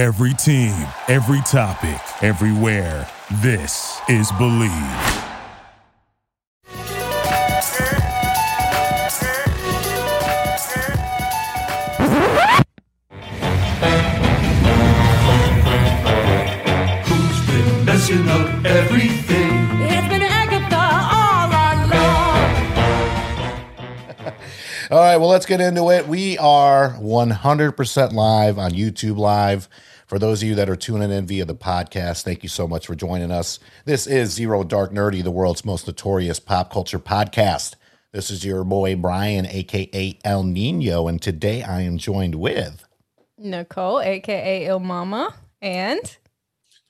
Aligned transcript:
Every 0.00 0.32
team, 0.32 0.72
every 1.08 1.42
topic, 1.42 2.00
everywhere. 2.22 3.06
This 3.42 4.00
is 4.08 4.32
Believe. 4.38 4.70
Who's 17.04 17.46
been 17.46 17.84
messing 17.84 18.26
up 18.30 18.64
everything? 18.64 19.29
Right, 25.10 25.16
well, 25.16 25.28
let's 25.30 25.46
get 25.46 25.60
into 25.60 25.90
it. 25.90 26.06
We 26.06 26.38
are 26.38 26.90
100% 26.92 28.12
live 28.12 28.58
on 28.60 28.70
YouTube 28.70 29.16
Live. 29.16 29.68
For 30.06 30.20
those 30.20 30.40
of 30.40 30.48
you 30.48 30.54
that 30.54 30.70
are 30.70 30.76
tuning 30.76 31.10
in 31.10 31.26
via 31.26 31.44
the 31.44 31.54
podcast, 31.56 32.22
thank 32.22 32.44
you 32.44 32.48
so 32.48 32.68
much 32.68 32.86
for 32.86 32.94
joining 32.94 33.32
us. 33.32 33.58
This 33.84 34.06
is 34.06 34.30
Zero 34.30 34.62
Dark 34.62 34.92
Nerdy, 34.92 35.24
the 35.24 35.32
world's 35.32 35.64
most 35.64 35.88
notorious 35.88 36.38
pop 36.38 36.72
culture 36.72 37.00
podcast. 37.00 37.74
This 38.12 38.30
is 38.30 38.44
your 38.44 38.62
boy 38.62 38.94
Brian, 38.94 39.46
aka 39.46 40.16
El 40.24 40.44
Nino, 40.44 41.08
and 41.08 41.20
today 41.20 41.64
I 41.64 41.80
am 41.80 41.98
joined 41.98 42.36
with. 42.36 42.84
Nicole, 43.36 43.98
aka 43.98 44.66
Il 44.66 44.78
Mama, 44.78 45.34
and 45.60 46.18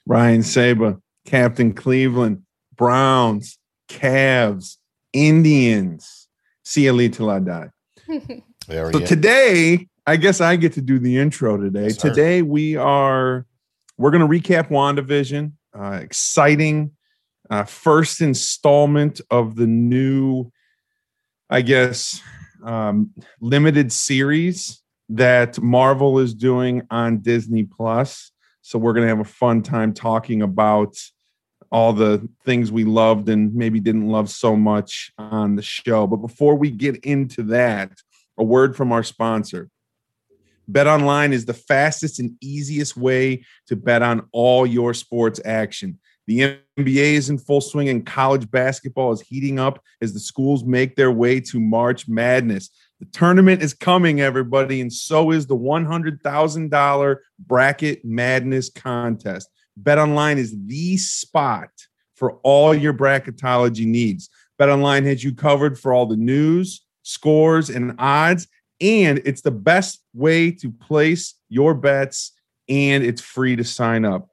Ryan 0.07 0.43
Saber, 0.43 1.01
Captain 1.25 1.73
Cleveland, 1.73 2.43
Browns, 2.77 3.57
Cavs, 3.89 4.77
Indians. 5.15 6.27
CLE 6.71 7.09
till 7.09 7.31
I 7.31 7.39
die. 7.41 7.71
There 8.69 8.93
So 8.93 8.99
is. 9.01 9.09
today, 9.09 9.89
I 10.07 10.17
guess 10.17 10.41
I 10.41 10.57
get 10.57 10.73
to 10.75 10.81
do 10.83 10.99
the 10.99 11.19
intro 11.19 11.57
today. 11.57 11.85
Yes, 11.85 11.99
sir. 11.99 12.09
today 12.09 12.43
we 12.43 12.77
are 12.77 13.47
we're 13.99 14.11
going 14.11 14.27
to 14.27 14.29
recap 14.29 14.69
WandaVision. 14.69 15.53
Uh, 15.79 16.01
exciting 16.03 16.93
uh, 17.51 17.65
first 17.65 18.21
installment 18.21 19.21
of 19.31 19.57
the 19.57 19.67
new, 19.67 20.51
I 21.51 21.63
guess, 21.63 22.21
um, 22.65 23.11
limited 23.41 23.93
series 23.93 24.83
that 25.09 25.61
Marvel 25.61 26.21
is 26.21 26.33
doing 26.33 26.83
on 26.91 27.19
Disney 27.19 27.65
Plus. 27.65 28.31
So 28.63 28.79
we're 28.79 28.93
going 28.93 29.03
to 29.05 29.09
have 29.09 29.21
a 29.21 29.25
fun 29.25 29.63
time 29.63 29.93
talking 29.93 30.43
about 30.43 30.97
all 31.71 31.93
the 31.93 32.29
things 32.45 32.73
we 32.73 32.85
loved 32.85 33.29
and 33.29 33.55
maybe 33.55 33.81
didn't 33.81 34.09
love 34.09 34.29
so 34.29 34.57
much 34.57 35.13
on 35.19 35.57
the 35.57 35.63
show. 35.63 36.07
But 36.07 36.17
before 36.17 36.57
we 36.57 36.71
get 36.71 36.97
into 37.05 37.45
that, 37.45 37.93
a 38.39 38.45
word 38.45 38.77
from 38.77 38.93
our 38.93 39.03
sponsor. 39.03 39.71
Bet 40.67 40.87
online 40.87 41.33
is 41.33 41.45
the 41.45 41.55
fastest 41.55 42.21
and 42.21 42.37
easiest 42.41 42.97
way 42.97 43.45
to 43.67 43.77
bet 43.77 44.03
on 44.03 44.29
all 44.33 44.67
your 44.67 44.95
sports 44.95 45.41
action. 45.45 45.99
The 46.27 46.59
NBA 46.79 47.15
is 47.15 47.29
in 47.29 47.39
full 47.39 47.61
swing 47.61 47.89
and 47.89 48.07
college 48.07 48.49
basketball 48.51 49.11
is 49.13 49.21
heating 49.21 49.59
up 49.59 49.83
as 50.01 50.13
the 50.13 50.21
schools 50.21 50.63
make 50.65 50.95
their 50.95 51.11
way 51.11 51.41
to 51.41 51.59
March 51.59 52.07
Madness. 52.07 52.71
The 53.01 53.07
tournament 53.07 53.63
is 53.63 53.75
coming, 53.75 54.21
everybody, 54.21 54.81
and 54.81 54.93
so 54.93 55.33
is 55.33 55.47
the 55.47 55.57
$100,000 55.57 57.17
Bracket 57.41 58.05
Madness 58.05 58.71
contest. 58.71 59.49
Bet 59.77 59.99
online 59.99 60.39
is 60.39 60.55
the 60.67 60.97
spot 60.97 61.71
for 62.15 62.33
all 62.43 62.75
your 62.75 62.93
bracketology 62.93 63.87
needs. 63.87 64.29
Bet 64.59 64.69
online 64.69 65.05
has 65.05 65.25
you 65.25 65.35
covered 65.35 65.79
for 65.79 65.93
all 65.93 66.07
the 66.07 66.17
news, 66.17 66.85
scores, 67.03 67.71
and 67.71 67.95
odds 67.99 68.47
and 68.81 69.21
it's 69.25 69.43
the 69.43 69.51
best 69.51 70.03
way 70.15 70.51
to 70.51 70.71
place 70.71 71.35
your 71.49 71.75
bets 71.75 72.33
and 72.69 73.05
it's 73.05 73.21
free 73.21 73.57
to 73.57 73.65
sign 73.65 74.05
up. 74.05 74.29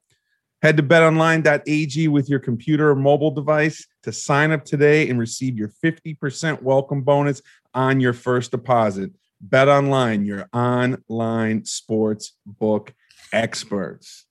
Head 0.62 0.78
to 0.78 0.84
betonline.ag 0.84 2.08
with 2.08 2.30
your 2.30 2.40
computer 2.40 2.90
or 2.90 2.96
mobile 2.96 3.32
device 3.32 3.86
to 4.04 4.12
sign 4.12 4.52
up 4.52 4.66
today 4.66 5.10
and 5.10 5.20
receive 5.20 5.58
your 5.58 5.72
50% 5.84 6.62
welcome 6.62 7.02
bonus 7.02 7.42
on 7.74 8.00
your 8.00 8.14
first 8.14 8.52
deposit. 8.52 9.12
Betonline 9.48 10.26
your 10.26 10.50
online 10.52 11.66
sports 11.66 12.34
book 12.46 12.94
experts 13.34 14.26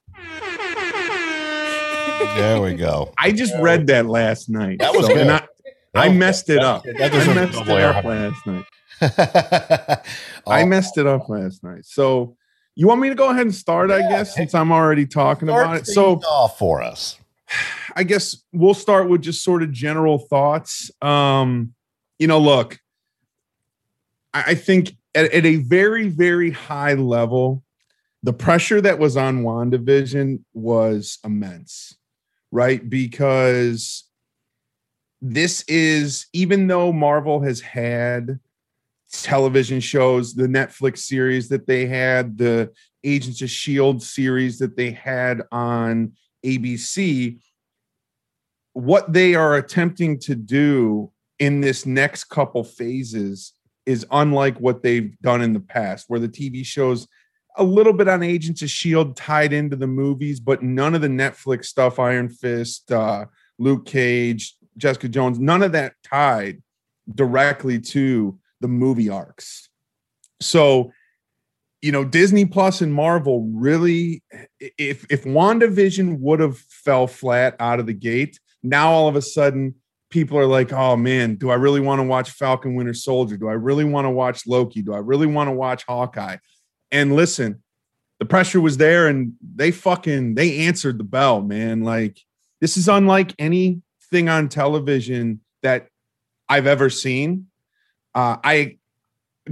There 2.36 2.60
we 2.60 2.74
go. 2.74 3.12
i 3.18 3.32
just 3.32 3.54
read 3.60 3.86
that 3.88 4.06
last 4.06 4.48
night 4.48 4.78
That 4.80 4.94
was 4.94 5.06
So- 5.06 5.14
good. 5.14 5.26
and 5.26 5.32
I, 5.32 5.46
I 5.94 6.08
messed 6.10 6.50
it 6.50 6.58
up 6.58 6.82
That 6.84 7.12
i 7.14 7.34
messed 7.34 7.54
it 7.68 7.68
up 7.82 8.04
last 8.04 8.46
night 8.46 8.64
I 10.46 10.62
Oh, 10.62 10.66
messed 10.66 10.96
it 10.98 11.06
up 11.06 11.28
last 11.28 11.62
night. 11.64 11.84
So 11.84 12.36
you 12.74 12.86
want 12.86 13.00
me 13.00 13.08
to 13.10 13.14
go 13.14 13.30
ahead 13.30 13.42
and 13.42 13.54
start, 13.54 13.90
I 13.90 14.00
guess, 14.08 14.34
since 14.34 14.54
I'm 14.54 14.70
already 14.72 15.06
talking 15.06 15.48
start 15.48 15.64
about 15.66 15.76
it. 15.78 15.86
So 15.86 16.14
off 16.20 16.58
for 16.58 16.82
us. 16.82 17.18
I 17.94 18.02
guess 18.04 18.36
we'll 18.52 18.74
start 18.74 19.08
with 19.08 19.22
just 19.22 19.42
sort 19.44 19.62
of 19.62 19.70
general 19.72 20.18
thoughts. 20.18 20.90
Um, 21.02 21.74
you 22.18 22.26
know, 22.26 22.38
look, 22.38 22.78
I, 24.32 24.44
I 24.48 24.54
think 24.54 24.96
at, 25.14 25.32
at 25.32 25.44
a 25.44 25.56
very, 25.56 26.08
very 26.08 26.50
high 26.50 26.94
level, 26.94 27.62
the 28.26 28.32
pressure 28.32 28.80
that 28.80 28.98
was 28.98 29.16
on 29.16 29.44
WandaVision 29.44 30.42
was 30.52 31.20
immense, 31.24 31.96
right? 32.50 32.90
Because 32.90 34.02
this 35.22 35.62
is, 35.68 36.26
even 36.32 36.66
though 36.66 36.92
Marvel 36.92 37.40
has 37.42 37.60
had 37.60 38.40
television 39.12 39.78
shows, 39.78 40.34
the 40.34 40.48
Netflix 40.48 40.98
series 40.98 41.48
that 41.50 41.68
they 41.68 41.86
had, 41.86 42.36
the 42.36 42.72
Agents 43.04 43.40
of 43.42 43.46
S.H.I.E.L.D. 43.46 44.00
Series 44.00 44.58
that 44.58 44.76
they 44.76 44.90
had 44.90 45.42
on 45.52 46.12
ABC, 46.44 47.38
what 48.72 49.12
they 49.12 49.36
are 49.36 49.54
attempting 49.54 50.18
to 50.18 50.34
do 50.34 51.12
in 51.38 51.60
this 51.60 51.86
next 51.86 52.24
couple 52.24 52.64
phases 52.64 53.52
is 53.86 54.04
unlike 54.10 54.58
what 54.58 54.82
they've 54.82 55.16
done 55.20 55.42
in 55.42 55.52
the 55.52 55.60
past, 55.60 56.06
where 56.08 56.18
the 56.18 56.28
TV 56.28 56.66
shows 56.66 57.06
a 57.56 57.64
little 57.64 57.92
bit 57.92 58.08
on 58.08 58.22
Agents 58.22 58.62
of 58.62 58.66
S.H.I.E.L.D. 58.66 59.12
tied 59.14 59.52
into 59.52 59.76
the 59.76 59.86
movies, 59.86 60.40
but 60.40 60.62
none 60.62 60.94
of 60.94 61.00
the 61.00 61.08
Netflix 61.08 61.66
stuff, 61.66 61.98
Iron 61.98 62.28
Fist, 62.28 62.90
uh, 62.92 63.26
Luke 63.58 63.86
Cage, 63.86 64.54
Jessica 64.76 65.08
Jones, 65.08 65.38
none 65.38 65.62
of 65.62 65.72
that 65.72 65.94
tied 66.02 66.62
directly 67.14 67.80
to 67.80 68.38
the 68.60 68.68
movie 68.68 69.08
arcs. 69.08 69.68
So, 70.40 70.92
you 71.82 71.92
know, 71.92 72.04
Disney 72.04 72.44
Plus 72.44 72.80
and 72.80 72.92
Marvel 72.92 73.48
really, 73.52 74.22
if 74.60 75.06
if 75.10 75.24
WandaVision 75.24 76.18
would 76.18 76.40
have 76.40 76.58
fell 76.58 77.06
flat 77.06 77.56
out 77.60 77.80
of 77.80 77.86
the 77.86 77.94
gate, 77.94 78.38
now 78.62 78.90
all 78.90 79.08
of 79.08 79.16
a 79.16 79.22
sudden 79.22 79.74
people 80.10 80.38
are 80.38 80.46
like, 80.46 80.72
oh 80.72 80.96
man, 80.96 81.36
do 81.36 81.50
I 81.50 81.54
really 81.54 81.80
want 81.80 82.00
to 82.00 82.04
watch 82.04 82.30
Falcon 82.30 82.74
Winter 82.74 82.94
Soldier? 82.94 83.36
Do 83.36 83.48
I 83.48 83.54
really 83.54 83.84
want 83.84 84.06
to 84.06 84.10
watch 84.10 84.46
Loki? 84.46 84.82
Do 84.82 84.94
I 84.94 84.98
really 84.98 85.26
want 85.26 85.48
to 85.48 85.52
watch 85.52 85.84
Hawkeye? 85.86 86.36
And 86.90 87.14
listen, 87.14 87.62
the 88.18 88.24
pressure 88.24 88.60
was 88.60 88.76
there 88.76 89.08
and 89.08 89.34
they 89.54 89.70
fucking 89.70 90.34
they 90.34 90.66
answered 90.66 90.98
the 90.98 91.04
bell, 91.04 91.42
man. 91.42 91.82
Like 91.82 92.18
this 92.60 92.76
is 92.76 92.88
unlike 92.88 93.34
anything 93.38 94.28
on 94.28 94.48
television 94.48 95.40
that 95.62 95.88
I've 96.48 96.66
ever 96.66 96.90
seen. 96.90 97.48
Uh, 98.14 98.36
I 98.42 98.78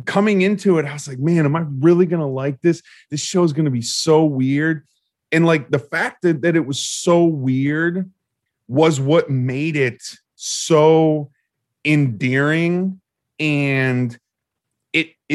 coming 0.07 0.43
into 0.43 0.79
it, 0.79 0.87
I 0.87 0.93
was 0.93 1.07
like, 1.07 1.19
man, 1.19 1.45
am 1.45 1.57
I 1.57 1.65
really 1.69 2.07
gonna 2.07 2.29
like 2.29 2.61
this? 2.61 2.83
This 3.11 3.21
show's 3.21 3.53
gonna 3.53 3.71
be 3.71 3.83
so 3.83 4.25
weird. 4.25 4.87
And 5.33 5.45
like 5.45 5.71
the 5.71 5.79
fact 5.79 6.23
that, 6.23 6.43
that 6.43 6.57
it 6.57 6.67
was 6.67 6.79
so 6.79 7.25
weird 7.25 8.11
was 8.69 9.01
what 9.01 9.31
made 9.31 9.77
it 9.77 10.03
so 10.37 11.31
endearing 11.85 13.01
and 13.39 14.19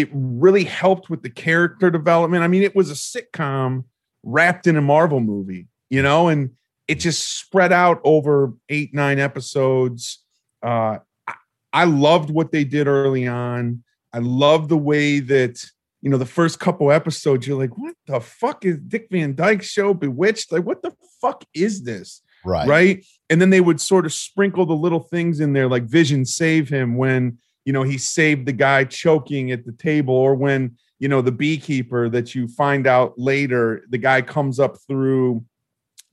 it 0.02 0.10
really 0.12 0.64
helped 0.64 1.10
with 1.10 1.24
the 1.24 1.30
character 1.30 1.90
development. 1.90 2.44
I 2.44 2.48
mean, 2.48 2.64
it 2.64 2.76
was 2.76 2.90
a 2.90 2.94
sitcom 2.94 3.86
wrapped 4.24 4.68
in 4.68 4.76
a 4.76 4.82
Marvel 4.82 5.20
movie, 5.20 5.68
you 5.90 6.02
know, 6.02 6.28
and 6.28 6.52
it 6.88 6.96
just 6.96 7.38
spread 7.38 7.72
out 7.72 8.02
over 8.04 8.54
eight, 8.70 8.94
nine 8.94 9.20
episodes. 9.20 10.24
Uh 10.62 11.00
I, 11.28 11.34
I 11.74 11.84
loved 11.86 12.30
what 12.30 12.52
they 12.52 12.64
did 12.64 12.88
early 12.88 13.28
on. 13.28 13.84
I 14.14 14.20
love 14.20 14.70
the 14.70 14.78
way 14.78 15.20
that 15.20 15.64
you 16.02 16.10
know 16.10 16.18
the 16.18 16.26
first 16.26 16.60
couple 16.60 16.92
episodes. 16.92 17.46
You're 17.46 17.60
like, 17.60 17.78
what 17.78 17.96
the 18.08 18.20
fuck 18.20 18.66
is 18.66 18.78
Dick 18.80 19.08
Van 19.12 19.36
Dyke 19.36 19.64
show? 19.64 19.94
Bewitched? 19.94 20.52
Like, 20.52 20.66
what 20.66 20.82
the 20.82 20.94
fuck 21.22 21.46
is 21.54 21.84
this? 21.84 22.22
Right. 22.46 22.68
right? 22.68 23.06
And 23.30 23.42
then 23.42 23.50
they 23.50 23.62
would 23.62 23.82
sort 23.82 24.06
of 24.06 24.14
sprinkle 24.14 24.66
the 24.66 24.74
little 24.74 25.02
things 25.02 25.40
in 25.40 25.54
there, 25.54 25.68
like 25.68 25.84
Vision 25.84 26.26
save 26.26 26.70
him 26.70 26.96
when 26.96 27.38
you 27.70 27.74
know 27.74 27.84
he 27.84 28.00
saved 28.00 28.48
the 28.48 28.52
guy 28.52 28.84
choking 28.84 29.52
at 29.52 29.64
the 29.64 29.72
table, 29.72 30.16
or 30.16 30.34
when 30.34 30.76
you 30.98 31.08
know 31.08 31.22
the 31.22 31.32
beekeeper 31.32 32.10
that 32.10 32.34
you 32.34 32.48
find 32.48 32.88
out 32.88 33.14
later, 33.16 33.86
the 33.92 34.00
guy 34.00 34.24
comes 34.24 34.60
up 34.60 34.80
through 34.88 35.46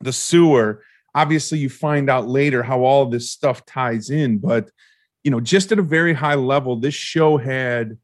the 0.02 0.12
sewer. 0.12 0.82
Obviously, 1.14 1.56
you 1.56 1.70
find 1.70 2.10
out 2.10 2.28
later 2.28 2.62
how 2.62 2.84
all 2.84 3.06
this 3.06 3.30
stuff 3.30 3.64
ties 3.64 4.10
in, 4.10 4.36
but 4.36 4.70
you 5.24 5.30
know, 5.30 5.40
just 5.40 5.72
at 5.72 5.78
a 5.78 5.82
very 5.82 6.12
high 6.12 6.34
level, 6.34 6.76
this 6.76 6.92
show 6.92 7.38
had 7.38 7.96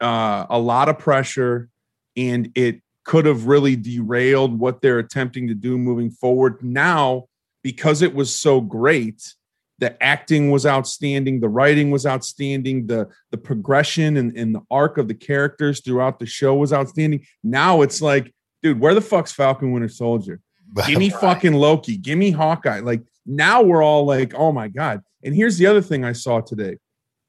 uh, 0.00 0.46
a 0.48 0.56
lot 0.56 0.88
of 0.88 0.96
pressure, 0.96 1.68
and 2.16 2.52
it 2.54 2.82
could 3.02 3.26
have 3.26 3.46
really 3.46 3.74
derailed 3.74 4.56
what 4.60 4.80
they're 4.80 5.00
attempting 5.00 5.48
to 5.48 5.54
do 5.54 5.76
moving 5.76 6.12
forward. 6.12 6.62
Now, 6.62 7.24
because 7.64 8.02
it 8.02 8.14
was 8.14 8.32
so 8.32 8.60
great, 8.60 9.34
the 9.78 10.02
acting 10.02 10.50
was 10.50 10.64
outstanding, 10.64 11.40
the 11.40 11.48
writing 11.48 11.90
was 11.90 12.06
outstanding, 12.06 12.86
the 12.86 13.08
the 13.30 13.38
progression 13.38 14.16
and, 14.16 14.36
and 14.36 14.54
the 14.54 14.62
arc 14.70 14.98
of 14.98 15.08
the 15.08 15.14
characters 15.14 15.80
throughout 15.80 16.18
the 16.18 16.26
show 16.26 16.54
was 16.54 16.72
outstanding. 16.72 17.26
Now 17.42 17.82
it's 17.82 18.00
like, 18.00 18.32
dude, 18.62 18.80
where 18.80 18.94
the 18.94 19.00
fuck's 19.00 19.32
Falcon 19.32 19.72
Winter 19.72 19.88
Soldier? 19.88 20.40
Give 20.86 20.98
me 20.98 21.10
fucking 21.10 21.54
Loki. 21.54 21.96
Give 21.96 22.18
me 22.18 22.30
Hawkeye. 22.30 22.80
Like 22.80 23.02
now 23.24 23.62
we're 23.62 23.82
all 23.82 24.04
like, 24.04 24.34
oh 24.34 24.52
my 24.52 24.68
god. 24.68 25.02
And 25.22 25.34
here's 25.34 25.58
the 25.58 25.66
other 25.66 25.82
thing 25.82 26.04
I 26.04 26.12
saw 26.12 26.40
today. 26.40 26.78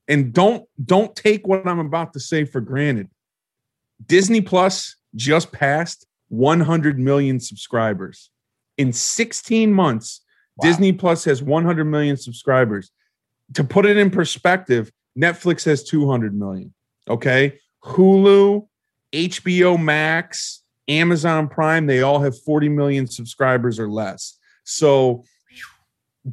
And 0.07 0.33
don't 0.33 0.65
don't 0.83 1.15
take 1.15 1.47
what 1.47 1.67
I'm 1.67 1.79
about 1.79 2.13
to 2.13 2.19
say 2.19 2.45
for 2.45 2.61
granted. 2.61 3.09
Disney 4.05 4.41
Plus 4.41 4.95
just 5.15 5.51
passed 5.51 6.05
100 6.29 6.99
million 6.99 7.39
subscribers. 7.39 8.29
In 8.77 8.93
16 8.93 9.73
months, 9.73 10.21
Wow. 10.57 10.69
Disney 10.69 10.91
Plus 10.93 11.23
has 11.25 11.41
100 11.41 11.85
million 11.85 12.17
subscribers. 12.17 12.91
To 13.53 13.63
put 13.63 13.85
it 13.85 13.97
in 13.97 14.09
perspective, 14.09 14.91
Netflix 15.17 15.65
has 15.65 15.83
200 15.83 16.37
million. 16.37 16.73
Okay. 17.09 17.59
Hulu, 17.83 18.67
HBO 19.13 19.81
Max, 19.81 20.63
Amazon 20.87 21.47
Prime, 21.47 21.85
they 21.85 22.01
all 22.01 22.19
have 22.19 22.37
40 22.41 22.69
million 22.69 23.07
subscribers 23.07 23.79
or 23.79 23.89
less. 23.89 24.37
So 24.63 25.23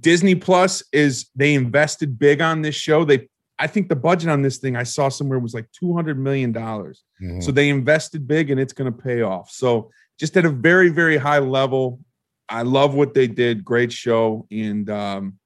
Disney 0.01 0.35
Plus 0.35 0.83
is 0.93 1.27
they 1.37 1.55
invested 1.55 2.19
big 2.19 2.41
on 2.41 2.63
this 2.63 2.75
show. 2.75 3.05
They 3.05 3.29
I 3.57 3.69
think 3.69 3.89
the 3.89 3.97
budget 3.97 4.29
on 4.31 4.43
this 4.43 4.59
thing 4.59 4.75
I 4.75 4.83
saw 4.83 5.09
somewhere 5.09 5.39
was 5.39 5.55
like 5.55 5.71
200 5.79 6.19
million 6.19 6.51
dollars. 6.51 7.05
Mhm. 7.23 7.41
So 7.43 7.53
they 7.53 7.69
invested 7.69 8.27
big 8.27 8.51
and 8.51 8.59
it's 8.59 8.73
going 8.73 8.93
to 8.93 8.99
pay 8.99 9.23
off. 9.23 9.51
So 9.51 9.91
just 10.19 10.37
at 10.37 10.45
a 10.45 10.51
very, 10.51 10.89
very 10.89 11.17
high 11.17 11.39
level, 11.39 12.01
I 12.49 12.63
love 12.63 12.95
what 12.95 13.15
they 13.15 13.27
did. 13.27 13.65
Great 13.65 13.93
show. 13.93 14.47
And 14.51 14.89
um, 14.91 15.39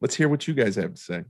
let's 0.00 0.14
hear 0.14 0.28
what 0.28 0.46
you 0.48 0.54
guys 0.54 0.76
have 0.76 0.94
to 0.94 1.00
say. 1.00 1.24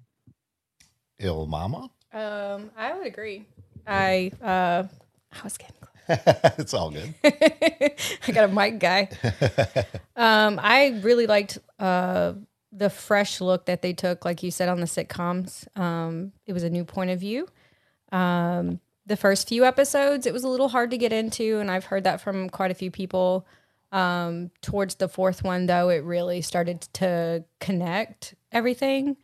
Il 1.20 1.46
Mama? 1.46 1.91
Um, 2.12 2.70
I 2.76 2.96
would 2.96 3.06
agree. 3.06 3.46
I 3.87 4.31
uh, 4.43 4.85
I 5.32 5.43
was 5.43 5.56
getting. 5.56 5.75
it's 6.58 6.75
all 6.75 6.91
good. 6.91 7.14
I 7.25 8.32
got 8.32 8.50
a 8.50 8.52
mic 8.52 8.79
guy. 8.79 9.08
um, 10.17 10.61
I 10.62 11.00
really 11.02 11.26
liked 11.26 11.58
uh, 11.79 12.35
the 12.73 12.90
fresh 12.90 13.40
look 13.40 13.67
that 13.67 13.82
they 13.82 13.93
took, 13.93 14.25
like 14.25 14.43
you 14.43 14.50
said, 14.50 14.69
on 14.69 14.81
the 14.81 14.87
sitcoms. 14.87 15.67
Um, 15.79 16.32
it 16.47 16.52
was 16.52 16.62
a 16.62 16.70
new 16.70 16.85
point 16.85 17.11
of 17.11 17.20
view. 17.20 17.49
Um, 18.12 18.81
the 19.06 19.17
first 19.17 19.49
few 19.49 19.64
episodes, 19.64 20.26
it 20.26 20.32
was 20.32 20.44
a 20.44 20.49
little 20.49 20.69
hard 20.69 20.90
to 20.90 20.99
get 20.99 21.12
into, 21.12 21.58
and 21.58 21.70
I've 21.70 21.85
heard 21.85 22.05
that 22.05 22.20
from 22.20 22.49
quite 22.49 22.70
a 22.70 22.75
few 22.75 22.90
people. 22.90 23.47
Um, 23.94 24.50
towards 24.61 24.96
the 24.96 25.08
fourth 25.08 25.44
one, 25.44 25.67
though, 25.67 25.88
it 25.88 26.02
really 26.02 26.43
started 26.43 26.81
to 26.94 27.44
connect 27.61 28.35
everything. 28.50 29.17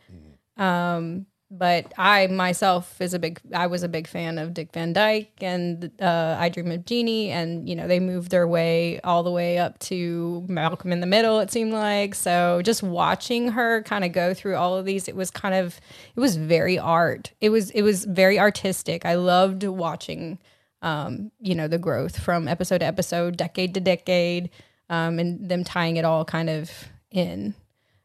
Um, 0.57 1.27
but 1.51 1.93
I 1.99 2.29
myself 2.29 3.01
is 3.01 3.13
a 3.13 3.19
big 3.19 3.41
I 3.53 3.67
was 3.67 3.83
a 3.83 3.89
big 3.89 4.07
fan 4.07 4.39
of 4.39 4.55
Dick 4.55 4.73
Van 4.73 4.93
Dyke 4.93 5.33
and 5.41 5.91
uh, 6.01 6.37
I 6.39 6.49
Dream 6.49 6.71
of 6.71 6.85
Jeannie. 6.85 7.31
And 7.31 7.69
you 7.69 7.75
know 7.75 7.89
they 7.89 7.99
moved 7.99 8.31
their 8.31 8.47
way 8.47 9.01
all 9.01 9.25
the 9.25 9.33
way 9.33 9.59
up 9.59 9.81
to 9.81 10.45
Malcolm 10.49 10.93
in 10.93 11.01
the 11.01 11.07
Middle 11.09 11.41
it 11.41 11.51
seemed 11.51 11.73
like. 11.73 12.15
So 12.15 12.63
just 12.63 12.85
watching 12.85 13.49
her 13.49 13.83
kind 13.83 14.05
of 14.05 14.13
go 14.13 14.33
through 14.33 14.55
all 14.55 14.77
of 14.77 14.85
these 14.85 15.09
it 15.09 15.17
was 15.17 15.33
kind 15.33 15.57
of 15.57 15.81
it 16.15 16.21
was 16.21 16.37
very 16.37 16.79
art. 16.79 17.33
It 17.41 17.49
was 17.49 17.71
it 17.71 17.83
was 17.83 18.05
very 18.05 18.39
artistic. 18.39 19.05
I 19.05 19.17
loved 19.17 19.65
watching 19.65 20.39
um, 20.83 21.31
you 21.41 21.55
know 21.55 21.69
the 21.69 21.79
growth 21.79 22.19
from 22.19 22.49
episode 22.49 22.79
to 22.79 22.87
episode 22.87 23.37
decade 23.37 23.75
to 23.75 23.81
decade 23.81 24.51
um, 24.89 25.19
and 25.19 25.49
them 25.49 25.65
tying 25.65 25.97
it 25.97 26.05
all 26.05 26.25
kind 26.25 26.51
of 26.51 26.71
in 27.11 27.55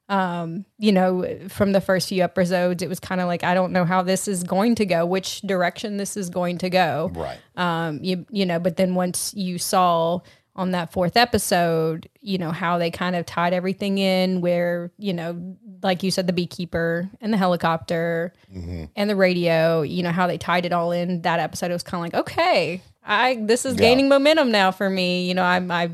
um, 0.07 0.65
you 0.77 0.91
know, 0.91 1.25
from 1.49 1.71
the 1.71 1.81
first 1.81 2.09
few 2.09 2.23
episodes, 2.23 2.83
it 2.83 2.89
was 2.89 2.99
kind 2.99 3.21
of 3.21 3.27
like, 3.27 3.43
I 3.43 3.53
don't 3.53 3.71
know 3.71 3.85
how 3.85 4.03
this 4.03 4.27
is 4.27 4.43
going 4.43 4.75
to 4.75 4.85
go, 4.85 5.05
which 5.05 5.41
direction 5.41 5.97
this 5.97 6.15
is 6.15 6.29
going 6.29 6.59
to 6.59 6.69
go. 6.69 7.11
Right. 7.13 7.39
Um, 7.55 7.99
you, 8.03 8.25
you 8.29 8.45
know, 8.45 8.59
but 8.59 8.77
then 8.77 8.93
once 8.93 9.33
you 9.33 9.57
saw 9.57 10.19
on 10.55 10.71
that 10.71 10.91
fourth 10.91 11.17
episode, 11.17 12.09
you 12.21 12.37
know, 12.37 12.51
how 12.51 12.77
they 12.77 12.89
kind 12.89 13.15
of 13.15 13.25
tied 13.25 13.53
everything 13.53 13.97
in 13.97 14.39
where, 14.41 14.91
you 14.97 15.13
know, 15.13 15.57
like 15.83 16.01
you 16.01 16.11
said, 16.11 16.27
the 16.27 16.33
beekeeper 16.33 17.09
and 17.19 17.33
the 17.33 17.37
helicopter 17.37 18.33
mm-hmm. 18.53 18.85
and 18.95 19.09
the 19.09 19.15
radio, 19.15 19.81
you 19.81 20.01
know, 20.01 20.11
how 20.11 20.27
they 20.27 20.37
tied 20.37 20.65
it 20.65 20.71
all 20.71 20.91
in 20.91 21.21
that 21.23 21.39
episode, 21.39 21.71
it 21.71 21.73
was 21.73 21.83
kind 21.83 21.99
of 21.99 22.13
like, 22.13 22.21
okay, 22.21 22.81
I, 23.03 23.35
this 23.41 23.65
is 23.65 23.75
Yeah. 23.75 23.81
gaining 23.81 24.07
momentum 24.07 24.51
now 24.51 24.71
for 24.71 24.89
me. 24.89 25.27
You 25.27 25.33
know, 25.33 25.43
I'm, 25.43 25.69
I 25.69 25.91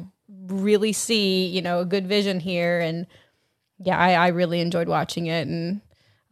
really 0.47 0.93
see, 0.93 1.47
you 1.47 1.61
know, 1.61 1.79
a 1.79 1.85
good 1.85 2.05
vision 2.07 2.39
here 2.39 2.79
and, 2.79 3.07
yeah, 3.83 3.97
I, 3.97 4.13
I 4.13 4.27
really 4.27 4.61
enjoyed 4.61 4.87
watching 4.87 5.25
it, 5.25 5.47
and 5.47 5.81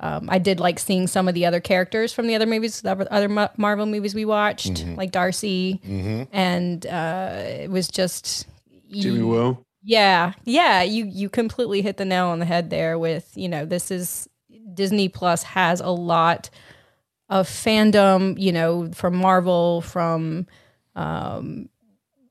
um, 0.02 0.30
I 0.32 0.40
did 0.40 0.60
like 0.62 0.80
seeing 0.80 1.08
some 1.08 1.28
of 1.28 1.34
the 1.34 1.46
other 1.46 1.60
characters 1.60 2.14
from 2.14 2.28
the 2.28 2.36
other 2.36 2.46
movies, 2.46 2.82
the 2.82 2.92
other 3.12 3.28
Marvel 3.58 3.86
movies 3.86 4.16
we 4.16 4.24
watched, 4.26 4.86
like 4.98 5.12
Darcy, 5.12 5.82
and 6.32 6.86
uh, 6.86 7.32
it 7.36 7.70
was 7.70 7.88
just 7.90 8.48
Jimmy 8.92 9.22
Woo. 9.24 9.66
yeah, 9.84 10.34
yeah. 10.46 10.84
You 10.84 11.06
you 11.06 11.30
completely 11.30 11.82
hit 11.82 11.98
the 11.98 12.06
nail 12.06 12.28
on 12.28 12.40
the 12.40 12.46
head 12.46 12.70
there. 12.70 12.98
With 12.98 13.30
you 13.36 13.50
know, 13.50 13.66
this 13.66 13.92
is 13.92 14.30
Disney 14.74 15.10
Plus 15.10 15.44
has 15.44 15.82
a 15.82 15.90
lot 15.90 16.50
of 17.28 17.48
fandom. 17.48 18.40
You 18.40 18.54
know, 18.54 18.92
from 18.94 19.16
Marvel, 19.18 19.82
from 19.82 20.48
um, 20.96 21.68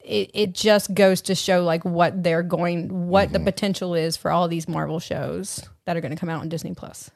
it 0.03 0.31
it 0.33 0.55
just 0.55 0.95
goes 0.95 1.21
to 1.23 1.35
show 1.35 1.63
like 1.65 1.85
what 1.85 2.23
they're 2.23 2.43
going, 2.43 3.09
what 3.09 3.31
the 3.33 3.41
potential 3.41 3.95
is 3.95 4.17
for 4.17 4.31
all 4.31 4.49
these 4.49 4.67
Marvel 4.67 5.01
shows 5.01 5.69
that 5.85 5.99
are 5.99 6.01
going 6.01 6.15
to 6.15 6.19
come 6.19 6.31
out 6.31 6.41
on 6.41 6.49
Disney 6.49 6.73
Plus. 6.75 7.11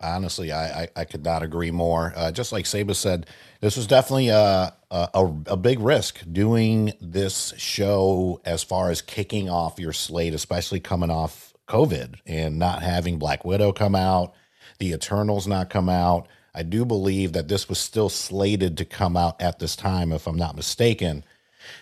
Honestly, 0.00 0.52
I, 0.52 0.82
I, 0.82 0.88
I 0.96 1.04
could 1.04 1.24
not 1.24 1.42
agree 1.42 1.72
more. 1.72 2.12
Uh, 2.14 2.30
just 2.30 2.52
like 2.52 2.66
Saba 2.66 2.94
said, 2.94 3.26
this 3.60 3.76
was 3.76 3.86
definitely 3.86 4.28
a, 4.28 4.72
a, 4.90 5.34
a 5.46 5.56
big 5.56 5.80
risk 5.80 6.20
doing 6.30 6.92
this 7.00 7.52
show 7.56 8.40
as 8.44 8.62
far 8.62 8.90
as 8.90 9.02
kicking 9.02 9.48
off 9.48 9.80
your 9.80 9.92
slate, 9.92 10.34
especially 10.34 10.78
coming 10.78 11.10
off 11.10 11.52
COVID 11.68 12.16
and 12.26 12.58
not 12.58 12.82
having 12.82 13.18
Black 13.18 13.44
Widow 13.44 13.72
come 13.72 13.94
out, 13.94 14.34
the 14.78 14.92
Eternals 14.92 15.46
not 15.46 15.70
come 15.70 15.88
out. 15.88 16.28
I 16.54 16.62
do 16.62 16.84
believe 16.84 17.32
that 17.34 17.48
this 17.48 17.68
was 17.68 17.78
still 17.78 18.08
slated 18.08 18.78
to 18.78 18.84
come 18.84 19.16
out 19.16 19.40
at 19.40 19.58
this 19.58 19.76
time, 19.76 20.12
if 20.12 20.26
I'm 20.26 20.38
not 20.38 20.56
mistaken. 20.56 21.24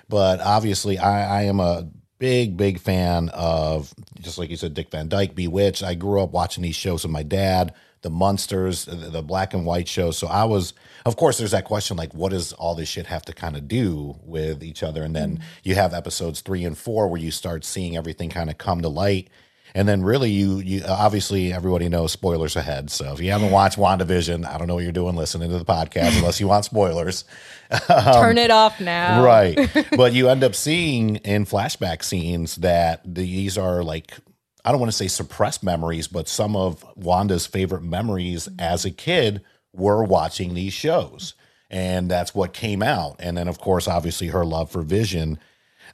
But 0.08 0.40
obviously, 0.40 0.98
I, 0.98 1.40
I 1.40 1.42
am 1.44 1.60
a 1.60 1.88
big, 2.18 2.56
big 2.56 2.80
fan 2.80 3.28
of, 3.30 3.94
just 4.20 4.38
like 4.38 4.50
you 4.50 4.56
said, 4.56 4.74
Dick 4.74 4.90
Van 4.90 5.08
Dyke, 5.08 5.34
Bewitched. 5.34 5.82
I 5.82 5.94
grew 5.94 6.22
up 6.22 6.32
watching 6.32 6.62
these 6.62 6.76
shows 6.76 7.04
with 7.04 7.12
my 7.12 7.22
dad, 7.22 7.74
the 8.06 8.10
monsters, 8.10 8.84
the, 8.84 8.94
the 8.94 9.20
black 9.20 9.52
and 9.52 9.66
white 9.66 9.88
show. 9.88 10.12
So 10.12 10.28
I 10.28 10.44
was, 10.44 10.74
of 11.04 11.16
course, 11.16 11.38
there's 11.38 11.50
that 11.50 11.64
question 11.64 11.96
like, 11.96 12.14
what 12.14 12.30
does 12.30 12.52
all 12.52 12.76
this 12.76 12.88
shit 12.88 13.06
have 13.06 13.22
to 13.22 13.32
kind 13.32 13.56
of 13.56 13.66
do 13.66 14.14
with 14.22 14.62
each 14.62 14.84
other? 14.84 15.02
And 15.02 15.14
then 15.14 15.38
mm-hmm. 15.38 15.42
you 15.64 15.74
have 15.74 15.92
episodes 15.92 16.40
three 16.40 16.64
and 16.64 16.78
four 16.78 17.08
where 17.08 17.20
you 17.20 17.32
start 17.32 17.64
seeing 17.64 17.96
everything 17.96 18.30
kind 18.30 18.48
of 18.48 18.58
come 18.58 18.80
to 18.82 18.88
light. 18.88 19.28
And 19.74 19.88
then 19.88 20.04
really 20.04 20.30
you 20.30 20.58
you 20.58 20.84
uh, 20.84 20.92
obviously 20.92 21.52
everybody 21.52 21.88
knows 21.88 22.12
spoilers 22.12 22.54
ahead. 22.54 22.90
So 22.92 23.12
if 23.12 23.20
you 23.20 23.32
haven't 23.32 23.50
watched 23.50 23.76
WandaVision, 23.76 24.46
I 24.46 24.56
don't 24.56 24.68
know 24.68 24.76
what 24.76 24.84
you're 24.84 24.92
doing 24.92 25.16
listening 25.16 25.50
to 25.50 25.58
the 25.58 25.64
podcast 25.64 26.16
unless 26.16 26.38
you 26.38 26.46
want 26.46 26.64
spoilers. 26.64 27.24
Turn 27.88 28.30
um, 28.30 28.38
it 28.38 28.52
off 28.52 28.80
now, 28.80 29.24
Right. 29.24 29.58
but 29.96 30.12
you 30.12 30.28
end 30.28 30.44
up 30.44 30.54
seeing 30.54 31.16
in 31.16 31.44
flashback 31.44 32.04
scenes 32.04 32.56
that 32.56 33.02
these 33.04 33.58
are 33.58 33.82
like 33.82 34.12
I 34.66 34.72
don't 34.72 34.80
want 34.80 34.90
to 34.90 34.98
say 34.98 35.06
suppressed 35.06 35.62
memories, 35.62 36.08
but 36.08 36.28
some 36.28 36.56
of 36.56 36.84
Wanda's 36.96 37.46
favorite 37.46 37.84
memories 37.84 38.48
as 38.58 38.84
a 38.84 38.90
kid 38.90 39.42
were 39.72 40.02
watching 40.02 40.54
these 40.54 40.72
shows. 40.72 41.34
And 41.70 42.10
that's 42.10 42.34
what 42.34 42.52
came 42.52 42.82
out. 42.82 43.16
And 43.20 43.38
then 43.38 43.46
of 43.46 43.60
course, 43.60 43.86
obviously 43.86 44.26
her 44.28 44.44
love 44.44 44.70
for 44.70 44.82
Vision 44.82 45.38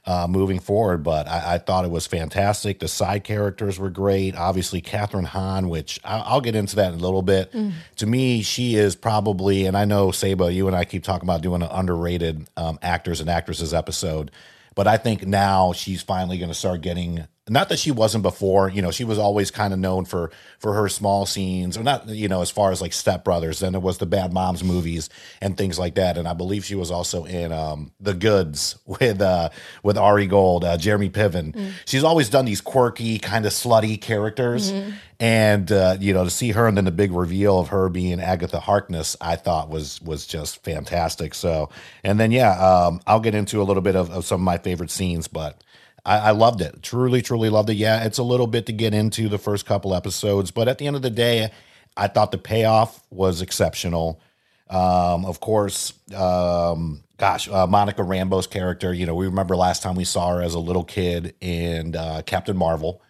uh, 0.05 0.27
moving 0.27 0.59
forward. 0.59 1.03
But 1.03 1.27
I, 1.27 1.55
I 1.55 1.57
thought 1.59 1.85
it 1.85 1.91
was 1.91 2.07
fantastic. 2.07 2.79
The 2.79 2.87
side 2.87 3.23
characters 3.23 3.77
were 3.77 3.91
great. 3.91 4.35
Obviously, 4.35 4.81
Kathryn 4.81 5.25
Hahn, 5.25 5.69
which 5.69 5.99
I, 6.03 6.17
I'll 6.19 6.41
get 6.41 6.55
into 6.55 6.75
that 6.77 6.93
in 6.93 6.99
a 6.99 7.03
little 7.03 7.21
bit. 7.21 7.51
To 7.97 8.07
me, 8.07 8.41
she 8.41 8.75
is 8.75 8.95
probably, 8.95 9.67
and 9.67 9.77
I 9.77 9.85
know 9.85 10.09
Saba, 10.09 10.51
you 10.51 10.65
and 10.65 10.75
I 10.75 10.83
keep 10.83 11.03
talking 11.03 11.29
about 11.29 11.41
doing 11.41 11.61
an 11.61 11.69
underrated 11.71 12.47
um, 12.57 12.79
actors 12.81 13.21
and 13.21 13.29
actresses 13.29 13.71
episode. 13.71 14.31
But 14.75 14.87
I 14.87 14.97
think 14.97 15.27
now 15.27 15.73
she's 15.73 16.01
finally 16.01 16.39
going 16.39 16.49
to 16.49 16.55
start 16.55 16.81
getting 16.81 17.27
not 17.49 17.67
that 17.69 17.79
she 17.79 17.91
wasn't 17.91 18.21
before, 18.21 18.69
you 18.69 18.81
know, 18.81 18.91
she 18.91 19.03
was 19.03 19.17
always 19.17 19.51
kind 19.51 19.73
of 19.73 19.79
known 19.79 20.05
for 20.05 20.31
for 20.59 20.73
her 20.73 20.87
small 20.87 21.25
scenes, 21.25 21.77
or 21.77 21.83
not, 21.83 22.07
you 22.07 22.29
know, 22.29 22.41
as 22.41 22.49
far 22.49 22.71
as 22.71 22.81
like 22.81 22.93
Step 22.93 23.25
Brothers. 23.25 23.59
Then 23.59 23.75
it 23.75 23.81
was 23.81 23.97
the 23.97 24.05
Bad 24.05 24.31
Moms 24.31 24.63
movies 24.63 25.09
and 25.41 25.57
things 25.57 25.77
like 25.77 25.95
that. 25.95 26.17
And 26.17 26.25
I 26.25 26.33
believe 26.33 26.63
she 26.63 26.75
was 26.75 26.89
also 26.89 27.25
in 27.25 27.51
um, 27.51 27.91
The 27.99 28.13
Goods 28.13 28.77
with 28.85 29.21
uh, 29.21 29.49
with 29.83 29.97
Ari 29.97 30.27
Gold, 30.27 30.63
uh, 30.63 30.77
Jeremy 30.77 31.09
Piven. 31.09 31.53
Mm. 31.53 31.71
She's 31.85 32.03
always 32.05 32.29
done 32.29 32.45
these 32.45 32.61
quirky, 32.61 33.19
kind 33.19 33.45
of 33.45 33.51
slutty 33.51 33.99
characters, 33.99 34.71
mm-hmm. 34.71 34.91
and 35.19 35.69
uh, 35.69 35.97
you 35.99 36.13
know, 36.13 36.23
to 36.23 36.29
see 36.29 36.51
her 36.51 36.65
and 36.65 36.77
then 36.77 36.85
the 36.85 36.91
big 36.91 37.11
reveal 37.11 37.59
of 37.59 37.67
her 37.69 37.89
being 37.89 38.21
Agatha 38.21 38.61
Harkness, 38.61 39.17
I 39.19 39.35
thought 39.35 39.69
was 39.69 40.01
was 40.01 40.25
just 40.25 40.63
fantastic. 40.63 41.33
So, 41.33 41.69
and 42.05 42.17
then 42.17 42.31
yeah, 42.31 42.51
um, 42.51 43.01
I'll 43.05 43.19
get 43.19 43.35
into 43.35 43.61
a 43.61 43.65
little 43.65 43.83
bit 43.83 43.97
of, 43.97 44.09
of 44.11 44.23
some 44.23 44.39
of 44.39 44.45
my 44.45 44.59
favorite 44.59 44.91
scenes, 44.91 45.27
but 45.27 45.61
I, 46.05 46.17
I, 46.17 46.31
loved 46.31 46.61
it. 46.61 46.83
Truly, 46.83 47.21
truly 47.21 47.49
loved 47.49 47.69
it. 47.69 47.75
Yeah, 47.75 48.03
it's 48.03 48.17
a 48.17 48.23
little 48.23 48.47
bit 48.47 48.65
to 48.65 48.73
get 48.73 48.93
into 48.93 49.29
the 49.29 49.37
first 49.37 49.65
couple 49.65 49.95
episodes, 49.95 50.51
but 50.51 50.67
at 50.67 50.77
the 50.77 50.87
end 50.87 50.95
of 50.95 51.01
the 51.01 51.09
day, 51.09 51.51
I 51.95 52.07
thought 52.07 52.31
the 52.31 52.37
payoff 52.37 53.01
was 53.09 53.41
exceptional. 53.41 54.19
Um, 54.69 55.25
of 55.25 55.39
course, 55.39 55.93
um, 56.15 57.03
gosh, 57.17 57.47
uh, 57.47 57.67
Monica 57.67 58.01
Rambeau's 58.01 58.47
character, 58.47 58.93
you 58.93 59.05
know, 59.05 59.15
we 59.15 59.27
remember 59.27 59.55
last 59.55 59.83
time 59.83 59.95
we 59.95 60.03
saw 60.03 60.35
her 60.35 60.41
as 60.41 60.55
a 60.55 60.59
little 60.59 60.83
kid 60.83 61.35
in 61.39 61.95
uh, 61.95 62.21
Captain 62.25 62.57
Marvel, 62.57 63.01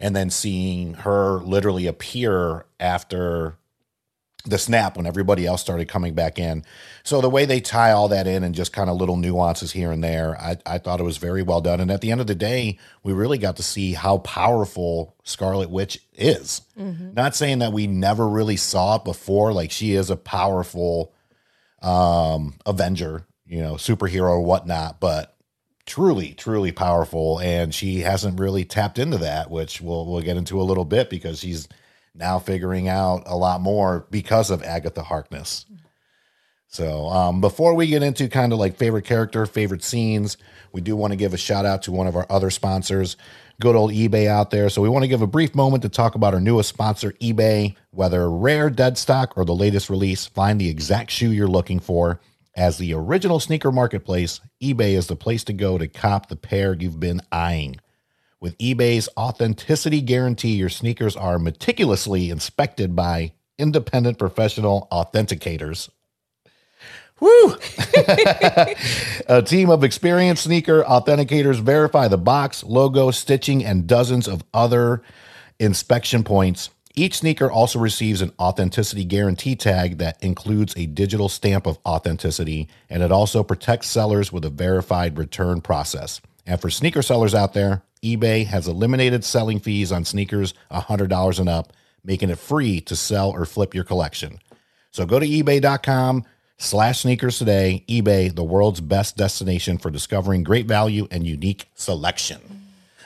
and 0.00 0.14
then 0.14 0.30
seeing 0.30 0.94
her 0.94 1.40
literally 1.40 1.86
appear 1.86 2.66
after 2.78 3.56
the 4.48 4.58
snap 4.58 4.96
when 4.96 5.06
everybody 5.06 5.46
else 5.46 5.60
started 5.60 5.88
coming 5.88 6.14
back 6.14 6.38
in. 6.38 6.64
So 7.02 7.20
the 7.20 7.30
way 7.30 7.44
they 7.44 7.60
tie 7.60 7.92
all 7.92 8.08
that 8.08 8.26
in 8.26 8.42
and 8.42 8.54
just 8.54 8.72
kind 8.72 8.90
of 8.90 8.96
little 8.96 9.16
nuances 9.16 9.72
here 9.72 9.92
and 9.92 10.02
there, 10.02 10.38
I, 10.40 10.56
I 10.66 10.78
thought 10.78 11.00
it 11.00 11.04
was 11.04 11.18
very 11.18 11.42
well 11.42 11.60
done. 11.60 11.80
And 11.80 11.90
at 11.90 12.00
the 12.00 12.10
end 12.10 12.20
of 12.20 12.26
the 12.26 12.34
day, 12.34 12.78
we 13.02 13.12
really 13.12 13.38
got 13.38 13.56
to 13.56 13.62
see 13.62 13.92
how 13.92 14.18
powerful 14.18 15.14
Scarlet 15.24 15.70
Witch 15.70 16.00
is. 16.14 16.62
Mm-hmm. 16.78 17.14
Not 17.14 17.34
saying 17.34 17.60
that 17.60 17.72
we 17.72 17.86
never 17.86 18.28
really 18.28 18.56
saw 18.56 18.96
it 18.96 19.04
before, 19.04 19.52
like 19.52 19.70
she 19.70 19.92
is 19.92 20.10
a 20.10 20.16
powerful 20.16 21.12
um 21.80 22.54
Avenger, 22.66 23.26
you 23.46 23.60
know, 23.60 23.74
superhero 23.74 24.30
or 24.30 24.40
whatnot, 24.40 24.98
but 24.98 25.36
truly, 25.86 26.34
truly 26.34 26.72
powerful. 26.72 27.38
And 27.40 27.74
she 27.74 28.00
hasn't 28.00 28.40
really 28.40 28.64
tapped 28.64 28.98
into 28.98 29.18
that, 29.18 29.50
which 29.50 29.80
we'll 29.80 30.06
we'll 30.06 30.22
get 30.22 30.36
into 30.36 30.60
a 30.60 30.64
little 30.64 30.84
bit 30.84 31.08
because 31.10 31.40
she's 31.40 31.68
now 32.18 32.38
figuring 32.38 32.88
out 32.88 33.22
a 33.26 33.36
lot 33.36 33.60
more 33.60 34.06
because 34.10 34.50
of 34.50 34.62
Agatha 34.62 35.02
Harkness. 35.02 35.66
So, 36.70 37.08
um, 37.08 37.40
before 37.40 37.74
we 37.74 37.86
get 37.86 38.02
into 38.02 38.28
kind 38.28 38.52
of 38.52 38.58
like 38.58 38.76
favorite 38.76 39.06
character, 39.06 39.46
favorite 39.46 39.82
scenes, 39.82 40.36
we 40.72 40.82
do 40.82 40.96
want 40.96 41.12
to 41.12 41.16
give 41.16 41.32
a 41.32 41.38
shout 41.38 41.64
out 41.64 41.82
to 41.84 41.92
one 41.92 42.06
of 42.06 42.14
our 42.14 42.26
other 42.28 42.50
sponsors, 42.50 43.16
good 43.58 43.74
old 43.74 43.90
eBay 43.90 44.26
out 44.26 44.50
there. 44.50 44.68
So, 44.68 44.82
we 44.82 44.90
want 44.90 45.02
to 45.02 45.08
give 45.08 45.22
a 45.22 45.26
brief 45.26 45.54
moment 45.54 45.82
to 45.84 45.88
talk 45.88 46.14
about 46.14 46.34
our 46.34 46.40
newest 46.40 46.68
sponsor, 46.68 47.12
eBay. 47.12 47.74
Whether 47.90 48.30
rare, 48.30 48.68
dead 48.68 48.98
stock, 48.98 49.32
or 49.38 49.46
the 49.46 49.54
latest 49.54 49.88
release, 49.88 50.26
find 50.26 50.60
the 50.60 50.68
exact 50.68 51.10
shoe 51.10 51.32
you're 51.32 51.48
looking 51.48 51.80
for. 51.80 52.20
As 52.54 52.76
the 52.76 52.92
original 52.92 53.40
sneaker 53.40 53.72
marketplace, 53.72 54.40
eBay 54.62 54.92
is 54.92 55.06
the 55.06 55.16
place 55.16 55.44
to 55.44 55.54
go 55.54 55.78
to 55.78 55.88
cop 55.88 56.28
the 56.28 56.36
pair 56.36 56.74
you've 56.74 57.00
been 57.00 57.22
eyeing. 57.32 57.76
With 58.40 58.56
eBay's 58.58 59.08
authenticity 59.16 60.00
guarantee, 60.00 60.54
your 60.54 60.68
sneakers 60.68 61.16
are 61.16 61.40
meticulously 61.40 62.30
inspected 62.30 62.94
by 62.94 63.32
independent 63.58 64.16
professional 64.16 64.86
authenticators. 64.92 65.88
Woo! 67.18 67.56
a 69.28 69.42
team 69.44 69.70
of 69.70 69.82
experienced 69.82 70.44
sneaker 70.44 70.84
authenticators 70.84 71.60
verify 71.60 72.06
the 72.06 72.16
box, 72.16 72.62
logo, 72.62 73.10
stitching, 73.10 73.64
and 73.64 73.88
dozens 73.88 74.28
of 74.28 74.44
other 74.54 75.02
inspection 75.58 76.22
points. 76.22 76.70
Each 76.94 77.18
sneaker 77.18 77.50
also 77.50 77.80
receives 77.80 78.22
an 78.22 78.32
authenticity 78.38 79.04
guarantee 79.04 79.56
tag 79.56 79.98
that 79.98 80.22
includes 80.22 80.74
a 80.76 80.86
digital 80.86 81.28
stamp 81.28 81.66
of 81.66 81.78
authenticity, 81.84 82.68
and 82.88 83.02
it 83.02 83.10
also 83.10 83.42
protects 83.42 83.88
sellers 83.88 84.32
with 84.32 84.44
a 84.44 84.50
verified 84.50 85.18
return 85.18 85.60
process. 85.60 86.20
And 86.46 86.60
for 86.60 86.70
sneaker 86.70 87.02
sellers 87.02 87.34
out 87.34 87.52
there, 87.52 87.82
eBay 88.02 88.46
has 88.46 88.68
eliminated 88.68 89.24
selling 89.24 89.60
fees 89.60 89.92
on 89.92 90.04
sneakers 90.04 90.54
$100 90.70 91.38
and 91.38 91.48
up, 91.48 91.72
making 92.04 92.30
it 92.30 92.38
free 92.38 92.80
to 92.82 92.96
sell 92.96 93.30
or 93.30 93.44
flip 93.44 93.74
your 93.74 93.84
collection. 93.84 94.38
So 94.90 95.04
go 95.06 95.18
to 95.18 95.26
ebay.com 95.26 96.24
slash 96.56 97.00
sneakers 97.00 97.38
today. 97.38 97.84
eBay, 97.88 98.34
the 98.34 98.44
world's 98.44 98.80
best 98.80 99.16
destination 99.16 99.78
for 99.78 99.90
discovering 99.90 100.42
great 100.42 100.66
value 100.66 101.06
and 101.10 101.26
unique 101.26 101.68
selection. 101.74 102.40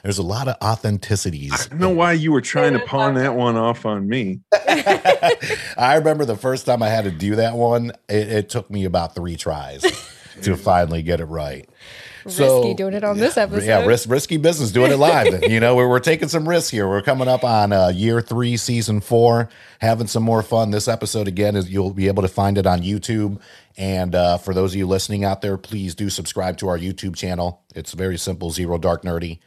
There's 0.02 0.18
a 0.18 0.22
lot 0.22 0.48
of 0.48 0.58
authenticities. 0.58 1.52
I 1.52 1.68
don't 1.68 1.78
know 1.78 1.90
why 1.90 2.12
you 2.12 2.32
were 2.32 2.40
trying 2.40 2.72
to 2.72 2.80
pawn 2.80 3.14
that 3.14 3.36
one 3.36 3.56
off 3.56 3.86
on 3.86 4.08
me. 4.08 4.40
I 4.52 5.94
remember 5.96 6.24
the 6.24 6.36
first 6.36 6.66
time 6.66 6.82
I 6.82 6.88
had 6.88 7.04
to 7.04 7.12
do 7.12 7.36
that 7.36 7.54
one, 7.54 7.92
it, 8.08 8.28
it 8.28 8.48
took 8.48 8.68
me 8.68 8.84
about 8.84 9.14
three 9.14 9.36
tries 9.36 9.82
to 10.42 10.56
finally 10.56 11.02
get 11.02 11.20
it 11.20 11.26
right 11.26 11.68
so, 12.28 12.58
risky 12.58 12.74
doing 12.74 12.94
it 12.94 13.04
on 13.04 13.18
this 13.18 13.36
episode. 13.36 13.66
Yeah, 13.66 13.84
risk, 13.84 14.08
risky 14.08 14.36
business 14.36 14.70
doing 14.70 14.92
it 14.92 14.96
live. 14.96 15.42
you 15.50 15.60
know, 15.60 15.74
we're, 15.74 15.88
we're 15.88 16.00
taking 16.00 16.28
some 16.28 16.48
risks 16.48 16.70
here. 16.70 16.88
We're 16.88 17.02
coming 17.02 17.28
up 17.28 17.44
on 17.44 17.72
uh, 17.72 17.88
year 17.88 18.20
three, 18.20 18.56
season 18.56 19.00
four, 19.00 19.48
having 19.80 20.06
some 20.06 20.22
more 20.22 20.42
fun. 20.42 20.70
This 20.70 20.88
episode 20.88 21.28
again 21.28 21.56
is 21.56 21.70
you'll 21.70 21.92
be 21.92 22.08
able 22.08 22.22
to 22.22 22.28
find 22.28 22.58
it 22.58 22.66
on 22.66 22.82
YouTube. 22.82 23.40
And 23.76 24.14
uh, 24.14 24.38
for 24.38 24.54
those 24.54 24.72
of 24.72 24.78
you 24.78 24.86
listening 24.86 25.24
out 25.24 25.40
there, 25.40 25.56
please 25.56 25.94
do 25.94 26.10
subscribe 26.10 26.58
to 26.58 26.68
our 26.68 26.78
YouTube 26.78 27.16
channel. 27.16 27.62
It's 27.74 27.92
very 27.92 28.18
simple, 28.18 28.50
Zero 28.50 28.78
Dark 28.78 29.02
Nerdy. 29.02 29.38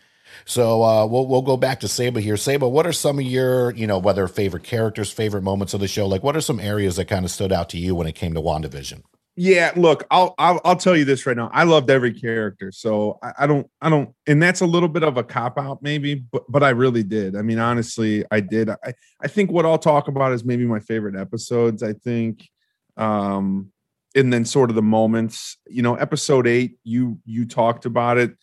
So 0.43 0.83
uh, 0.83 1.05
we'll 1.05 1.27
we'll 1.27 1.41
go 1.41 1.55
back 1.55 1.79
to 1.79 1.87
Saba 1.87 2.19
here. 2.19 2.35
Saba, 2.35 2.67
what 2.67 2.85
are 2.85 2.91
some 2.91 3.19
of 3.19 3.25
your 3.25 3.71
you 3.71 3.87
know 3.87 3.97
whether 3.97 4.27
favorite 4.27 4.63
characters, 4.63 5.11
favorite 5.11 5.43
moments 5.43 5.73
of 5.73 5.79
the 5.79 5.87
show? 5.87 6.07
Like, 6.07 6.23
what 6.23 6.35
are 6.35 6.41
some 6.41 6.59
areas 6.59 6.97
that 6.97 7.05
kind 7.05 7.23
of 7.23 7.31
stood 7.31 7.53
out 7.53 7.69
to 7.69 7.77
you 7.77 7.95
when 7.95 8.07
it 8.07 8.15
came 8.15 8.33
to 8.33 8.41
Wandavision? 8.41 9.03
Yeah 9.35 9.71
look 9.75 10.05
I'll, 10.09 10.33
I'll 10.37 10.61
i'll 10.63 10.75
tell 10.75 10.95
you 10.95 11.05
this 11.05 11.25
right 11.25 11.35
now. 11.35 11.49
I 11.53 11.63
loved 11.63 11.89
every 11.89 12.13
character 12.13 12.71
so 12.71 13.19
I, 13.21 13.33
I, 13.39 13.47
don't 13.47 13.69
i 13.81 13.89
don't 13.89 14.13
and 14.27 14.41
that's 14.41 14.61
a 14.61 14.65
little 14.65 14.89
bit 14.89 15.03
of 15.03 15.17
a 15.17 15.23
cop 15.23 15.57
out 15.57 15.81
maybe 15.81 16.15
but 16.15 16.43
but 16.49 16.63
i 16.63 16.69
really 16.69 17.03
did. 17.03 17.35
I 17.35 17.41
mean 17.41 17.59
honestly 17.59 18.23
i 18.31 18.39
did. 18.39 18.69
I 18.69 18.93
i 19.21 19.27
think 19.27 19.51
what 19.51 19.65
i'll 19.65 19.77
talk 19.77 20.07
about 20.07 20.31
is 20.31 20.45
maybe 20.45 20.65
my 20.65 20.79
favorite 20.79 21.15
episodes 21.15 21.83
i 21.83 21.93
think 21.93 22.47
um 22.97 23.71
and 24.15 24.31
then 24.31 24.45
sort 24.45 24.69
of 24.69 24.75
the 24.75 24.81
moments. 24.81 25.57
You 25.67 25.83
know 25.83 25.95
episode 25.95 26.47
eight 26.47 26.77
you 26.83 27.19
you 27.25 27.45
talked 27.45 27.85
about 27.85 28.17
it. 28.17 28.35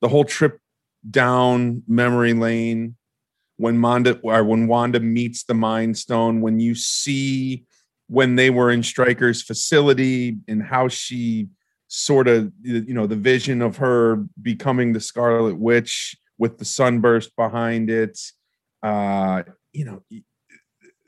The 0.00 0.08
whole 0.08 0.24
trip 0.24 0.60
down 1.08 1.82
memory 1.86 2.34
lane 2.34 2.96
when 3.56 3.80
wanda 3.80 4.18
or 4.22 4.44
when 4.44 4.66
wanda 4.66 5.00
meets 5.00 5.44
the 5.44 5.54
mind 5.54 5.96
stone 5.96 6.40
when 6.40 6.60
you 6.60 6.74
see 6.74 7.64
when 8.10 8.34
they 8.34 8.50
were 8.50 8.72
in 8.72 8.80
Strucker's 8.80 9.40
facility 9.40 10.36
and 10.48 10.60
how 10.60 10.88
she 10.88 11.48
sort 11.86 12.26
of 12.28 12.52
you 12.62 12.92
know 12.92 13.06
the 13.06 13.16
vision 13.16 13.62
of 13.62 13.76
her 13.76 14.16
becoming 14.42 14.92
the 14.92 15.00
Scarlet 15.00 15.56
Witch 15.56 16.16
with 16.36 16.58
the 16.58 16.64
sunburst 16.64 17.34
behind 17.36 17.88
it. 17.88 18.18
Uh, 18.82 19.44
you 19.72 19.84
know, 19.84 20.02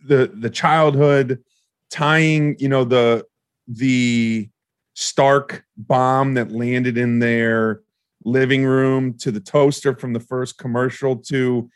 the 0.07 0.31
the 0.33 0.51
childhood 0.51 1.43
tying, 1.91 2.55
you 2.59 2.69
know, 2.69 2.85
the 2.85 3.27
the 3.67 4.49
Stark 4.95 5.65
bomb 5.77 6.35
that 6.35 6.53
landed 6.53 6.99
in 6.99 7.19
their 7.19 7.81
living 8.25 8.65
room 8.65 9.17
to 9.19 9.33
the 9.33 9.41
toaster 9.41 9.97
from 9.97 10.13
the 10.13 10.21
first 10.21 10.59
commercial 10.59 11.17
to 11.17 11.69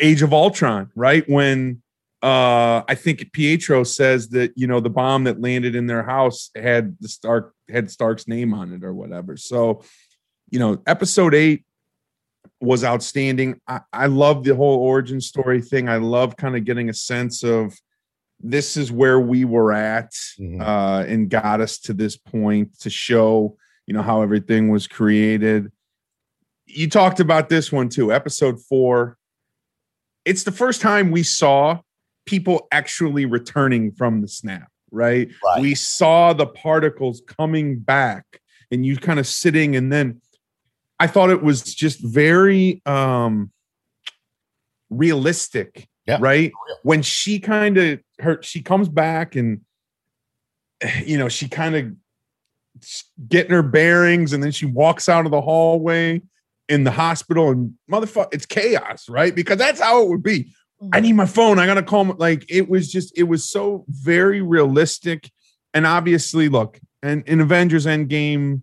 Age 0.00 0.22
of 0.22 0.32
Ultron, 0.32 0.90
right? 0.96 1.28
When 1.28 1.81
uh, 2.22 2.84
I 2.86 2.94
think 2.94 3.32
Pietro 3.32 3.82
says 3.82 4.28
that 4.28 4.52
you 4.54 4.68
know 4.68 4.78
the 4.78 4.90
bomb 4.90 5.24
that 5.24 5.40
landed 5.40 5.74
in 5.74 5.88
their 5.88 6.04
house 6.04 6.50
had 6.54 6.96
the 7.00 7.08
Stark 7.08 7.52
had 7.68 7.90
Stark's 7.90 8.28
name 8.28 8.54
on 8.54 8.72
it 8.72 8.84
or 8.84 8.94
whatever. 8.94 9.36
So, 9.36 9.82
you 10.48 10.60
know, 10.60 10.80
episode 10.86 11.34
eight 11.34 11.64
was 12.60 12.84
outstanding. 12.84 13.60
I, 13.66 13.80
I 13.92 14.06
love 14.06 14.44
the 14.44 14.54
whole 14.54 14.78
origin 14.78 15.20
story 15.20 15.60
thing. 15.60 15.88
I 15.88 15.96
love 15.96 16.36
kind 16.36 16.56
of 16.56 16.64
getting 16.64 16.88
a 16.88 16.94
sense 16.94 17.42
of 17.42 17.74
this 18.38 18.76
is 18.76 18.92
where 18.92 19.18
we 19.18 19.44
were 19.44 19.72
at 19.72 20.12
mm-hmm. 20.38 20.60
uh, 20.60 21.02
and 21.02 21.28
got 21.28 21.60
us 21.60 21.78
to 21.80 21.92
this 21.92 22.16
point 22.16 22.78
to 22.80 22.90
show 22.90 23.56
you 23.86 23.94
know 23.94 24.02
how 24.02 24.22
everything 24.22 24.68
was 24.68 24.86
created. 24.86 25.72
You 26.66 26.88
talked 26.88 27.18
about 27.18 27.48
this 27.48 27.72
one 27.72 27.88
too, 27.88 28.12
episode 28.12 28.62
four. 28.62 29.18
It's 30.24 30.44
the 30.44 30.52
first 30.52 30.80
time 30.80 31.10
we 31.10 31.24
saw 31.24 31.80
people 32.26 32.66
actually 32.70 33.26
returning 33.26 33.92
from 33.92 34.20
the 34.20 34.28
snap, 34.28 34.68
right? 34.90 35.28
right? 35.44 35.60
We 35.60 35.74
saw 35.74 36.32
the 36.32 36.46
particles 36.46 37.22
coming 37.26 37.78
back 37.78 38.24
and 38.70 38.86
you 38.86 38.96
kind 38.96 39.18
of 39.18 39.26
sitting 39.26 39.76
and 39.76 39.92
then 39.92 40.20
I 40.98 41.08
thought 41.08 41.30
it 41.30 41.42
was 41.42 41.62
just 41.74 42.00
very 42.00 42.80
um 42.86 43.50
realistic, 44.90 45.88
yeah. 46.06 46.18
right? 46.20 46.52
When 46.82 47.02
she 47.02 47.40
kind 47.40 47.76
of 47.76 48.00
her 48.20 48.42
she 48.42 48.62
comes 48.62 48.88
back 48.88 49.36
and 49.36 49.62
you 51.04 51.18
know, 51.18 51.28
she 51.28 51.48
kind 51.48 51.76
of 51.76 51.92
getting 53.28 53.52
her 53.52 53.62
bearings 53.62 54.32
and 54.32 54.42
then 54.42 54.52
she 54.52 54.66
walks 54.66 55.08
out 55.08 55.24
of 55.24 55.30
the 55.30 55.40
hallway 55.40 56.22
in 56.68 56.84
the 56.84 56.90
hospital 56.90 57.50
and 57.50 57.74
motherfucker, 57.90 58.32
it's 58.32 58.46
chaos, 58.46 59.08
right? 59.08 59.34
Because 59.34 59.58
that's 59.58 59.80
how 59.80 60.02
it 60.02 60.08
would 60.08 60.22
be. 60.22 60.52
I 60.92 61.00
need 61.00 61.12
my 61.12 61.26
phone. 61.26 61.58
I 61.58 61.66
gotta 61.66 61.82
call. 61.82 62.04
My, 62.04 62.14
like 62.16 62.44
it 62.48 62.68
was 62.68 62.90
just, 62.90 63.16
it 63.16 63.24
was 63.24 63.48
so 63.48 63.84
very 63.88 64.40
realistic, 64.40 65.30
and 65.74 65.86
obviously, 65.86 66.48
look, 66.48 66.80
and 67.02 67.26
in 67.26 67.40
Avengers 67.40 67.86
Endgame, 67.86 68.62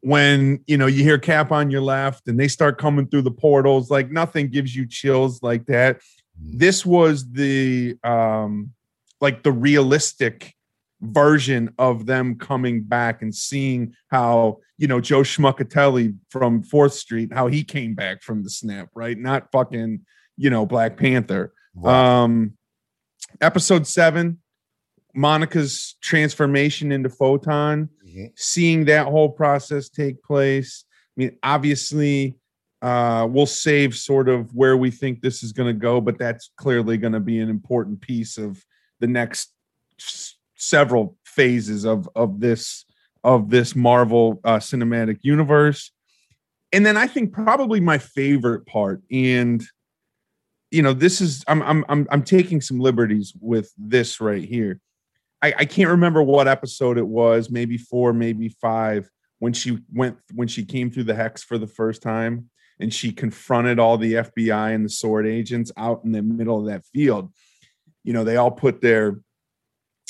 when 0.00 0.62
you 0.66 0.76
know 0.76 0.86
you 0.86 1.02
hear 1.02 1.18
Cap 1.18 1.52
on 1.52 1.70
your 1.70 1.80
left 1.80 2.28
and 2.28 2.38
they 2.38 2.48
start 2.48 2.78
coming 2.78 3.06
through 3.06 3.22
the 3.22 3.30
portals, 3.30 3.90
like 3.90 4.10
nothing 4.10 4.48
gives 4.48 4.74
you 4.74 4.86
chills 4.86 5.42
like 5.42 5.66
that. 5.66 6.00
This 6.38 6.84
was 6.84 7.30
the 7.32 7.96
um 8.04 8.72
like 9.20 9.42
the 9.42 9.52
realistic 9.52 10.54
version 11.00 11.74
of 11.78 12.06
them 12.06 12.36
coming 12.36 12.82
back 12.82 13.22
and 13.22 13.34
seeing 13.34 13.94
how 14.08 14.58
you 14.78 14.86
know 14.86 15.00
Joe 15.00 15.22
Schmuckatelli 15.22 16.16
from 16.30 16.62
Fourth 16.62 16.94
Street, 16.94 17.32
how 17.32 17.46
he 17.46 17.64
came 17.64 17.94
back 17.94 18.22
from 18.22 18.42
the 18.42 18.50
snap, 18.50 18.90
right? 18.94 19.18
Not 19.18 19.50
fucking 19.50 20.02
you 20.36 20.50
know 20.50 20.66
Black 20.66 20.96
Panther. 20.96 21.52
Um, 21.84 22.56
episode 23.40 23.86
seven, 23.86 24.38
Monica's 25.14 25.96
transformation 26.00 26.92
into 26.92 27.08
Photon, 27.08 27.88
Mhm. 28.06 28.32
seeing 28.34 28.84
that 28.86 29.06
whole 29.06 29.28
process 29.30 29.88
take 29.88 30.22
place. 30.22 30.84
I 31.16 31.20
mean, 31.20 31.38
obviously, 31.42 32.36
uh, 32.82 33.26
we'll 33.30 33.46
save 33.46 33.94
sort 33.94 34.28
of 34.28 34.54
where 34.54 34.76
we 34.76 34.90
think 34.90 35.20
this 35.22 35.42
is 35.42 35.52
going 35.52 35.74
to 35.74 35.78
go, 35.78 36.00
but 36.00 36.18
that's 36.18 36.50
clearly 36.56 36.96
going 36.98 37.14
to 37.14 37.20
be 37.20 37.38
an 37.40 37.48
important 37.48 38.00
piece 38.00 38.36
of 38.38 38.64
the 39.00 39.06
next 39.06 39.52
s- 39.98 40.36
several 40.56 41.16
phases 41.24 41.84
of 41.84 42.08
of 42.14 42.40
this 42.40 42.84
of 43.24 43.50
this 43.50 43.74
Marvel 43.74 44.40
uh, 44.44 44.58
cinematic 44.58 45.18
universe. 45.22 45.90
And 46.72 46.84
then 46.86 46.96
I 46.96 47.06
think 47.06 47.32
probably 47.32 47.80
my 47.80 47.98
favorite 47.98 48.66
part, 48.66 49.02
and 49.10 49.62
you 50.70 50.82
know, 50.82 50.92
this 50.92 51.20
is 51.20 51.44
I'm 51.48 51.62
I'm 51.62 51.84
I'm 51.88 52.06
I'm 52.10 52.22
taking 52.22 52.60
some 52.60 52.78
liberties 52.80 53.32
with 53.40 53.72
this 53.78 54.20
right 54.20 54.44
here. 54.44 54.80
I, 55.42 55.54
I 55.58 55.64
can't 55.64 55.90
remember 55.90 56.22
what 56.22 56.48
episode 56.48 56.98
it 56.98 57.06
was, 57.06 57.50
maybe 57.50 57.76
four, 57.78 58.12
maybe 58.12 58.48
five, 58.48 59.08
when 59.38 59.52
she 59.52 59.78
went 59.92 60.16
when 60.34 60.48
she 60.48 60.64
came 60.64 60.90
through 60.90 61.04
the 61.04 61.14
hex 61.14 61.42
for 61.42 61.58
the 61.58 61.66
first 61.66 62.02
time 62.02 62.50
and 62.80 62.92
she 62.92 63.12
confronted 63.12 63.78
all 63.78 63.96
the 63.96 64.14
FBI 64.14 64.74
and 64.74 64.84
the 64.84 64.88
sword 64.90 65.26
agents 65.26 65.72
out 65.76 66.02
in 66.04 66.12
the 66.12 66.22
middle 66.22 66.58
of 66.60 66.66
that 66.66 66.84
field. 66.86 67.32
You 68.04 68.12
know, 68.12 68.24
they 68.24 68.36
all 68.36 68.50
put 68.50 68.80
their 68.80 69.20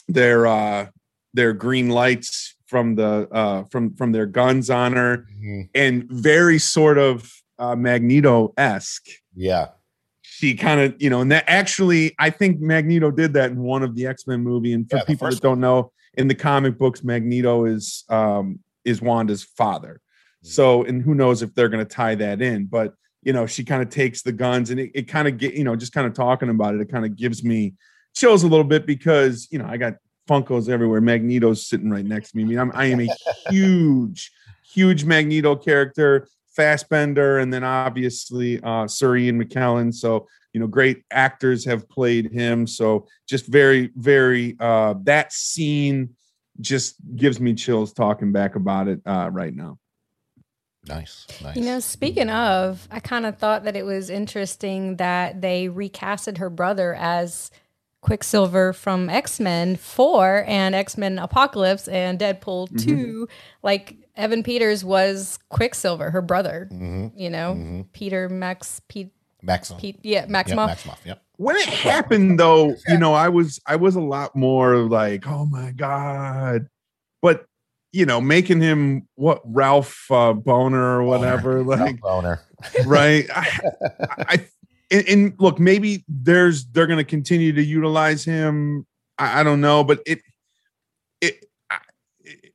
their 0.09 0.47
uh 0.47 0.87
their 1.35 1.53
green 1.53 1.91
lights 1.91 2.55
from 2.67 2.95
the 2.95 3.29
uh 3.31 3.65
from 3.65 3.95
from 3.95 4.13
their 4.13 4.27
guns 4.27 4.71
on 4.71 4.95
her 4.95 5.27
Mhm. 5.39 5.69
and 5.75 6.05
very 6.11 6.59
sort 6.59 6.99
of 6.99 7.31
uh 7.59 7.75
magneto-esque 7.77 9.07
Yeah. 9.35 9.69
She 10.37 10.55
kind 10.55 10.81
of 10.81 10.95
you 11.01 11.09
know 11.09 11.23
and 11.23 11.33
that 11.33 11.45
actually 11.47 12.15
i 12.19 12.29
think 12.29 12.61
magneto 12.61 13.11
did 13.11 13.33
that 13.33 13.51
in 13.51 13.59
one 13.59 13.83
of 13.83 13.95
the 13.95 14.07
x-men 14.07 14.41
movie 14.41 14.75
and 14.75 14.89
for 14.91 14.99
Yeah, 14.99 15.05
people 15.05 15.31
that 15.31 15.41
don't 15.41 15.61
know 15.61 15.93
in 16.15 16.29
the 16.29 16.35
comic 16.35 16.79
books 16.79 17.03
magneto 17.03 17.65
is 17.65 18.05
um 18.11 18.59
is 18.85 19.01
wanda's 19.01 19.43
father. 19.43 20.01
So 20.43 20.85
and 20.85 21.03
who 21.03 21.15
knows 21.15 21.43
if 21.43 21.55
they're 21.55 21.69
going 21.69 21.85
to 21.85 21.95
tie 21.95 22.15
that 22.17 22.41
in 22.43 22.67
but 22.67 22.95
you 23.23 23.33
know 23.33 23.47
she 23.47 23.65
kind 23.65 23.83
of 23.83 23.89
takes 23.89 24.23
the 24.23 24.31
guns 24.31 24.71
and 24.71 24.79
it, 24.79 24.91
it 24.95 25.09
kind 25.09 25.27
of 25.27 25.39
get 25.39 25.55
you 25.55 25.65
know 25.65 25.75
just 25.75 25.93
kind 25.93 26.07
of 26.07 26.13
talking 26.13 26.51
about 26.51 26.75
it 26.75 26.81
it 26.81 26.91
kind 26.91 27.05
of 27.05 27.17
gives 27.17 27.43
me 27.43 27.75
chills 28.15 28.45
a 28.45 28.47
little 28.47 28.65
bit 28.65 28.87
because 28.87 29.49
you 29.51 29.59
know 29.59 29.67
i 29.67 29.77
got 29.77 29.95
funkos 30.29 30.69
everywhere. 30.69 31.01
Magneto's 31.01 31.67
sitting 31.67 31.91
right 31.91 32.05
next 32.05 32.33
to 32.33 32.37
me. 32.37 32.43
I 32.43 32.47
mean 32.47 32.59
I'm, 32.59 32.73
i 32.75 32.87
am 32.87 33.01
a 33.01 33.09
huge 33.51 34.31
huge 34.73 35.05
magneto 35.05 35.57
character 35.57 36.29
Fassbender, 36.57 37.39
and 37.39 37.53
then 37.53 37.63
obviously 37.63 38.61
uh, 38.63 38.89
Sir 38.89 39.17
Ian 39.17 39.43
McKellen. 39.43 39.95
So 39.95 40.27
you 40.57 40.61
know, 40.61 40.67
great 40.67 41.05
actors 41.11 41.67
have 41.67 41.87
played 41.87 42.33
him. 42.33 42.67
So 42.67 43.07
just 43.29 43.47
very, 43.47 43.91
very 43.95 44.57
uh, 44.59 44.95
that 45.03 45.31
scene 45.31 46.15
just 46.61 46.97
gives 47.15 47.39
me 47.39 47.53
chills 47.53 47.93
talking 47.93 48.33
back 48.33 48.57
about 48.57 48.89
it 48.89 49.03
uh, 49.05 49.29
right 49.31 49.55
now. 49.55 49.79
Nice. 50.89 51.27
Nice. 51.43 51.57
You 51.57 51.63
know, 51.63 51.79
speaking 51.79 52.31
of, 52.31 52.89
I 52.91 53.01
kind 53.01 53.27
of 53.27 53.37
thought 53.37 53.65
that 53.65 53.77
it 53.77 53.85
was 53.85 54.09
interesting 54.09 54.97
that 54.97 55.43
they 55.43 55.69
recasted 55.69 56.39
her 56.39 56.49
brother 56.49 56.95
as 56.95 57.51
Quicksilver 58.01 58.73
from 58.73 59.11
X 59.11 59.39
Men 59.39 59.77
4 59.77 60.45
and 60.47 60.75
X 60.75 60.97
Men 60.97 61.19
Apocalypse 61.19 61.87
and 61.87 62.19
Deadpool 62.19 62.83
2. 62.83 63.29
Like, 63.63 63.97
Evan 64.17 64.43
Peters 64.43 64.85
was 64.85 65.39
Quicksilver, 65.51 66.11
her 66.11 66.23
brother. 66.23 66.69
hmm 66.71 67.09
You 67.17 67.31
know, 67.31 67.55
hmm 67.55 67.81
Peter 67.93 68.29
Max, 68.29 68.81
Pete, 68.89 69.13
Maximum. 69.43 69.81
Pete, 69.81 69.99
yeah, 70.03 70.27
Yep, 70.27 70.29
Maximoff. 70.29 70.69
Maximoff. 70.71 70.99
Yep. 71.05 71.23
When 71.37 71.57
it 71.57 71.67
happened, 71.69 72.41
though, 72.41 72.75
you 72.89 72.99
know, 72.99 73.13
I 73.13 73.29
was 73.29 73.61
I 73.67 73.77
was 73.77 73.95
a 73.95 74.01
lot 74.01 74.35
more 74.35 74.77
like, 74.79 75.27
oh 75.27 75.45
my 75.47 75.71
god, 75.73 76.69
but 77.21 77.47
you 77.93 78.05
know, 78.07 78.21
making 78.21 78.61
him 78.61 79.07
what 79.15 79.41
Ralph 79.45 80.07
uh, 80.11 80.35
Bohner 80.35 80.75
or 80.75 81.03
whatever, 81.03 81.63
like 81.63 82.01
Boner. 82.01 82.41
right? 82.85 83.27
I, 83.35 83.61
I 84.19 84.47
and, 84.91 85.09
and 85.09 85.35
look, 85.39 85.59
maybe 85.59 86.05
there's 86.09 86.65
they're 86.67 86.87
going 86.87 86.99
to 86.99 87.05
continue 87.05 87.53
to 87.53 87.63
utilize 87.63 88.25
him. 88.25 88.87
I, 89.19 89.41
I 89.41 89.43
don't 89.43 89.61
know, 89.61 89.85
but 89.85 90.01
it 90.07 90.21
it 91.21 91.45
I, 91.45 91.47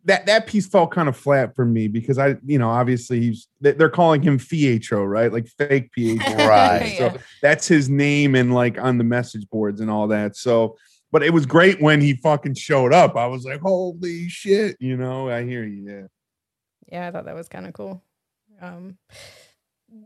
that 0.05 0.25
that 0.25 0.47
piece 0.47 0.67
felt 0.67 0.91
kind 0.91 1.07
of 1.09 1.15
flat 1.15 1.55
for 1.55 1.65
me 1.65 1.87
because 1.87 2.17
I, 2.17 2.35
you 2.45 2.57
know, 2.57 2.69
obviously 2.69 3.19
he's 3.19 3.47
they- 3.61 3.73
they're 3.73 3.89
calling 3.89 4.21
him 4.21 4.37
Pietro, 4.39 5.03
right? 5.05 5.31
Like 5.31 5.47
fake 5.47 5.91
Pietro, 5.91 6.33
Right. 6.47 6.95
So 6.97 7.17
that's 7.41 7.67
his 7.67 7.89
name 7.89 8.35
and 8.35 8.53
like 8.53 8.79
on 8.79 8.97
the 8.97 9.03
message 9.03 9.47
boards 9.49 9.81
and 9.81 9.89
all 9.91 10.07
that. 10.07 10.35
So. 10.35 10.77
But 11.13 11.23
it 11.23 11.33
was 11.33 11.45
great 11.45 11.81
when 11.81 11.99
he 11.99 12.13
fucking 12.13 12.53
showed 12.53 12.93
up. 12.93 13.17
I 13.17 13.25
was 13.27 13.43
like, 13.43 13.59
"Holy 13.59 14.29
shit!" 14.29 14.77
You 14.79 14.95
know. 14.95 15.29
I 15.29 15.43
hear 15.43 15.65
you. 15.65 15.83
Yeah. 15.91 16.07
Yeah, 16.89 17.07
I 17.09 17.11
thought 17.11 17.25
that 17.25 17.35
was 17.35 17.49
kind 17.49 17.67
of 17.67 17.73
cool. 17.73 18.01
Um, 18.61 18.97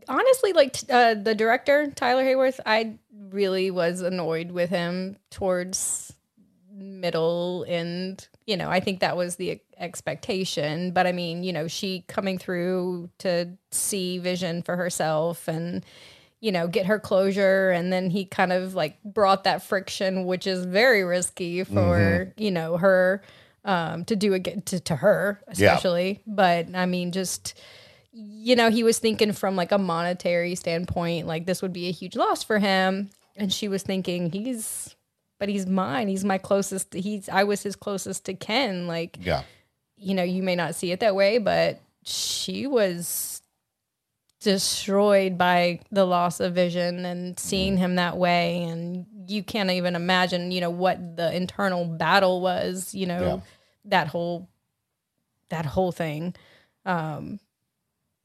honestly, 0.08 0.52
like 0.52 0.72
t- 0.72 0.86
uh, 0.90 1.14
the 1.14 1.32
director 1.36 1.92
Tyler 1.94 2.24
Hayward, 2.24 2.54
I 2.66 2.98
really 3.30 3.70
was 3.70 4.00
annoyed 4.00 4.50
with 4.50 4.68
him 4.70 5.16
towards 5.30 6.12
middle 6.76 7.64
and 7.68 8.28
you 8.46 8.56
know 8.56 8.68
i 8.68 8.80
think 8.80 9.00
that 9.00 9.16
was 9.16 9.36
the 9.36 9.60
expectation 9.78 10.90
but 10.90 11.06
i 11.06 11.12
mean 11.12 11.42
you 11.42 11.52
know 11.52 11.66
she 11.66 12.04
coming 12.06 12.38
through 12.38 13.08
to 13.18 13.48
see 13.70 14.18
vision 14.18 14.62
for 14.62 14.76
herself 14.76 15.48
and 15.48 15.84
you 16.40 16.52
know 16.52 16.68
get 16.68 16.86
her 16.86 16.98
closure 16.98 17.70
and 17.70 17.92
then 17.92 18.10
he 18.10 18.24
kind 18.24 18.52
of 18.52 18.74
like 18.74 19.02
brought 19.04 19.44
that 19.44 19.62
friction 19.62 20.26
which 20.26 20.46
is 20.46 20.64
very 20.66 21.02
risky 21.02 21.64
for 21.64 22.32
you 22.36 22.50
know 22.50 22.76
her 22.76 23.22
um 23.64 24.04
to 24.04 24.14
do 24.14 24.34
again 24.34 24.60
to, 24.62 24.78
to 24.80 24.96
her 24.96 25.40
especially. 25.48 26.20
But 26.26 26.74
i 26.74 26.86
mean 26.86 27.10
just 27.12 27.58
you 28.12 28.56
know 28.56 28.70
he 28.70 28.82
was 28.82 28.98
thinking 28.98 29.32
from 29.32 29.56
like 29.56 29.72
a 29.72 29.78
monetary 29.78 30.54
standpoint 30.54 31.26
like 31.26 31.46
this 31.46 31.62
would 31.62 31.72
be 31.72 31.88
a 31.88 31.92
huge 31.92 32.16
loss 32.16 32.42
for 32.42 32.58
him 32.58 33.10
and 33.36 33.52
she 33.52 33.68
was 33.68 33.82
thinking 33.82 34.30
he's 34.30 34.95
but 35.38 35.48
he's 35.48 35.66
mine 35.66 36.08
he's 36.08 36.24
my 36.24 36.38
closest 36.38 36.94
he's 36.94 37.28
i 37.28 37.44
was 37.44 37.62
his 37.62 37.76
closest 37.76 38.24
to 38.24 38.34
ken 38.34 38.86
like 38.86 39.18
Yeah. 39.20 39.42
you 39.96 40.14
know, 40.14 40.22
you 40.22 40.42
may 40.42 40.54
not 40.56 40.74
see 40.74 40.92
it 40.92 41.00
that 41.00 41.14
way, 41.14 41.38
but 41.38 41.80
she 42.04 42.66
was 42.66 43.40
destroyed 44.40 45.36
by 45.38 45.80
the 45.90 46.04
loss 46.04 46.40
of 46.40 46.54
vision 46.54 47.04
and 47.04 47.38
seeing 47.38 47.76
him 47.76 47.96
that 47.96 48.16
way. 48.16 48.62
And 48.64 49.06
you 49.26 49.42
can't 49.42 49.70
even 49.70 49.96
imagine, 49.96 50.50
you 50.52 50.60
know, 50.60 50.70
what 50.70 51.16
the 51.16 51.34
internal 51.34 51.84
battle 51.86 52.40
was, 52.40 52.94
you 52.94 53.06
know, 53.06 53.20
Yeah. 53.22 53.40
that 53.86 54.08
whole, 54.08 54.48
that 55.48 55.64
whole 55.66 55.92
thing. 55.92 56.34
Um, 56.84 57.40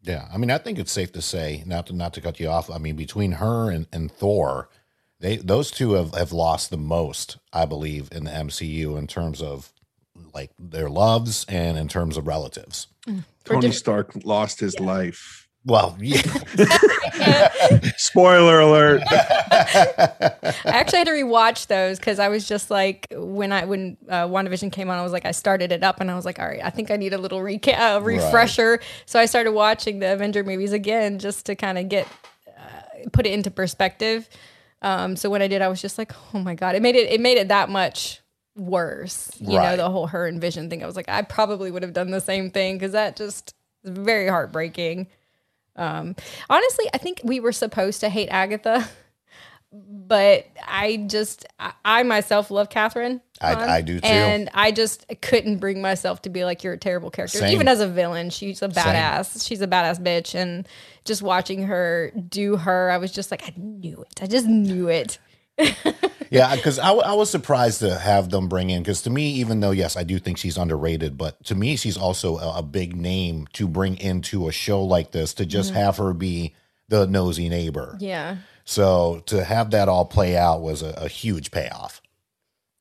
Yeah, 0.04 0.28
I 0.34 0.38
mean, 0.38 0.52
I 0.52 0.58
think 0.58 0.78
it's 0.80 0.92
safe 0.92 1.12
to 1.14 1.22
say, 1.22 1.64
not 1.66 1.88
to 1.88 1.94
not 1.94 2.14
to 2.16 2.22
cut 2.22 2.40
you 2.40 2.50
off. 2.50 2.70
I 2.70 2.78
mean, 2.80 2.96
between 2.96 3.34
her 3.34 3.70
and, 3.72 3.88
and 3.94 4.12
Thor, 4.12 4.68
they 5.22 5.38
those 5.38 5.72
two 5.72 5.94
have, 5.94 6.14
have 6.16 6.32
lost 6.32 6.70
the 6.72 6.78
most, 6.78 7.38
I 7.54 7.66
believe, 7.66 8.10
in 8.12 8.26
the 8.26 8.32
MCU 8.32 8.98
in 8.98 9.08
terms 9.08 9.42
of 9.42 9.72
like 10.34 10.52
their 10.60 10.90
loves 10.90 11.46
and 11.48 11.78
in 11.78 11.88
terms 11.88 12.18
of 12.18 12.28
relatives. 12.28 12.88
For 13.06 13.54
Tony 13.56 13.62
diff- 13.68 13.76
Stark 13.76 14.12
lost 14.26 14.60
his 14.60 14.80
life. 14.80 15.48
Well, 15.64 15.96
yeah, 16.02 16.22
Spoiler 17.98 18.62
alert. 18.62 19.04
I 19.12 20.32
actually 20.66 20.98
had 21.00 21.08
to 21.08 21.12
rewatch 21.14 21.68
those 21.68 22.00
because 22.00 22.18
I 22.18 22.30
was 22.30 22.48
just 22.48 22.72
like, 22.72 23.06
when 23.12 23.52
I 23.52 23.66
when 23.66 23.96
uh, 24.10 24.26
WandaVision 24.28 24.72
came 24.72 24.90
on, 24.90 24.98
I 24.98 25.04
was 25.04 25.12
like, 25.12 25.26
I 25.26 25.32
started 25.32 25.72
it 25.72 25.84
up 25.84 26.02
and 26.02 26.10
I 26.10 26.16
was 26.16 26.26
like, 26.26 26.40
all 26.40 26.48
right, 26.48 26.62
I 26.64 26.72
think 26.72 26.90
I 26.90 26.96
need 26.98 27.14
a 27.14 27.20
little 27.20 27.40
recap, 27.42 27.78
uh, 27.98 28.02
refresher. 28.02 28.80
So 29.06 29.20
I 29.20 29.28
started 29.28 29.52
watching 29.52 30.00
the 30.00 30.14
Avenger 30.14 30.44
movies 30.44 30.74
again 30.74 31.20
just 31.20 31.46
to 31.46 31.56
kind 31.56 31.78
of 31.78 31.90
get 31.90 32.08
uh, 32.48 33.10
put 33.14 33.28
it 33.28 33.34
into 33.34 33.52
perspective. 33.52 34.28
Um, 34.82 35.16
so 35.16 35.30
when 35.30 35.42
I 35.42 35.48
did, 35.48 35.62
I 35.62 35.68
was 35.68 35.82
just 35.82 35.98
like, 35.98 36.12
oh 36.34 36.40
my 36.40 36.56
god, 36.56 36.76
it 36.76 36.82
made 36.82 36.96
it 36.96 37.10
it 37.12 37.22
made 37.22 37.38
it 37.38 37.50
that 37.50 37.70
much 37.70 38.22
worse. 38.56 39.32
You 39.40 39.58
Right. 39.58 39.72
know, 39.72 39.78
the 39.78 39.90
whole 39.90 40.08
her 40.08 40.26
and 40.28 40.42
Vision 40.42 40.70
thing. 40.70 40.84
I 40.84 40.86
was 40.88 40.96
like, 40.96 41.10
I 41.10 41.22
probably 41.22 41.72
would 41.72 41.84
have 41.84 41.94
done 41.94 42.12
the 42.12 42.22
same 42.22 42.50
thing 42.52 42.76
because 42.78 42.92
that 42.94 43.16
just 43.16 43.54
is 43.84 43.92
very 43.98 44.28
heartbreaking. 44.28 45.08
Um, 45.76 46.16
honestly, 46.50 46.86
I 46.94 46.98
think 46.98 47.22
we 47.24 47.40
were 47.40 47.52
supposed 47.54 48.02
to 48.02 48.10
hate 48.10 48.28
Agatha, 48.30 48.88
but 49.72 50.48
I 50.66 51.06
just 51.08 51.46
I, 51.60 51.74
I 51.84 52.04
myself 52.04 52.52
love 52.52 52.70
Kathryn. 52.70 53.22
I- 53.40 53.78
I 53.78 53.82
do 53.82 54.00
too. 54.00 54.06
and 54.06 54.50
I 54.54 54.72
just 54.72 55.06
couldn't 55.22 55.58
bring 55.58 55.82
myself 55.82 56.22
to 56.24 56.30
be 56.30 56.46
like 56.46 56.64
you're 56.64 56.74
a 56.74 56.78
terrible 56.78 57.10
character. 57.10 57.40
Same. 57.40 57.54
Even 57.54 57.68
as 57.68 57.80
a 57.80 57.88
villain, 57.88 58.30
she's 58.30 58.62
a 58.62 58.68
badass. 58.68 59.48
She's 59.48 59.62
a 59.62 59.68
badass 59.68 60.00
bitch, 60.00 60.36
and 60.36 60.68
just 61.06 61.22
watching 61.22 61.64
her 61.64 62.12
do 62.30 62.58
her, 62.58 62.92
I 62.92 62.98
was 62.98 63.12
just 63.12 63.32
like, 63.32 63.44
I 63.44 63.54
knew 63.58 64.06
it. 64.08 64.22
I 64.22 64.28
just 64.28 64.46
knew 64.46 64.90
it. 64.90 65.18
Yeah, 66.32 66.56
because 66.56 66.80
I 66.80 66.92
was 66.92 67.30
surprised 67.30 67.82
to 67.82 67.94
have 67.94 68.30
them 68.30 68.48
bring 68.48 68.70
in 68.70 68.82
because 68.82 69.02
to 69.02 69.10
me, 69.10 69.32
even 69.32 69.60
though 69.60 69.72
yes, 69.72 69.98
I 69.98 70.04
do 70.04 70.18
think 70.18 70.38
she's 70.38 70.58
underrated, 70.58 71.18
but 71.18 71.44
to 71.44 71.56
me, 71.56 71.76
she's 71.76 71.98
also 71.98 72.38
a, 72.38 72.60
a 72.60 72.64
big 72.64 72.96
name 72.96 73.48
to 73.54 73.68
bring 73.68 73.98
into 73.98 74.48
a 74.48 74.52
show 74.54 74.82
like 74.82 75.12
this 75.12 75.34
to 75.36 75.46
just 75.46 75.72
mm-hmm. 75.72 75.82
have 75.82 75.98
her 75.98 76.14
be 76.14 76.56
the 76.88 77.06
nosy 77.06 77.50
neighbor. 77.50 77.98
Yeah. 78.00 78.38
So 78.66 79.22
to 79.28 79.44
have 79.44 79.72
that 79.72 79.90
all 79.90 80.06
play 80.06 80.38
out 80.38 80.62
was 80.62 80.82
a, 80.82 80.90
a 80.98 81.08
huge 81.08 81.52
payoff. 81.52 82.02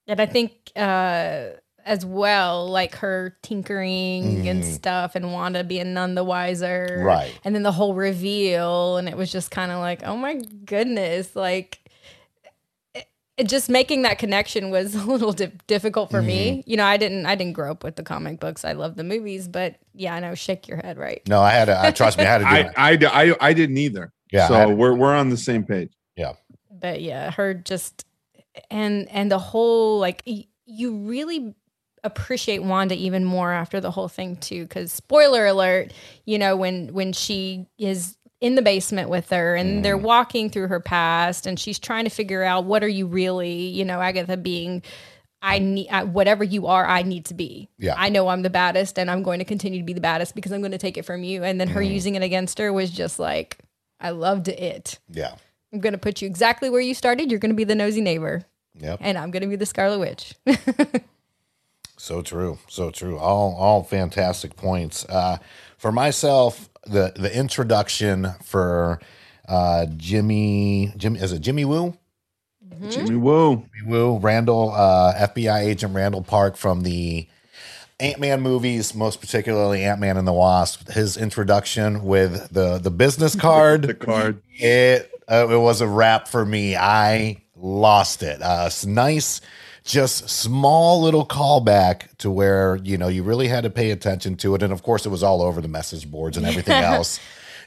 And 0.07 0.21
I 0.21 0.27
think 0.27 0.53
uh, 0.77 1.51
as 1.85 2.05
well, 2.05 2.69
like 2.69 2.97
her 2.97 3.37
tinkering 3.43 4.49
and 4.49 4.65
stuff, 4.65 5.15
and 5.15 5.33
Wanda 5.33 5.63
being 5.65 5.95
none 5.95 6.15
the 6.15 6.25
wiser. 6.25 7.03
Right. 7.05 7.33
And 7.45 7.55
then 7.55 7.63
the 7.63 7.73
whole 7.73 7.95
reveal, 7.95 8.97
and 8.97 9.09
it 9.09 9.17
was 9.17 9.31
just 9.33 9.51
kind 9.51 9.71
of 9.73 9.79
like, 9.79 10.03
oh 10.05 10.17
my 10.17 10.35
goodness, 10.65 11.35
like. 11.37 11.79
it- 12.95 13.07
it 13.37 13.49
just 13.49 13.71
making 13.71 14.03
that 14.03 14.19
connection 14.19 14.69
was 14.71 14.95
a 14.97 15.03
little 15.05 15.33
di- 15.33 15.51
difficult 15.67 16.11
for 16.11 16.19
Mm-hmm. 16.19 16.27
me. 16.27 16.65
You 16.67 16.77
know, 16.77 16.85
I 16.85 16.99
didn't, 16.99 17.25
I 17.25 17.37
didn't 17.37 17.55
grow 17.55 17.71
up 17.71 17.83
with 17.83 17.97
the 17.97 18.03
comic 18.03 18.39
books. 18.39 18.67
I 18.67 18.73
love 18.73 18.97
the 18.97 19.05
movies, 19.05 19.49
but 19.49 19.77
yeah, 19.95 20.15
I 20.15 20.21
know. 20.21 20.35
Shake 20.35 20.69
your 20.69 20.77
head, 20.77 20.99
right? 20.99 21.23
No, 21.27 21.41
I 21.41 21.51
had 21.53 21.65
to. 21.67 21.81
I 21.81 21.91
trust 21.91 22.19
me, 22.19 22.25
I 22.25 22.27
had 22.27 22.39
to 22.39 22.45
do 22.45 22.69
it. 22.69 22.75
I, 22.77 22.93
I, 22.93 23.31
I, 23.31 23.37
I 23.49 23.53
didn't 23.55 23.79
either. 23.79 24.13
Yeah, 24.33 24.49
So 24.49 24.55
had- 24.55 24.77
we're 24.77 24.95
we're 24.95 25.15
on 25.15 25.31
the 25.31 25.37
same 25.37 25.65
page. 25.65 25.93
Yeah, 26.17 26.35
but 26.81 27.01
yeah 27.01 27.31
her 27.31 27.55
just 27.55 28.05
and 28.71 29.09
and 29.11 29.31
the 29.31 29.39
whole 29.39 29.99
like 29.99 30.23
y- 30.27 30.47
you 30.67 30.97
really 30.97 31.55
appreciate 32.03 32.63
wanda 32.63 32.95
even 32.95 33.25
more 33.25 33.53
after 33.53 33.81
the 33.81 33.91
whole 33.91 34.09
thing 34.09 34.37
too 34.37 34.63
because 34.63 34.91
spoiler 34.91 35.47
alert 35.47 35.93
you 36.25 36.39
know 36.39 36.57
when 36.57 36.93
when 36.95 37.13
she 37.13 37.67
is 37.79 38.17
in 38.41 38.55
the 38.55 38.63
basement 38.63 39.11
with 39.11 39.29
her 39.29 39.55
and 39.55 39.85
they're 39.85 39.97
mm-hmm. 39.97 40.07
walking 40.07 40.49
through 40.49 40.67
her 40.67 40.81
past 40.81 41.47
and 41.47 41.61
she's 41.61 41.79
trying 41.79 42.05
to 42.05 42.11
figure 42.11 42.43
out 42.43 42.65
what 42.65 42.83
are 42.83 42.89
you 42.89 43.07
really 43.07 43.67
you 43.67 43.85
know 43.85 44.01
agatha 44.01 44.37
being 44.37 44.83
I 45.43 45.59
need 45.59 45.89
I, 45.89 46.05
whatever 46.05 46.45
you 46.45 46.67
are. 46.67 46.87
I 46.87 47.01
need 47.01 47.25
to 47.25 47.35
be. 47.35 47.71
Yeah. 47.79 47.95
I 47.97 48.11
know 48.11 48.29
I'm 48.29 48.43
the 48.43 48.51
baddest, 48.51 48.99
and 48.99 49.11
I'm 49.11 49.23
going 49.23 49.39
to 49.39 49.47
continue 49.47 49.79
to 49.79 49.87
be 49.87 49.95
the 49.95 50.01
baddest 50.03 50.35
because 50.35 50.53
I'm 50.53 50.61
going 50.61 50.73
to 50.73 50.77
take 50.77 50.99
it 50.99 51.07
from 51.07 51.25
you. 51.25 51.43
And 51.43 51.59
then 51.59 51.69
her 51.69 51.81
mm-hmm. 51.81 51.95
using 51.95 52.15
it 52.15 52.23
against 52.23 52.59
her 52.59 52.71
was 52.75 52.91
just 52.91 53.19
like, 53.19 53.57
I 54.01 54.11
loved 54.11 54.49
it. 54.49 54.99
yeah, 55.11 55.35
I'm 55.73 55.81
going 55.81 55.93
to 55.93 55.99
put 55.99 56.23
you 56.23 56.27
exactly 56.27 56.71
where 56.71 56.81
you 56.81 56.95
started. 56.95 57.31
You're 57.31 57.41
going 57.41 57.53
to 57.53 57.57
be 57.57 57.65
the 57.65 57.75
nosy 57.75 58.01
neighbor, 58.01 58.45
yep. 58.79 58.99
and 59.01 59.19
I'm 59.19 59.31
going 59.31 59.43
to 59.43 59.49
be 59.49 59.57
the 59.57 59.67
Scarlet 59.67 59.99
Witch. 59.99 60.35
So 62.01 62.23
true, 62.23 62.59
so 62.67 62.91
true. 62.91 63.19
All 63.19 63.55
all 63.57 63.83
fantastic 63.83 64.57
points. 64.57 65.05
Uh, 65.05 65.37
for 65.77 65.93
myself, 65.93 66.71
the 66.87 67.13
the 67.15 67.31
introduction 67.37 68.33
for 68.43 69.01
uh, 69.47 69.85
Jimmy 69.99 70.95
Jimmy 70.97 71.21
is 71.21 71.33
it 71.33 71.41
Jimmy 71.41 71.67
Woo? 71.67 71.99
Jimmy 72.89 73.17
Woo. 73.17 73.67
Jimmy 73.77 73.91
Woo 73.91 74.19
Randall 74.19 74.71
uh, 74.71 75.13
FBI 75.15 75.61
agent 75.61 75.95
Randall 75.95 76.23
Park 76.23 76.57
from 76.57 76.85
the 76.85 77.29
Ant 78.01 78.19
Man 78.19 78.41
movies, 78.41 78.95
most 78.95 79.21
particularly 79.21 79.85
Ant 79.85 80.01
Man 80.01 80.17
and 80.17 80.27
the 80.27 80.33
Wasp. 80.33 80.89
His 80.89 81.17
introduction 81.17 82.05
with 82.05 82.53
the 82.53 82.79
the 82.79 82.91
business 82.91 83.35
card. 83.37 83.83
The 83.83 83.95
card. 83.95 84.43
it 84.55 85.11
uh, 85.29 85.49
it 85.51 85.59
was 85.59 85.81
a 85.81 85.87
wrap 85.87 86.27
for 86.27 86.45
me. 86.45 86.77
I 86.77 87.43
lost 87.57 88.23
it. 88.23 88.43
Uh, 88.43 88.65
it's 88.67 88.85
nice, 88.85 89.41
just 89.85 90.29
small 90.29 91.03
little 91.03 91.27
callback 91.27 92.17
to 92.19 92.31
where 92.31 92.77
you 92.77 92.99
know 92.99 93.09
you 93.09 93.23
really 93.23 93.49
had 93.49 93.65
to 93.65 93.71
pay 93.71 93.91
attention 93.91 94.37
to 94.39 94.55
it, 94.55 94.63
and 94.63 94.73
of 94.73 94.83
course 94.83 95.07
it 95.07 95.11
was 95.11 95.23
all 95.23 95.43
over 95.43 95.61
the 95.61 95.69
message 95.69 96.11
boards 96.11 96.37
and 96.37 96.47
everything 96.47 96.75
else. 96.83 97.21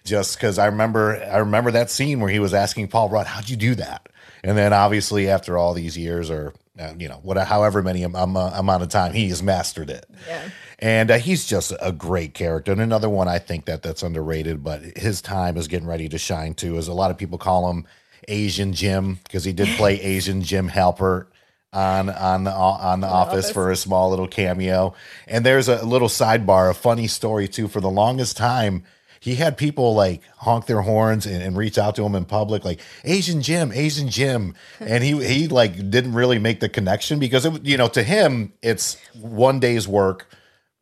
Just 0.03 0.35
because 0.35 0.59
I 0.59 0.65
remember, 0.65 1.15
I 1.23 1.37
remember 1.37 1.71
that 1.71 1.89
scene 1.89 2.19
where 2.19 2.29
he 2.29 2.39
was 2.39 2.53
asking 2.53 2.89
Paul 2.89 3.09
Rudd, 3.09 3.27
"How'd 3.27 3.49
you 3.49 3.55
do 3.55 3.75
that?" 3.75 4.09
And 4.43 4.57
then 4.57 4.73
obviously 4.73 5.29
after 5.29 5.57
all 5.57 5.73
these 5.73 5.97
years, 5.97 6.29
or 6.29 6.53
uh, 6.79 6.93
you 6.97 7.07
know, 7.07 7.19
what, 7.23 7.37
however 7.37 7.81
many 7.83 8.03
am- 8.03 8.15
am- 8.15 8.35
amount 8.35 8.83
of 8.83 8.89
time, 8.89 9.13
he 9.13 9.29
has 9.29 9.43
mastered 9.43 9.89
it. 9.89 10.05
Yeah. 10.27 10.49
And 10.79 11.11
uh, 11.11 11.17
he's 11.19 11.45
just 11.45 11.71
a 11.81 11.91
great 11.91 12.33
character. 12.33 12.71
And 12.71 12.81
another 12.81 13.09
one 13.09 13.27
I 13.27 13.39
think 13.39 13.65
that 13.65 13.83
that's 13.83 14.03
underrated, 14.03 14.63
but 14.63 14.81
his 14.97 15.21
time 15.21 15.55
is 15.57 15.67
getting 15.67 15.87
ready 15.87 16.09
to 16.09 16.17
shine 16.17 16.53
too. 16.55 16.77
Is 16.77 16.87
a 16.87 16.93
lot 16.93 17.11
of 17.11 17.17
people 17.17 17.37
call 17.37 17.69
him 17.69 17.85
Asian 18.27 18.73
Jim 18.73 19.19
because 19.23 19.43
he 19.43 19.53
did 19.53 19.67
play 19.77 19.99
Asian 20.01 20.41
Jim 20.41 20.69
Halpert 20.69 21.27
on 21.71 22.09
on 22.09 22.43
the 22.43 22.51
on 22.51 22.99
the 23.01 23.07
office, 23.07 23.45
Office. 23.45 23.51
for 23.51 23.71
a 23.71 23.75
small 23.75 24.09
little 24.09 24.27
cameo. 24.27 24.93
And 25.27 25.45
there's 25.45 25.67
a 25.67 25.85
little 25.85 26.09
sidebar, 26.09 26.69
a 26.69 26.73
funny 26.73 27.07
story 27.07 27.47
too. 27.47 27.67
For 27.67 27.79
the 27.81 27.89
longest 27.89 28.35
time, 28.35 28.83
he 29.23 29.35
had 29.35 29.55
people 29.55 29.95
like 29.95 30.21
honk 30.35 30.65
their 30.65 30.81
horns 30.81 31.25
and, 31.25 31.41
and 31.41 31.55
reach 31.55 31.77
out 31.77 31.95
to 31.95 32.03
him 32.03 32.13
in 32.13 32.25
public, 32.25 32.65
like 32.65 32.81
Asian 33.05 33.41
Jim, 33.41 33.71
Asian 33.71 34.09
Jim, 34.09 34.53
and 34.81 35.01
he 35.01 35.25
he 35.25 35.47
like 35.47 35.77
didn't 35.89 36.11
really 36.11 36.39
make 36.39 36.59
the 36.59 36.67
connection 36.67 37.19
because 37.19 37.45
it 37.45 37.65
you 37.65 37.77
know 37.77 37.87
to 37.87 38.03
him 38.03 38.51
it's 38.61 38.97
one 39.13 39.61
day's 39.61 39.87
work 39.87 40.27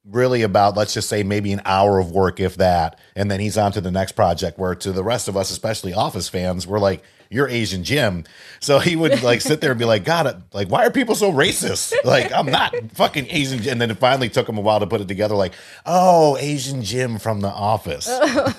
really 0.05 0.41
about 0.41 0.75
let's 0.75 0.95
just 0.95 1.07
say 1.07 1.21
maybe 1.21 1.53
an 1.53 1.61
hour 1.65 1.99
of 1.99 2.09
work 2.09 2.39
if 2.39 2.55
that. 2.55 2.97
And 3.15 3.29
then 3.29 3.39
he's 3.39 3.59
on 3.59 3.73
to 3.73 3.81
the 3.81 3.91
next 3.91 4.13
project 4.13 4.57
where 4.57 4.73
to 4.73 4.91
the 4.91 5.03
rest 5.03 5.27
of 5.27 5.37
us 5.37 5.51
especially 5.51 5.93
office 5.93 6.27
fans 6.27 6.65
we're 6.65 6.79
like 6.79 7.03
you're 7.31 7.47
asian 7.47 7.83
jim 7.83 8.23
so 8.59 8.77
he 8.79 8.95
would 8.95 9.23
like 9.23 9.41
sit 9.41 9.61
there 9.61 9.71
and 9.71 9.79
be 9.79 9.85
like 9.85 10.03
god 10.03 10.43
like 10.53 10.67
why 10.69 10.85
are 10.85 10.91
people 10.91 11.15
so 11.15 11.31
racist 11.31 11.93
like 12.03 12.31
i'm 12.33 12.45
not 12.45 12.73
fucking 12.93 13.25
asian 13.29 13.59
Jim." 13.59 13.71
and 13.71 13.81
then 13.81 13.89
it 13.89 13.97
finally 13.97 14.29
took 14.29 14.47
him 14.47 14.57
a 14.57 14.61
while 14.61 14.79
to 14.79 14.85
put 14.85 15.01
it 15.01 15.07
together 15.07 15.33
like 15.35 15.53
oh 15.85 16.37
asian 16.37 16.83
jim 16.83 17.17
from 17.17 17.41
the 17.41 17.47
office 17.49 18.07
oh 18.11 18.51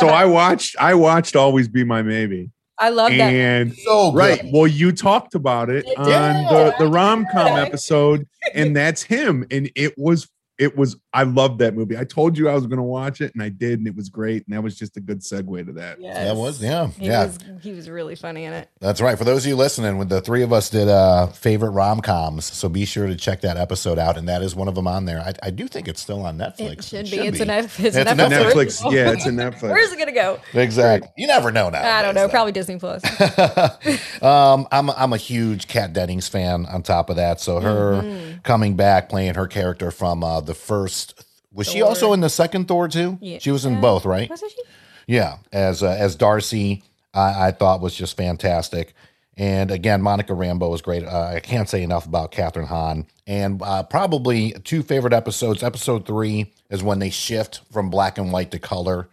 So 0.00 0.08
I 0.08 0.24
watched 0.24 0.76
I 0.78 0.94
watched 0.94 1.36
Always 1.36 1.68
Be 1.68 1.84
My 1.84 2.02
Maybe. 2.02 2.50
I 2.78 2.88
love 2.88 3.10
that. 3.10 3.32
And 3.32 3.74
so 3.76 4.10
good. 4.10 4.18
right. 4.18 4.40
Well, 4.52 4.66
you 4.66 4.92
talked 4.92 5.34
about 5.34 5.68
it 5.68 5.84
on 5.98 6.44
the, 6.44 6.74
the 6.78 6.86
rom 6.86 7.26
com 7.30 7.58
episode, 7.58 8.26
and 8.54 8.74
that's 8.74 9.02
him. 9.02 9.44
And 9.50 9.70
it 9.74 9.92
was 9.98 10.28
it 10.60 10.76
was 10.76 10.96
I 11.12 11.24
loved 11.24 11.58
that 11.60 11.74
movie. 11.74 11.96
I 11.98 12.04
told 12.04 12.38
you 12.38 12.48
I 12.48 12.54
was 12.54 12.66
gonna 12.66 12.82
watch 12.84 13.20
it, 13.20 13.32
and 13.34 13.42
I 13.42 13.48
did, 13.48 13.78
and 13.80 13.88
it 13.88 13.96
was 13.96 14.08
great. 14.08 14.46
And 14.46 14.54
that 14.54 14.62
was 14.62 14.76
just 14.78 14.96
a 14.96 15.00
good 15.00 15.20
segue 15.20 15.66
to 15.66 15.72
that. 15.72 16.00
Yes. 16.00 16.16
that 16.16 16.36
was 16.36 16.62
yeah 16.62 16.86
He 16.98 17.06
yeah 17.06 17.24
was 17.26 17.38
he 17.62 17.72
was 17.72 17.88
really 17.90 18.14
funny 18.14 18.44
in 18.44 18.52
it. 18.52 18.68
That's 18.78 19.00
right. 19.00 19.18
For 19.18 19.24
those 19.24 19.44
of 19.44 19.48
you 19.48 19.56
listening, 19.56 19.98
when 19.98 20.08
the 20.08 20.20
three 20.20 20.42
of 20.42 20.52
us 20.52 20.70
did 20.70 20.86
uh 20.88 21.28
favorite 21.28 21.70
rom 21.70 22.00
coms, 22.00 22.44
so 22.44 22.68
be 22.68 22.84
sure 22.84 23.06
to 23.08 23.16
check 23.16 23.40
that 23.40 23.56
episode 23.56 23.98
out, 23.98 24.16
and 24.18 24.28
that 24.28 24.42
is 24.42 24.54
one 24.54 24.68
of 24.68 24.74
them 24.76 24.86
on 24.86 25.06
there. 25.06 25.20
I, 25.20 25.32
I 25.42 25.50
do 25.50 25.66
think 25.66 25.88
it's 25.88 26.00
still 26.00 26.24
on 26.24 26.38
Netflix. 26.38 26.78
It 26.78 26.84
should 26.84 27.10
be. 27.10 27.26
It's 27.26 27.40
a 27.40 27.46
Netflix. 27.46 27.84
It's, 27.86 27.96
It's 27.96 28.10
a 28.10 28.12
a 28.12 28.14
Netflix. 28.14 28.52
Netflix, 28.82 28.92
yeah, 28.92 29.10
it's 29.12 29.26
a 29.26 29.30
Netflix. 29.30 29.70
Where's 29.70 29.90
it 29.92 29.98
gonna 29.98 30.12
go? 30.12 30.38
exactly. 30.54 31.08
You 31.16 31.26
never 31.26 31.50
know 31.50 31.70
now. 31.70 31.96
I 31.96 32.02
don't 32.02 32.14
know. 32.14 32.28
Probably 32.28 32.52
Disney 32.52 32.78
Plus. 32.78 33.02
um, 34.22 34.66
I'm 34.70 34.90
I'm 34.90 35.12
a 35.12 35.16
huge 35.16 35.68
Kat 35.68 35.92
Dennings 35.92 36.28
fan. 36.28 36.66
On 36.66 36.82
top 36.82 37.10
of 37.10 37.16
that, 37.16 37.40
so 37.40 37.60
her 37.60 37.90
Mm-hmm. 37.90 38.38
coming 38.42 38.76
back 38.76 39.08
playing 39.08 39.34
her 39.34 39.46
character 39.46 39.90
from 39.90 40.22
uh, 40.22 40.40
the 40.50 40.54
first. 40.54 41.24
Was 41.52 41.68
she 41.68 41.80
also 41.80 42.12
in 42.12 42.20
the 42.20 42.28
second 42.28 42.66
Thor 42.66 42.88
too? 42.88 43.18
Yeah. 43.20 43.38
She 43.38 43.50
was 43.52 43.64
in 43.64 43.80
both, 43.80 44.04
right? 44.04 44.28
Wasn't 44.28 44.50
she? 44.50 44.62
Yeah, 45.06 45.38
as 45.52 45.82
uh, 45.82 45.96
as 45.98 46.16
Darcy, 46.16 46.82
I, 47.14 47.48
I 47.48 47.50
thought 47.52 47.80
was 47.80 47.94
just 47.94 48.16
fantastic. 48.16 48.94
And 49.36 49.70
again, 49.70 50.02
Monica 50.02 50.32
Rambeau 50.32 50.70
was 50.70 50.82
great. 50.82 51.04
Uh, 51.04 51.32
I 51.36 51.40
can't 51.40 51.68
say 51.68 51.82
enough 51.82 52.04
about 52.04 52.30
Kathryn 52.30 52.66
Hahn. 52.66 53.06
And 53.26 53.62
uh, 53.62 53.84
probably 53.84 54.52
two 54.64 54.82
favorite 54.82 55.12
episodes. 55.12 55.62
Episode 55.62 56.04
three 56.04 56.52
is 56.68 56.82
when 56.82 56.98
they 56.98 57.10
shift 57.10 57.62
from 57.72 57.90
black 57.90 58.18
and 58.18 58.32
white 58.32 58.50
to 58.50 58.58
color. 58.58 59.08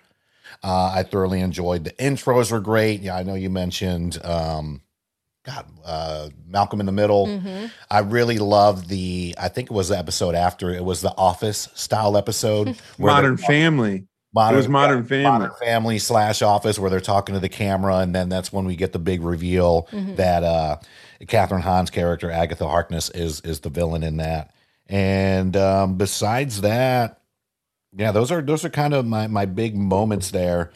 Uh, 0.63 0.91
I 0.93 1.04
thoroughly 1.04 1.39
enjoyed 1.39 1.84
the 1.84 1.91
intros 1.91 2.52
were 2.52 2.60
great. 2.60 3.02
Yeah, 3.02 3.15
I 3.15 3.23
know 3.23 3.36
you 3.36 3.50
mentioned 3.50 4.19
um, 4.26 4.82
God, 5.47 5.65
uh, 5.86 6.29
Malcolm 6.45 6.81
in 6.81 6.86
the 6.86 6.91
Middle. 6.91 7.25
Mm-hmm. 7.27 7.67
I 7.89 7.99
really 7.99 8.38
loved 8.38 8.89
the. 8.89 9.33
I 9.39 9.47
think 9.47 9.71
it 9.71 9.73
was 9.73 9.88
the 9.88 9.97
episode 9.97 10.36
after. 10.36 10.69
It 10.71 10.83
was 10.83 11.01
the 11.01 11.15
Office 11.17 11.69
style 11.73 12.17
episode. 12.17 12.77
where 12.97 13.13
Modern 13.13 13.38
they're- 13.38 13.47
Family. 13.47 14.07
Modern, 14.33 14.55
It 14.55 14.57
was 14.57 14.67
Modern 14.67 15.03
Family. 15.05 15.23
Modern 15.23 15.51
Family 15.60 15.99
slash 15.99 16.41
Office, 16.41 16.77
where 16.77 16.89
they're 16.91 16.99
talking 16.99 17.33
to 17.33 17.39
the 17.39 17.49
camera, 17.49 17.99
and 17.99 18.13
then 18.13 18.27
that's 18.27 18.51
when 18.51 18.65
we 18.65 18.75
get 18.75 18.91
the 18.91 18.99
big 18.99 19.21
reveal 19.21 19.88
that 20.15 20.43
uh, 20.43 20.77
Kathryn 21.21 21.62
Hahn's 21.62 21.89
character 21.89 22.29
Agatha 22.29 22.67
Harkness 22.67 23.10
is 23.12 23.39
is 23.41 23.62
the 23.62 23.69
villain 23.69 24.03
in 24.03 24.17
that. 24.17 24.53
And 24.88 25.55
um, 25.55 25.97
besides 25.97 26.62
that, 26.62 27.21
yeah, 27.93 28.12
those 28.12 28.29
are 28.29 28.41
those 28.41 28.65
are 28.65 28.69
kind 28.69 28.93
of 28.93 29.05
my 29.05 29.27
my 29.27 29.45
big 29.45 29.75
moments 29.77 30.29
there. 30.31 30.71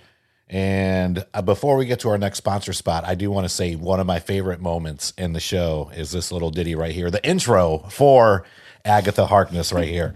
And 0.51 1.25
uh, 1.33 1.41
before 1.41 1.77
we 1.77 1.85
get 1.85 2.01
to 2.01 2.09
our 2.09 2.17
next 2.17 2.39
sponsor 2.39 2.73
spot, 2.73 3.05
I 3.07 3.15
do 3.15 3.31
want 3.31 3.45
to 3.45 3.49
say 3.49 3.75
one 3.75 4.01
of 4.01 4.05
my 4.05 4.19
favorite 4.19 4.59
moments 4.59 5.13
in 5.17 5.31
the 5.31 5.39
show 5.39 5.89
is 5.95 6.11
this 6.11 6.29
little 6.29 6.51
ditty 6.51 6.75
right 6.75 6.91
here, 6.93 7.09
the 7.09 7.25
intro 7.25 7.77
for 7.89 8.45
Agatha 8.83 9.25
Harkness 9.25 9.71
right 9.71 9.87
here. 9.87 10.13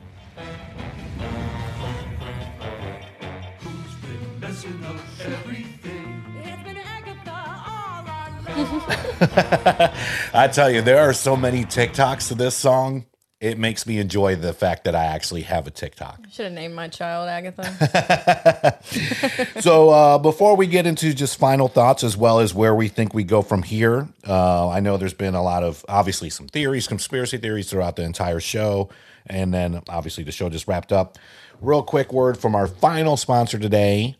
Who's 3.59 3.95
been 3.95 4.39
messing 4.41 4.83
up 4.83 4.97
everything. 5.21 6.25
It's 6.43 6.63
been 6.63 6.77
Agatha 6.77 7.63
all 7.65 8.03
along. 8.03 9.91
I 10.33 10.49
tell 10.51 10.69
you, 10.69 10.81
there 10.81 10.99
are 10.99 11.13
so 11.13 11.37
many 11.37 11.63
TikToks 11.63 12.27
to 12.27 12.35
this 12.35 12.57
song. 12.57 13.05
It 13.41 13.57
makes 13.57 13.85
me 13.85 13.99
enjoy 13.99 14.37
the 14.37 14.53
fact 14.53 14.85
that 14.85 14.95
I 14.95 15.05
actually 15.05 15.41
have 15.41 15.67
a 15.67 15.71
TikTok. 15.71 16.21
Should 16.31 16.45
have 16.45 16.53
named 16.53 16.73
my 16.73 16.87
child 16.87 17.27
Agatha. 17.27 18.79
so 19.59 19.89
uh, 19.89 20.17
before 20.17 20.55
we 20.55 20.67
get 20.67 20.85
into 20.85 21.13
just 21.13 21.37
final 21.37 21.67
thoughts 21.67 22.03
as 22.03 22.15
well 22.15 22.39
as 22.39 22.53
where 22.53 22.73
we 22.73 22.87
think 22.87 23.13
we 23.13 23.23
go 23.23 23.41
from 23.41 23.63
here 23.63 24.07
uh, 24.27 24.69
i 24.69 24.79
know 24.79 24.97
there's 24.97 25.13
been 25.13 25.35
a 25.35 25.43
lot 25.43 25.63
of 25.63 25.83
obviously 25.89 26.29
some 26.29 26.47
theories 26.47 26.87
conspiracy 26.87 27.37
theories 27.37 27.69
throughout 27.69 27.95
the 27.95 28.03
entire 28.03 28.39
show 28.39 28.89
and 29.27 29.53
then 29.53 29.81
obviously 29.89 30.23
the 30.23 30.31
show 30.31 30.49
just 30.49 30.67
wrapped 30.67 30.91
up 30.91 31.17
real 31.61 31.83
quick 31.83 32.13
word 32.13 32.37
from 32.37 32.55
our 32.55 32.67
final 32.67 33.17
sponsor 33.17 33.57
today 33.57 34.15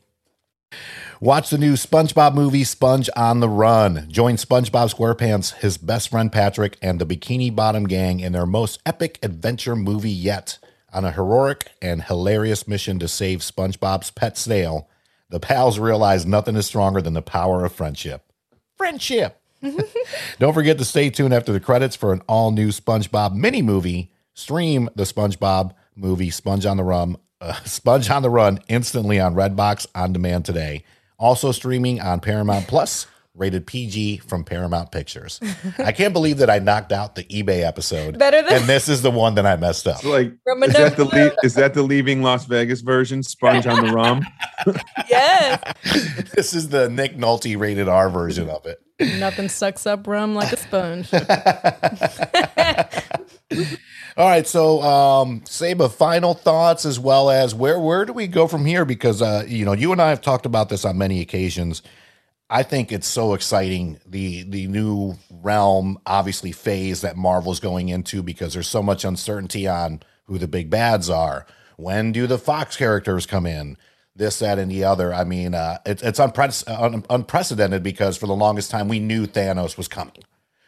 Watch 1.21 1.49
the 1.49 1.58
new 1.58 1.73
SpongeBob 1.73 2.36
movie, 2.36 2.65
Sponge 2.65 3.10
on 3.15 3.39
the 3.39 3.47
Run. 3.47 4.06
Join 4.10 4.36
SpongeBob 4.36 4.93
SquarePants, 4.93 5.54
his 5.56 5.78
best 5.78 6.10
friend 6.10 6.30
Patrick, 6.30 6.78
and 6.82 6.99
the 6.99 7.06
Bikini 7.06 7.56
Bottom 7.56 7.86
Gang 7.86 8.19
in 8.19 8.34
their 8.34 8.45
most 8.45 8.82
epic 8.86 9.17
adventure 9.23 9.78
movie 9.78 10.12
yet. 10.12 10.58
On 10.91 11.06
a 11.06 11.12
heroic 11.12 11.71
and 11.82 12.04
hilarious 12.04 12.67
mission 12.67 12.99
to 12.99 13.08
save 13.08 13.39
SpongeBob's 13.39 14.12
pet 14.12 14.38
snail, 14.38 14.89
the 15.30 15.39
pals 15.39 15.80
realize 15.80 16.25
nothing 16.25 16.58
is 16.58 16.65
stronger 16.65 17.01
than 17.01 17.13
the 17.13 17.21
power 17.21 17.63
of 17.63 17.71
friendship. 17.71 18.32
Friendship! 18.75 19.41
Don't 20.39 20.54
forget 20.54 20.78
to 20.80 20.86
stay 20.86 21.10
tuned 21.10 21.34
after 21.34 21.54
the 21.54 21.62
credits 21.62 21.95
for 21.95 22.12
an 22.12 22.21
all 22.28 22.51
new 22.51 22.69
SpongeBob 22.69 23.34
mini 23.34 23.62
movie. 23.62 24.12
Stream 24.34 24.89
the 24.95 25.04
SpongeBob 25.04 25.73
movie 25.95 26.30
Sponge 26.30 26.65
on 26.65 26.75
the 26.75 26.84
Run, 26.84 27.15
uh, 27.41 27.54
Sponge 27.65 28.10
on 28.10 28.21
the 28.21 28.30
Run 28.30 28.60
instantly 28.67 29.19
on 29.19 29.36
Redbox 29.36 29.88
on 29.95 30.13
demand 30.13 30.45
today. 30.45 30.84
Also 31.17 31.52
streaming 31.52 32.02
on 32.02 32.19
Paramount 32.19 32.67
Plus, 32.67 33.08
rated 33.34 33.65
PG 33.67 34.17
from 34.17 34.43
Paramount 34.43 34.91
Pictures. 34.91 35.39
I 35.78 35.91
can't 35.91 36.13
believe 36.13 36.38
that 36.38 36.50
I 36.50 36.60
knocked 36.60 36.91
out 36.91 37.15
the 37.15 37.24
eBay 37.26 37.63
episode. 37.65 38.17
Better 38.17 38.41
than- 38.41 38.54
and 38.62 38.65
this 38.65 38.88
is 38.89 39.02
the 39.02 39.12
one 39.12 39.36
that 39.36 39.45
I 39.45 39.56
messed 39.58 39.88
up. 39.88 39.98
It's 39.98 40.06
like 40.06 40.34
From 40.43 40.63
a 40.63 40.67
is 40.67 40.74
that 40.74 40.95
the 40.98 41.06
le- 41.06 41.36
is 41.43 41.54
that 41.56 41.74
the 41.74 41.84
leaving 41.84 42.21
Las 42.21 42.45
Vegas 42.45 42.82
version? 42.82 43.24
Sponge 43.24 43.67
on 43.67 43.86
the 43.86 43.91
rum. 43.93 44.26
yes. 45.10 45.60
this 46.34 46.54
is 46.54 46.69
the 46.69 46.89
Nick 46.89 47.17
Nolte 47.17 47.58
rated 47.58 47.88
R 47.89 48.10
version 48.10 48.50
of 48.50 48.65
it. 48.65 48.80
Nothing 49.19 49.50
sucks 49.50 49.86
up 49.86 50.08
rum 50.08 50.36
like 50.36 50.54
a 50.54 50.58
sponge. 50.58 51.10
All 54.17 54.28
right, 54.30 54.47
so 54.47 54.82
um, 54.82 55.41
Saba, 55.45 55.89
final 55.89 56.36
thoughts 56.36 56.86
as 56.86 56.97
well 56.99 57.30
as 57.30 57.54
where 57.54 57.80
where 57.80 58.06
do 58.06 58.13
we 58.13 58.28
go 58.28 58.47
from 58.47 58.65
here? 58.65 58.86
Because 58.86 59.21
uh, 59.21 59.43
you 59.47 59.65
know, 59.65 59.73
you 59.73 59.91
and 59.91 60.01
I 60.01 60.10
have 60.10 60.21
talked 60.21 60.45
about 60.45 60.69
this 60.69 60.86
on 60.86 60.97
many 60.97 61.19
occasions. 61.19 61.82
I 62.49 62.63
think 62.63 62.93
it's 62.93 63.08
so 63.08 63.34
exciting 63.34 63.99
the 64.06 64.43
the 64.43 64.67
new 64.67 65.15
realm, 65.30 65.99
obviously 66.06 66.54
phase 66.54 67.01
that 67.01 67.17
Marvel's 67.17 67.60
going 67.60 67.89
into 67.89 68.23
because 68.23 68.54
there's 68.54 68.69
so 68.69 68.82
much 68.82 69.04
uncertainty 69.04 69.67
on 69.67 70.01
who 70.28 70.38
the 70.38 70.47
big 70.47 70.69
bads 70.69 71.10
are. 71.10 71.45
When 71.78 72.13
do 72.13 72.25
the 72.25 72.38
Fox 72.38 72.78
characters 72.78 73.25
come 73.25 73.45
in? 73.45 73.78
This, 74.15 74.39
that, 74.39 74.60
and 74.60 74.71
the 74.71 74.86
other. 74.86 75.13
I 75.13 75.25
mean, 75.25 75.54
uh, 75.56 75.80
it's 75.86 76.04
it's 76.04 76.19
unpre- 76.21 76.63
un- 76.69 77.06
unprecedented 77.10 77.84
because 77.84 78.15
for 78.15 78.28
the 78.28 78.36
longest 78.36 78.71
time 78.71 78.88
we 78.88 78.99
knew 78.99 79.28
Thanos 79.28 79.78
was 79.78 79.89
coming 79.89 80.23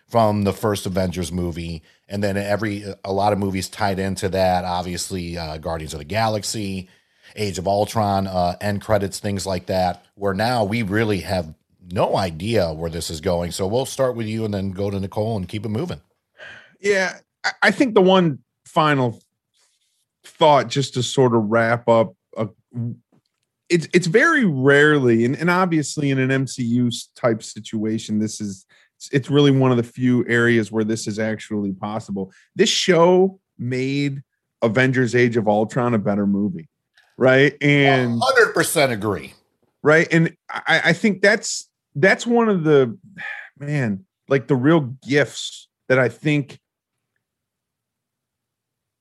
from 0.08 0.44
the 0.44 0.54
first 0.54 0.86
Avengers 0.86 1.32
movie, 1.32 1.84
and 2.08 2.24
then 2.24 2.38
every 2.38 2.86
a 3.04 3.12
lot 3.12 3.34
of 3.34 3.40
movies 3.40 3.70
tied 3.70 4.00
into 4.00 4.30
that. 4.30 4.64
Obviously, 4.64 5.38
uh, 5.38 5.58
Guardians 5.58 5.94
of 5.94 6.00
the 6.00 6.06
Galaxy, 6.06 6.90
Age 7.36 7.58
of 7.58 7.68
Ultron, 7.68 8.26
uh, 8.28 8.56
end 8.62 8.82
credits, 8.82 9.20
things 9.20 9.46
like 9.46 9.66
that. 9.66 10.06
Where 10.16 10.34
now 10.34 10.64
we 10.64 10.82
really 10.84 11.20
have 11.22 11.54
no 11.92 12.18
idea 12.18 12.74
where 12.74 12.90
this 12.90 13.10
is 13.10 13.22
going. 13.22 13.52
So 13.52 13.68
we'll 13.68 13.86
start 13.86 14.16
with 14.16 14.28
you, 14.28 14.46
and 14.46 14.54
then 14.54 14.72
go 14.72 14.90
to 14.90 15.00
Nicole 15.00 15.38
and 15.38 15.48
keep 15.48 15.66
it 15.66 15.70
moving. 15.70 16.02
Yeah, 16.80 17.18
I- 17.62 17.72
think 17.72 17.94
the 17.94 18.02
one 18.02 18.40
final 18.66 19.22
thought, 20.24 20.70
just 20.70 20.94
to 20.94 21.04
sort 21.04 21.36
of 21.36 21.44
wrap 21.46 21.88
up, 21.88 22.14
uh, 22.36 22.48
it's 23.70 23.88
it's 23.94 24.08
very 24.08 24.46
rarely, 24.46 25.26
and, 25.26 25.36
and 25.36 25.50
obviously 25.50 26.12
in 26.12 26.20
an 26.20 26.30
MCU 26.46 26.94
type 27.16 27.44
situation, 27.44 28.20
this 28.20 28.40
is 28.40 28.66
it's- 28.98 29.10
it's 29.12 29.30
really 29.30 29.52
one 29.52 29.72
of 29.72 29.78
the 29.78 29.84
few 29.84 30.26
areas 30.28 30.72
where 30.72 30.84
this 30.84 31.08
is 31.08 31.20
actually 31.20 31.72
possible. 31.72 32.32
This 32.56 32.70
show 32.70 33.40
made 33.58 34.24
Avengers: 34.62 35.14
Age 35.16 35.38
of 35.38 35.48
Ultron 35.48 35.94
a 35.94 36.00
better 36.00 36.26
movie, 36.26 36.68
right? 37.18 37.56
And 37.62 38.20
Hundred 38.22 38.54
percent 38.54 38.92
agree. 38.92 39.34
right 39.84 40.08
and 40.12 40.36
I, 40.50 40.82
I 40.86 40.94
think 40.94 41.22
that's 41.22 41.70
that's 41.96 42.26
one 42.26 42.50
of 42.50 42.64
the 42.64 42.98
man 43.60 44.06
like 44.28 44.48
the 44.48 44.56
real 44.56 44.82
gifts 45.08 45.68
that 45.88 46.00
i 46.00 46.10
think 46.10 46.60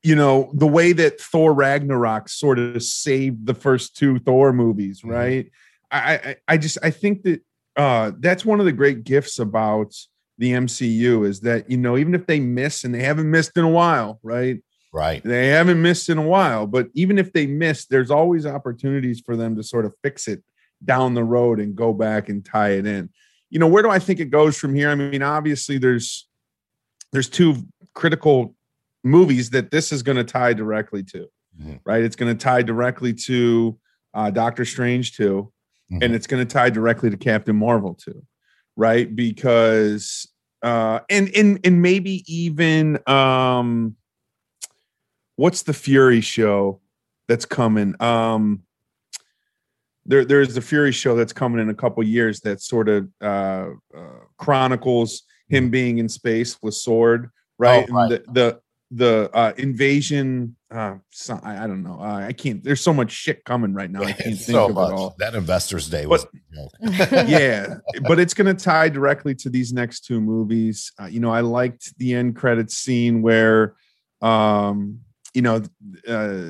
you 0.03 0.15
know 0.15 0.51
the 0.55 0.67
way 0.67 0.93
that 0.93 1.19
thor 1.21 1.53
ragnarok 1.55 2.29
sort 2.29 2.59
of 2.59 2.83
saved 2.83 3.47
the 3.47 3.55
first 3.55 3.97
two 3.97 4.19
thor 4.19 4.53
movies 4.53 5.01
Mhm. 5.01 5.11
right 5.11 5.51
I, 5.91 6.15
I 6.15 6.37
i 6.49 6.57
just 6.59 6.77
i 6.83 6.91
think 6.91 7.23
that 7.23 7.41
uh 7.77 8.13
that's 8.21 8.45
one 8.45 8.59
of 8.61 8.67
the 8.67 8.73
great 8.73 9.05
gifts 9.05 9.39
about 9.39 9.93
the 10.39 10.53
mcu 10.53 11.27
is 11.27 11.41
that 11.41 11.69
you 11.71 11.77
know 11.77 11.97
even 11.97 12.15
if 12.15 12.27
they 12.27 12.41
miss 12.41 12.85
and 12.85 12.95
they 12.95 13.03
haven't 13.03 13.31
missed 13.31 13.57
in 13.57 13.65
a 13.65 13.69
while 13.71 14.19
right 14.23 14.59
Right. 14.93 15.23
they 15.23 15.49
haven't 15.49 15.83
missed 15.83 16.09
in 16.09 16.17
a 16.17 16.23
while, 16.27 16.67
but 16.67 16.89
even 16.95 17.19
if 17.19 17.31
they 17.35 17.47
miss, 17.47 17.85
there's 17.85 18.11
always 18.11 18.47
opportunities 18.47 19.21
for 19.21 19.37
them 19.37 19.55
to 19.57 19.63
sort 19.63 19.85
of 19.85 19.93
fix 20.03 20.27
it 20.27 20.43
down 20.83 21.13
the 21.13 21.25
road 21.25 21.61
and 21.61 21.77
go 21.77 21.93
back 21.93 22.31
and 22.31 22.43
tie 22.43 22.71
it 22.71 22.87
in. 22.87 23.11
You 23.51 23.59
know, 23.59 23.67
where 23.67 23.83
do 23.83 23.91
I 23.91 23.99
think 23.99 24.21
it 24.21 24.31
goes 24.31 24.57
from 24.57 24.75
here? 24.75 24.89
I 24.89 24.95
mean, 24.95 25.21
obviously 25.23 25.77
there's 25.77 26.27
there's 27.13 27.29
two 27.29 27.57
critical 27.93 28.55
movies 29.05 29.51
that 29.51 29.71
this 29.71 29.93
is 29.93 30.03
going 30.03 30.17
to 30.17 30.25
tie 30.25 30.55
directly 30.55 31.03
to, 31.03 31.27
Mhm. 31.61 31.81
right? 31.85 32.03
It's 32.03 32.17
going 32.17 32.35
to 32.35 32.43
tie 32.43 32.63
directly 32.63 33.13
to 33.27 33.79
uh, 34.15 34.31
Doctor 34.31 34.65
Strange 34.65 35.15
2 35.15 35.53
Mhm. 35.91 36.03
and 36.03 36.15
it's 36.15 36.27
going 36.27 36.45
to 36.47 36.53
tie 36.53 36.71
directly 36.71 37.11
to 37.11 37.17
Captain 37.17 37.55
Marvel 37.57 37.95
too, 37.95 38.25
right? 38.77 39.15
Because 39.15 40.27
uh 40.63 41.01
and 41.11 41.29
and 41.37 41.61
and 41.65 41.83
maybe 41.83 42.25
even 42.27 42.99
um 43.07 43.95
what's 45.37 45.63
the 45.63 45.75
Fury 45.75 46.21
show 46.21 46.81
that's 47.29 47.45
coming? 47.45 47.95
Um 48.01 48.63
there 50.07 50.25
there's 50.25 50.55
the 50.55 50.61
Fury 50.63 50.93
show 50.93 51.15
that's 51.15 51.33
coming 51.33 51.61
in 51.61 51.69
a 51.69 51.75
couple 51.75 52.03
years 52.03 52.41
that 52.41 52.61
sort 52.61 52.89
of 52.89 53.09
uh, 53.21 53.69
uh 53.95 54.25
chronicles 54.39 55.23
him 55.49 55.71
being 55.71 55.99
in 55.99 56.09
space 56.09 56.61
with 56.63 56.75
sword, 56.75 57.31
right? 57.59 57.87
Oh, 57.89 57.95
right. 57.95 58.11
And 58.13 58.25
the 58.27 58.33
the 58.33 58.61
the 58.91 59.31
uh 59.35 59.53
invasion 59.59 60.56
uh 60.71 60.95
so, 61.11 61.39
I, 61.43 61.65
I 61.65 61.67
don't 61.67 61.83
know. 61.85 61.99
Uh, 62.01 62.27
I 62.29 62.33
can't 62.33 62.63
there's 62.65 62.81
so 62.81 62.93
much 62.93 63.13
shit 63.13 63.45
coming 63.45 63.73
right 63.73 63.91
now. 63.91 64.03
I 64.03 64.13
can't 64.13 64.37
think 64.37 64.57
so 64.57 64.69
of 64.69 64.75
much. 64.75 64.91
it 64.91 64.95
all 64.95 65.15
That 65.19 65.35
Investors 65.35 65.89
Day 65.89 66.07
was. 66.07 66.25
a 66.25 66.29
joke. 66.55 66.73
yeah, 67.29 67.77
but 68.09 68.19
it's 68.19 68.35
going 68.35 68.55
to 68.55 68.65
tie 68.65 68.89
directly 68.89 69.35
to 69.37 69.49
these 69.51 69.73
next 69.73 70.01
two 70.07 70.21
movies. 70.21 70.93
Uh, 71.01 71.07
you 71.07 71.21
know, 71.21 71.31
I 71.31 71.41
liked 71.41 71.97
the 71.99 72.15
end 72.15 72.35
credits 72.37 72.75
scene 72.77 73.23
where, 73.23 73.75
um, 74.23 75.01
you 75.35 75.43
know, 75.43 75.63
uh, 76.09 76.43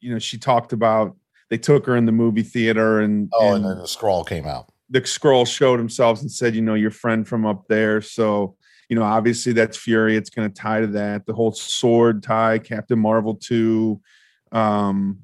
you 0.00 0.12
know, 0.12 0.18
she 0.18 0.36
talked 0.38 0.72
about 0.72 1.16
they 1.50 1.58
took 1.58 1.86
her 1.86 1.96
in 1.96 2.04
the 2.04 2.12
movie 2.12 2.42
theater 2.42 3.00
and, 3.00 3.30
Oh, 3.32 3.54
and 3.54 3.64
and 3.64 3.64
then 3.64 3.78
the 3.78 3.88
scroll 3.88 4.24
came 4.24 4.46
out. 4.46 4.70
the 4.90 5.06
scroll 5.06 5.44
showed 5.46 5.78
themselves 5.78 6.20
and 6.20 6.30
said, 6.30 6.54
you 6.54 6.62
know, 6.62 6.74
your 6.74 6.90
friend 6.90 7.26
from 7.26 7.46
up 7.46 7.64
there. 7.68 8.00
So, 8.02 8.56
you 8.88 8.96
know, 8.96 9.02
obviously 9.02 9.52
that's 9.52 9.76
Fury. 9.76 10.16
It's 10.16 10.30
going 10.30 10.50
to 10.50 10.54
tie 10.54 10.80
to 10.80 10.86
that. 10.88 11.26
The 11.26 11.34
whole 11.34 11.52
sword 11.52 12.22
tie, 12.22 12.58
Captain 12.58 12.98
Marvel 12.98 13.34
2. 13.34 14.00
Um, 14.52 15.20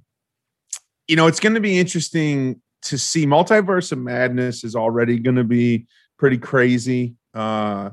you 1.06 1.16
know, 1.16 1.26
it's 1.26 1.40
going 1.40 1.54
to 1.54 1.60
be 1.60 1.78
interesting 1.78 2.60
to 2.82 2.98
see. 2.98 3.26
Multiverse 3.26 3.92
of 3.92 3.98
Madness 3.98 4.64
is 4.64 4.74
already 4.74 5.18
going 5.18 5.36
to 5.36 5.44
be 5.44 5.86
pretty 6.18 6.38
crazy. 6.38 7.14
Uh, 7.34 7.90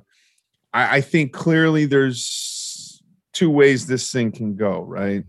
I, 0.73 0.97
I 0.97 1.01
think 1.01 1.34
clearly 1.34 1.86
there's 1.86 3.01
two 3.34 3.49
ways 3.49 3.88
this 3.88 4.12
thing 4.12 4.32
can 4.32 4.56
go, 4.56 4.82
right? 4.82 5.23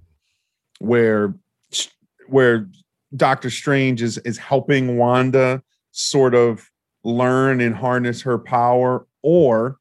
Where, 0.78 1.34
where 2.28 2.68
Doctor 3.16 3.50
Strange 3.50 4.02
is 4.02 4.18
is 4.18 4.38
helping 4.38 4.98
Wanda 4.98 5.62
sort 5.92 6.34
of 6.34 6.68
learn 7.04 7.60
and 7.60 7.74
harness 7.74 8.22
her 8.22 8.38
power, 8.38 9.06
or 9.22 9.78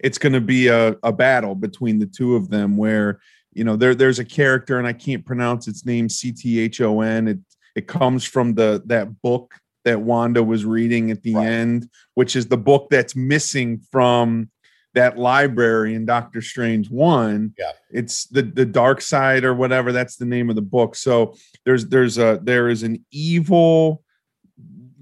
it's 0.00 0.18
going 0.18 0.32
to 0.32 0.40
be 0.40 0.68
a, 0.68 0.96
a 1.02 1.12
battle 1.12 1.54
between 1.54 1.98
the 1.98 2.06
two 2.06 2.36
of 2.36 2.50
them 2.50 2.76
where 2.76 3.20
you 3.52 3.64
know 3.64 3.76
there 3.76 3.94
there's 3.94 4.18
a 4.18 4.24
character 4.24 4.78
and 4.78 4.86
I 4.86 4.92
can't 4.92 5.24
pronounce 5.24 5.68
its 5.68 5.84
name 5.84 6.08
C 6.08 6.32
T 6.32 6.60
H 6.60 6.80
O 6.80 7.00
N 7.00 7.28
it 7.28 7.38
it 7.74 7.86
comes 7.86 8.24
from 8.24 8.54
the 8.54 8.82
that 8.86 9.20
book 9.22 9.54
that 9.84 10.00
Wanda 10.00 10.42
was 10.42 10.64
reading 10.64 11.10
at 11.10 11.22
the 11.22 11.34
Right. 11.34 11.46
end 11.46 11.88
which 12.14 12.36
is 12.36 12.46
the 12.46 12.58
book 12.58 12.88
that's 12.90 13.16
missing 13.16 13.80
from 13.90 14.50
that 14.94 15.18
library 15.18 15.94
in 15.94 16.04
Doctor 16.06 16.40
Strange 16.40 16.90
1 16.90 17.54
Yeah. 17.58 17.72
it's 17.90 18.26
the 18.26 18.42
the 18.42 18.66
dark 18.66 19.00
side 19.00 19.44
or 19.44 19.54
whatever 19.54 19.92
that's 19.92 20.16
the 20.16 20.24
name 20.26 20.48
of 20.50 20.56
the 20.56 20.62
book 20.62 20.94
so 20.94 21.34
there's 21.64 21.86
there's 21.86 22.18
a 22.18 22.40
there 22.42 22.68
is 22.68 22.82
an 22.82 23.04
evil 23.10 24.02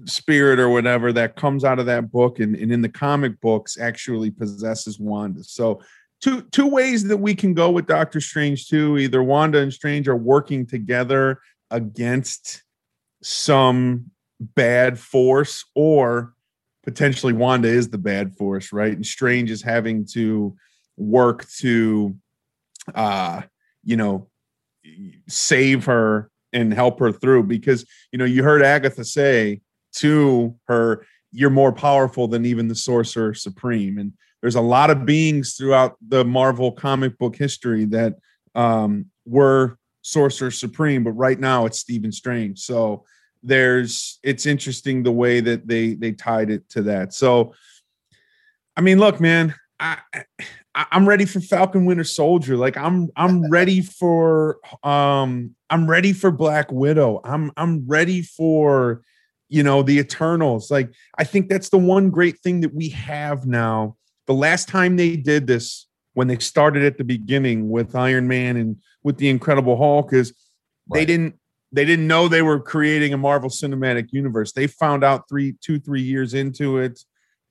spirit 0.07 0.59
or 0.59 0.69
whatever 0.69 1.11
that 1.13 1.35
comes 1.35 1.63
out 1.63 1.79
of 1.79 1.85
that 1.85 2.11
book 2.11 2.39
and, 2.39 2.55
and 2.55 2.71
in 2.71 2.81
the 2.81 2.89
comic 2.89 3.39
books 3.41 3.77
actually 3.79 4.31
possesses 4.31 4.99
Wanda. 4.99 5.43
So 5.43 5.81
two 6.21 6.41
two 6.51 6.67
ways 6.67 7.03
that 7.05 7.17
we 7.17 7.35
can 7.35 7.53
go 7.53 7.69
with 7.69 7.85
Doctor 7.85 8.21
Strange 8.21 8.67
too. 8.67 8.97
Either 8.97 9.21
Wanda 9.21 9.59
and 9.59 9.73
Strange 9.73 10.07
are 10.07 10.15
working 10.15 10.65
together 10.65 11.39
against 11.69 12.63
some 13.21 14.11
bad 14.39 14.99
force, 14.99 15.65
or 15.75 16.33
potentially 16.83 17.33
Wanda 17.33 17.67
is 17.67 17.89
the 17.89 17.97
bad 17.97 18.35
force, 18.35 18.71
right? 18.71 18.93
And 18.93 19.05
Strange 19.05 19.51
is 19.51 19.61
having 19.61 20.05
to 20.13 20.55
work 20.95 21.47
to 21.59 22.15
uh 22.95 23.41
you 23.83 23.97
know 23.97 24.27
save 25.27 25.85
her 25.85 26.31
and 26.53 26.73
help 26.73 26.99
her 26.99 27.11
through 27.11 27.43
because 27.43 27.85
you 28.11 28.17
know 28.17 28.25
you 28.25 28.43
heard 28.43 28.63
Agatha 28.63 29.03
say 29.03 29.61
to 29.97 30.55
her 30.67 31.05
you're 31.31 31.49
more 31.49 31.73
powerful 31.73 32.27
than 32.27 32.45
even 32.45 32.67
the 32.67 32.75
sorcerer 32.75 33.33
supreme 33.33 33.97
and 33.97 34.13
there's 34.41 34.55
a 34.55 34.61
lot 34.61 34.89
of 34.89 35.05
beings 35.05 35.55
throughout 35.55 35.95
the 36.07 36.23
Marvel 36.23 36.71
comic 36.71 37.17
book 37.17 37.35
history 37.35 37.85
that 37.85 38.15
um, 38.53 39.07
were 39.25 39.77
sorcerer 40.01 40.51
supreme 40.51 41.03
but 41.03 41.11
right 41.11 41.39
now 41.39 41.65
it's 41.65 41.79
Stephen 41.79 42.11
Strange 42.11 42.59
so 42.59 43.03
there's 43.43 44.19
it's 44.23 44.45
interesting 44.45 45.03
the 45.03 45.11
way 45.11 45.39
that 45.39 45.67
they 45.67 45.93
they 45.93 46.11
tied 46.11 46.49
it 46.49 46.67
to 46.69 46.81
that 46.83 47.13
so 47.13 47.53
I 48.75 48.81
mean 48.81 48.99
look 48.99 49.19
man 49.19 49.53
I 49.79 49.97
I'm 50.91 51.07
ready 51.07 51.25
for 51.25 51.39
Falcon 51.39 51.85
Winter 51.85 52.03
Soldier. 52.03 52.55
Like 52.55 52.77
I'm 52.77 53.09
I'm 53.15 53.49
ready 53.49 53.81
for 53.81 54.59
um 54.83 55.55
I'm 55.69 55.89
ready 55.89 56.13
for 56.13 56.31
Black 56.31 56.71
Widow. 56.71 57.21
I'm 57.23 57.51
I'm 57.57 57.87
ready 57.87 58.21
for 58.21 59.01
you 59.49 59.63
know 59.63 59.81
the 59.81 59.99
Eternals. 59.99 60.69
Like 60.71 60.93
I 61.17 61.23
think 61.23 61.49
that's 61.49 61.69
the 61.69 61.77
one 61.77 62.09
great 62.09 62.39
thing 62.39 62.61
that 62.61 62.73
we 62.73 62.89
have 62.89 63.45
now. 63.45 63.95
The 64.25 64.33
last 64.33 64.67
time 64.67 64.97
they 64.97 65.15
did 65.15 65.47
this 65.47 65.87
when 66.13 66.27
they 66.27 66.37
started 66.39 66.83
at 66.83 66.97
the 66.97 67.03
beginning 67.03 67.69
with 67.69 67.95
Iron 67.95 68.27
Man 68.27 68.57
and 68.57 68.77
with 69.03 69.17
the 69.17 69.29
Incredible 69.29 69.77
Hulk 69.77 70.13
is 70.13 70.33
right. 70.89 70.99
they 70.99 71.05
didn't 71.05 71.35
they 71.71 71.85
didn't 71.85 72.07
know 72.07 72.27
they 72.27 72.41
were 72.41 72.59
creating 72.59 73.13
a 73.13 73.17
Marvel 73.17 73.49
Cinematic 73.49 74.09
Universe. 74.11 74.53
They 74.53 74.67
found 74.67 75.03
out 75.03 75.27
three, 75.27 75.55
two, 75.61 75.79
three 75.79 76.01
years 76.01 76.33
into 76.33 76.77
it 76.77 76.99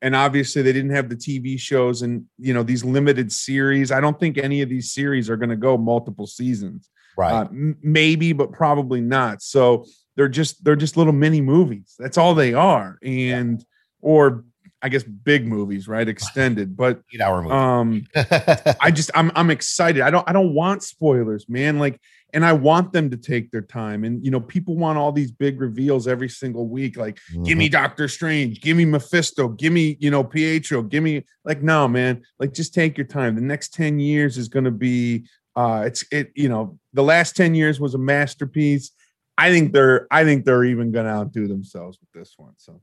and 0.02 0.14
obviously 0.14 0.62
they 0.62 0.72
didn't 0.72 0.90
have 0.90 1.08
the 1.08 1.16
TV 1.16 1.58
shows 1.58 2.02
and 2.02 2.24
you 2.38 2.52
know 2.52 2.62
these 2.62 2.84
limited 2.84 3.32
series. 3.32 3.90
I 3.90 4.00
don't 4.00 4.18
think 4.18 4.38
any 4.38 4.62
of 4.62 4.68
these 4.68 4.92
series 4.92 5.30
are 5.30 5.36
going 5.36 5.50
to 5.50 5.56
go 5.56 5.76
multiple 5.78 6.26
seasons. 6.26 6.90
Right. 7.16 7.32
Uh, 7.32 7.44
m- 7.44 7.78
maybe, 7.82 8.32
but 8.32 8.52
probably 8.52 9.00
not. 9.00 9.42
So 9.42 9.86
they're 10.16 10.28
just 10.28 10.64
they're 10.64 10.76
just 10.76 10.96
little 10.96 11.12
mini 11.12 11.40
movies. 11.40 11.94
That's 11.98 12.18
all 12.18 12.34
they 12.34 12.54
are, 12.54 12.98
and 13.02 13.60
yeah. 13.60 13.64
or 14.00 14.44
I 14.82 14.88
guess 14.88 15.02
big 15.02 15.46
movies, 15.46 15.88
right? 15.88 16.06
Extended, 16.06 16.76
but 16.76 17.00
eight 17.14 17.20
hour 17.20 17.42
movie. 17.42 17.54
Um, 17.54 18.06
I 18.80 18.90
just 18.90 19.10
I'm 19.14 19.30
I'm 19.34 19.50
excited. 19.50 20.02
I 20.02 20.10
don't 20.10 20.28
I 20.28 20.32
don't 20.32 20.54
want 20.54 20.82
spoilers, 20.82 21.48
man. 21.48 21.78
Like 21.78 22.00
and 22.36 22.44
I 22.44 22.52
want 22.52 22.92
them 22.92 23.08
to 23.10 23.16
take 23.16 23.50
their 23.50 23.62
time. 23.62 24.04
And 24.04 24.24
you 24.24 24.30
know, 24.30 24.40
people 24.40 24.76
want 24.76 24.98
all 24.98 25.12
these 25.12 25.30
big 25.30 25.60
reveals 25.60 26.06
every 26.06 26.28
single 26.28 26.68
week. 26.68 26.96
Like, 26.96 27.16
mm-hmm. 27.32 27.44
give 27.44 27.56
me 27.56 27.66
mm-hmm. 27.66 27.82
Doctor 27.82 28.08
Strange, 28.08 28.60
give 28.60 28.76
me 28.76 28.84
Mephisto, 28.84 29.48
give 29.48 29.72
me 29.72 29.96
you 30.00 30.10
know 30.10 30.22
Pietro, 30.22 30.82
give 30.82 31.02
me 31.02 31.24
like 31.44 31.62
no 31.62 31.88
man, 31.88 32.22
like 32.38 32.52
just 32.52 32.74
take 32.74 32.98
your 32.98 33.06
time. 33.06 33.36
The 33.36 33.40
next 33.40 33.72
ten 33.72 33.98
years 33.98 34.36
is 34.38 34.48
going 34.48 34.64
to 34.64 34.70
be 34.70 35.26
uh, 35.54 35.84
it's 35.86 36.04
it 36.12 36.32
you 36.34 36.48
know 36.48 36.78
the 36.92 37.02
last 37.02 37.36
ten 37.36 37.54
years 37.54 37.80
was 37.80 37.94
a 37.94 37.98
masterpiece. 37.98 38.90
I 39.38 39.50
think 39.50 39.72
they're 39.72 40.06
I 40.10 40.24
think 40.24 40.44
they're 40.44 40.64
even 40.64 40.92
going 40.92 41.06
to 41.06 41.12
outdo 41.12 41.46
themselves 41.46 41.98
with 42.00 42.10
this 42.12 42.34
one. 42.36 42.54
So, 42.56 42.80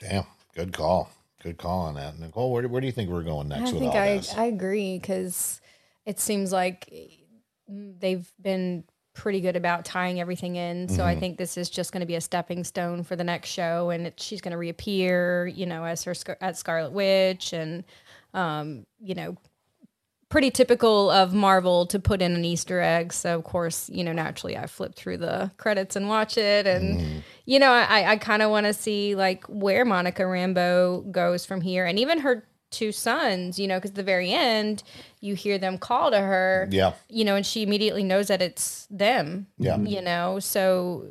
damn, 0.00 0.24
good 0.54 0.72
call. 0.72 1.10
Good 1.42 1.56
call 1.56 1.80
on 1.80 1.94
that, 1.94 2.18
Nicole. 2.18 2.52
Where, 2.52 2.68
where 2.68 2.80
do 2.80 2.86
you 2.86 2.92
think 2.92 3.08
we're 3.08 3.22
going 3.22 3.48
next? 3.48 3.70
I 3.70 3.78
think 3.78 3.94
I, 3.94 4.22
I 4.36 4.44
agree 4.44 4.98
because 4.98 5.60
it 6.04 6.20
seems 6.20 6.52
like 6.52 6.92
they've 7.66 8.30
been 8.40 8.84
pretty 9.14 9.40
good 9.40 9.56
about 9.56 9.84
tying 9.84 10.20
everything 10.20 10.56
in. 10.56 10.88
So 10.88 10.96
mm-hmm. 10.96 11.02
I 11.02 11.16
think 11.16 11.38
this 11.38 11.56
is 11.56 11.70
just 11.70 11.92
going 11.92 12.00
to 12.00 12.06
be 12.06 12.14
a 12.14 12.20
stepping 12.20 12.62
stone 12.64 13.02
for 13.02 13.16
the 13.16 13.24
next 13.24 13.48
show, 13.48 13.90
and 13.90 14.08
it, 14.08 14.20
she's 14.20 14.40
going 14.40 14.52
to 14.52 14.58
reappear, 14.58 15.46
you 15.46 15.66
know, 15.66 15.84
as 15.84 16.04
her 16.04 16.14
as 16.40 16.58
Scarlet 16.58 16.92
Witch, 16.92 17.52
and 17.52 17.84
um, 18.34 18.84
you 19.00 19.14
know, 19.14 19.36
pretty 20.30 20.50
typical 20.50 21.10
of 21.10 21.34
Marvel 21.34 21.84
to 21.86 21.98
put 21.98 22.22
in 22.22 22.32
an 22.32 22.44
Easter 22.44 22.80
egg. 22.80 23.12
So 23.12 23.36
of 23.36 23.44
course, 23.44 23.90
you 23.90 24.02
know, 24.02 24.12
naturally 24.12 24.56
I 24.56 24.66
flip 24.66 24.94
through 24.94 25.18
the 25.18 25.50
credits 25.58 25.96
and 25.96 26.08
watch 26.08 26.38
it, 26.38 26.66
and 26.66 27.00
mm. 27.00 27.22
you 27.44 27.58
know, 27.58 27.70
I 27.70 28.12
I 28.12 28.16
kind 28.16 28.40
of 28.40 28.50
want 28.50 28.66
to 28.66 28.72
see 28.72 29.14
like 29.14 29.44
where 29.44 29.84
Monica 29.84 30.22
Rambeau 30.22 31.10
goes 31.12 31.44
from 31.44 31.60
here, 31.60 31.84
and 31.84 31.98
even 31.98 32.20
her 32.20 32.46
two 32.70 32.92
sons, 32.92 33.58
you 33.58 33.66
know, 33.66 33.76
because 33.76 33.92
the 33.92 34.02
very 34.02 34.30
end, 34.32 34.82
you 35.20 35.34
hear 35.34 35.58
them 35.58 35.76
call 35.76 36.10
to 36.10 36.18
her. 36.18 36.68
Yeah. 36.70 36.92
You 37.08 37.24
know, 37.24 37.36
and 37.36 37.44
she 37.44 37.62
immediately 37.62 38.04
knows 38.04 38.28
that 38.28 38.40
it's 38.40 38.86
them. 38.90 39.48
Yeah. 39.58 39.76
You 39.78 40.00
know, 40.00 40.38
so, 40.38 41.04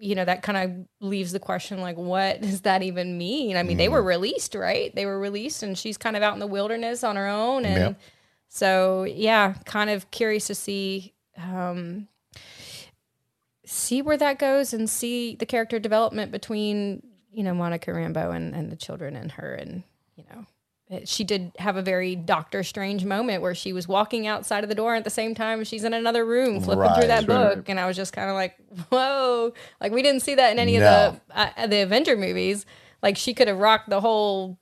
you 0.00 0.14
know, 0.14 0.24
that 0.24 0.42
kind 0.42 0.58
of 0.58 1.06
leaves 1.06 1.32
the 1.32 1.40
question 1.40 1.80
like, 1.80 1.96
what 1.96 2.40
does 2.40 2.62
that 2.62 2.82
even 2.82 3.18
mean? 3.18 3.56
I 3.56 3.62
mean, 3.62 3.76
mm. 3.76 3.78
they 3.78 3.88
were 3.88 3.98
mm-hmm. 3.98 4.08
released, 4.08 4.54
right? 4.54 4.94
They 4.94 5.06
were 5.06 5.18
released 5.18 5.62
and 5.62 5.76
she's 5.76 5.96
kind 5.96 6.16
of 6.16 6.22
out 6.22 6.34
in 6.34 6.40
the 6.40 6.46
wilderness 6.46 7.04
on 7.04 7.16
her 7.16 7.26
own. 7.26 7.64
And 7.64 7.78
yeah. 7.78 7.92
so, 8.48 9.04
yeah, 9.04 9.54
kind 9.64 9.90
of 9.90 10.10
curious 10.10 10.46
to 10.48 10.54
see. 10.54 11.14
Um, 11.36 12.08
see 13.66 14.00
where 14.00 14.16
that 14.16 14.38
goes 14.38 14.72
and 14.72 14.88
see 14.88 15.34
the 15.34 15.44
character 15.44 15.78
development 15.78 16.30
between 16.30 17.02
you 17.32 17.42
know 17.42 17.52
Monica 17.52 17.90
Rambeau 17.90 18.34
and, 18.34 18.54
and 18.54 18.70
the 18.70 18.76
children 18.76 19.16
and 19.16 19.32
her 19.32 19.54
and 19.54 19.82
you 20.16 20.24
know, 20.30 20.46
she 21.04 21.24
did 21.24 21.52
have 21.58 21.76
a 21.76 21.82
very 21.82 22.14
Doctor 22.14 22.62
Strange 22.62 23.04
moment 23.04 23.42
where 23.42 23.54
she 23.54 23.72
was 23.72 23.88
walking 23.88 24.26
outside 24.26 24.62
of 24.62 24.68
the 24.68 24.74
door 24.74 24.94
at 24.94 25.04
the 25.04 25.10
same 25.10 25.34
time 25.34 25.64
she's 25.64 25.82
in 25.82 25.92
another 25.92 26.24
room 26.24 26.60
flipping 26.60 26.82
right, 26.82 26.96
through 26.96 27.08
that 27.08 27.26
book, 27.26 27.68
and 27.68 27.80
I 27.80 27.86
was 27.86 27.96
just 27.96 28.12
kind 28.12 28.30
of 28.30 28.34
like, 28.34 28.56
"Whoa!" 28.88 29.52
Like 29.80 29.92
we 29.92 30.02
didn't 30.02 30.22
see 30.22 30.36
that 30.36 30.52
in 30.52 30.58
any 30.58 30.78
no. 30.78 30.86
of 30.86 31.20
the 31.28 31.62
uh, 31.62 31.66
the 31.66 31.82
Avenger 31.82 32.16
movies. 32.16 32.66
Like 33.02 33.16
she 33.16 33.34
could 33.34 33.48
have 33.48 33.58
rocked 33.58 33.90
the 33.90 34.00
whole 34.00 34.58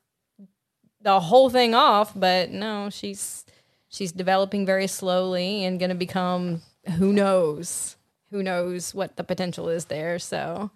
the 1.02 1.20
whole 1.20 1.50
thing 1.50 1.74
off, 1.74 2.12
but 2.16 2.50
no, 2.50 2.88
she's 2.90 3.44
she's 3.88 4.12
developing 4.12 4.64
very 4.64 4.86
slowly 4.86 5.64
and 5.64 5.78
going 5.78 5.90
to 5.90 5.94
become 5.94 6.62
who 6.98 7.12
knows 7.12 7.96
who 8.30 8.42
knows 8.42 8.94
what 8.94 9.16
the 9.16 9.24
potential 9.24 9.68
is 9.68 9.84
there. 9.84 10.18
So 10.18 10.70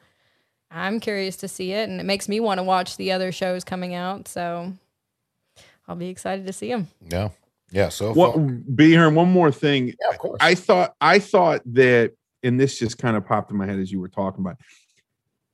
I'm 0.70 1.00
curious 1.00 1.36
to 1.36 1.48
see 1.48 1.72
it, 1.72 1.88
and 1.88 2.00
it 2.00 2.04
makes 2.04 2.28
me 2.28 2.38
want 2.38 2.58
to 2.58 2.64
watch 2.64 2.98
the 2.98 3.12
other 3.12 3.32
shows 3.32 3.64
coming 3.64 3.94
out. 3.94 4.28
So 4.28 4.74
I'll 5.88 5.96
be 5.96 6.08
excited 6.08 6.46
to 6.46 6.52
see 6.52 6.70
him. 6.70 6.86
Yeah, 7.10 7.30
yeah. 7.70 7.88
So 7.88 8.12
what? 8.12 8.76
Be 8.76 8.90
here. 8.90 9.08
One 9.08 9.30
more 9.30 9.50
thing. 9.50 9.88
Yeah, 9.88 10.10
of 10.10 10.18
course. 10.18 10.36
I 10.40 10.54
thought 10.54 10.94
I 11.00 11.18
thought 11.18 11.62
that, 11.72 12.12
and 12.42 12.60
this 12.60 12.78
just 12.78 12.98
kind 12.98 13.16
of 13.16 13.26
popped 13.26 13.50
in 13.50 13.56
my 13.56 13.66
head 13.66 13.78
as 13.78 13.90
you 13.90 14.00
were 14.00 14.08
talking 14.08 14.40
about 14.40 14.56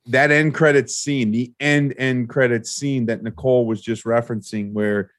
that 0.07 0.31
end 0.31 0.53
credit 0.53 0.89
scene, 0.89 1.31
the 1.31 1.53
end 1.59 1.95
end 1.97 2.29
credit 2.29 2.67
scene 2.67 3.05
that 3.07 3.23
Nicole 3.23 3.65
was 3.65 3.81
just 3.81 4.03
referencing, 4.03 4.73
where 4.73 5.09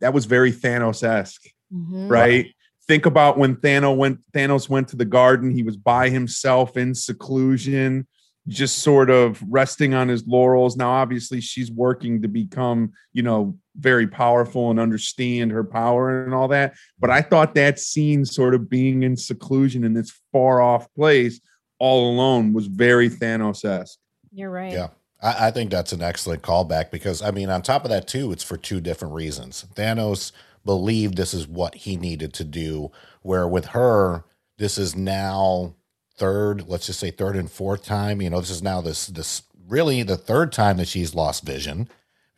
that 0.00 0.12
was 0.12 0.26
very 0.26 0.52
Thanos 0.52 1.02
esque, 1.02 1.48
mm-hmm. 1.72 2.08
right? 2.08 2.54
Think 2.86 3.06
about 3.06 3.38
when 3.38 3.56
Thanos 3.56 3.96
went 3.96 4.20
Thanos 4.32 4.68
went 4.68 4.88
to 4.88 4.96
the 4.96 5.04
garden. 5.06 5.50
He 5.50 5.62
was 5.62 5.76
by 5.76 6.10
himself 6.10 6.76
in 6.76 6.94
seclusion 6.94 8.06
just 8.48 8.78
sort 8.78 9.10
of 9.10 9.42
resting 9.48 9.94
on 9.94 10.08
his 10.08 10.26
laurels. 10.26 10.76
Now, 10.76 10.90
obviously, 10.90 11.40
she's 11.40 11.70
working 11.70 12.22
to 12.22 12.28
become, 12.28 12.92
you 13.12 13.22
know, 13.22 13.56
very 13.78 14.06
powerful 14.06 14.70
and 14.70 14.80
understand 14.80 15.50
her 15.52 15.64
power 15.64 16.24
and 16.24 16.34
all 16.34 16.48
that. 16.48 16.74
But 16.98 17.10
I 17.10 17.22
thought 17.22 17.54
that 17.54 17.78
scene, 17.78 18.24
sort 18.24 18.54
of 18.54 18.68
being 18.68 19.02
in 19.02 19.16
seclusion 19.16 19.84
in 19.84 19.94
this 19.94 20.12
far 20.32 20.60
off 20.60 20.92
place 20.94 21.40
all 21.78 22.10
alone, 22.12 22.52
was 22.52 22.66
very 22.66 23.08
Thanos 23.08 23.64
esque. 23.64 23.98
You're 24.32 24.50
right. 24.50 24.72
Yeah. 24.72 24.88
I, 25.22 25.48
I 25.48 25.50
think 25.50 25.70
that's 25.70 25.92
an 25.92 26.02
excellent 26.02 26.42
callback 26.42 26.90
because, 26.90 27.22
I 27.22 27.30
mean, 27.30 27.50
on 27.50 27.62
top 27.62 27.84
of 27.84 27.90
that, 27.90 28.08
too, 28.08 28.32
it's 28.32 28.44
for 28.44 28.56
two 28.56 28.80
different 28.80 29.14
reasons. 29.14 29.66
Thanos 29.74 30.32
believed 30.64 31.16
this 31.16 31.34
is 31.34 31.46
what 31.46 31.74
he 31.74 31.96
needed 31.96 32.32
to 32.34 32.44
do, 32.44 32.90
where 33.22 33.48
with 33.48 33.66
her, 33.66 34.24
this 34.58 34.76
is 34.76 34.96
now 34.96 35.74
third, 36.16 36.68
let's 36.68 36.86
just 36.86 36.98
say 37.00 37.10
third 37.10 37.36
and 37.36 37.50
fourth 37.50 37.84
time. 37.84 38.20
You 38.20 38.30
know, 38.30 38.40
this 38.40 38.50
is 38.50 38.62
now 38.62 38.80
this 38.80 39.06
this 39.06 39.42
really 39.68 40.02
the 40.02 40.16
third 40.16 40.50
time 40.50 40.78
that 40.78 40.88
she's 40.88 41.14
lost 41.14 41.44
vision 41.44 41.88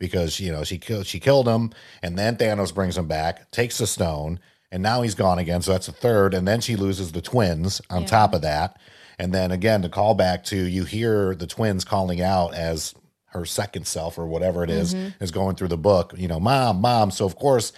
because 0.01 0.39
you 0.39 0.51
know 0.51 0.65
she 0.65 0.77
killed 0.77 1.05
she 1.07 1.19
killed 1.19 1.47
him, 1.47 1.71
and 2.01 2.17
then 2.17 2.35
Thanos 2.35 2.73
brings 2.73 2.97
him 2.97 3.07
back, 3.07 3.49
takes 3.51 3.77
the 3.77 3.87
stone, 3.87 4.39
and 4.71 4.83
now 4.83 5.01
he's 5.03 5.15
gone 5.15 5.39
again. 5.39 5.61
So 5.61 5.71
that's 5.71 5.87
a 5.87 5.93
third, 5.93 6.33
and 6.33 6.45
then 6.45 6.59
she 6.59 6.75
loses 6.75 7.13
the 7.13 7.21
twins 7.21 7.81
on 7.89 8.01
yeah. 8.01 8.07
top 8.07 8.33
of 8.33 8.41
that, 8.41 8.77
and 9.17 9.33
then 9.33 9.51
again 9.51 9.83
to 9.83 9.89
call 9.89 10.15
back 10.15 10.43
to 10.45 10.57
you 10.57 10.83
hear 10.83 11.35
the 11.35 11.47
twins 11.47 11.85
calling 11.85 12.19
out 12.19 12.53
as 12.53 12.95
her 13.27 13.45
second 13.45 13.87
self 13.87 14.17
or 14.17 14.25
whatever 14.25 14.63
it 14.63 14.69
is, 14.69 14.93
mm-hmm. 14.93 15.23
is 15.23 15.31
going 15.31 15.55
through 15.55 15.69
the 15.69 15.77
book. 15.77 16.13
You 16.17 16.27
know, 16.27 16.39
mom, 16.39 16.81
mom. 16.81 17.11
So 17.11 17.25
of 17.25 17.37
course 17.37 17.71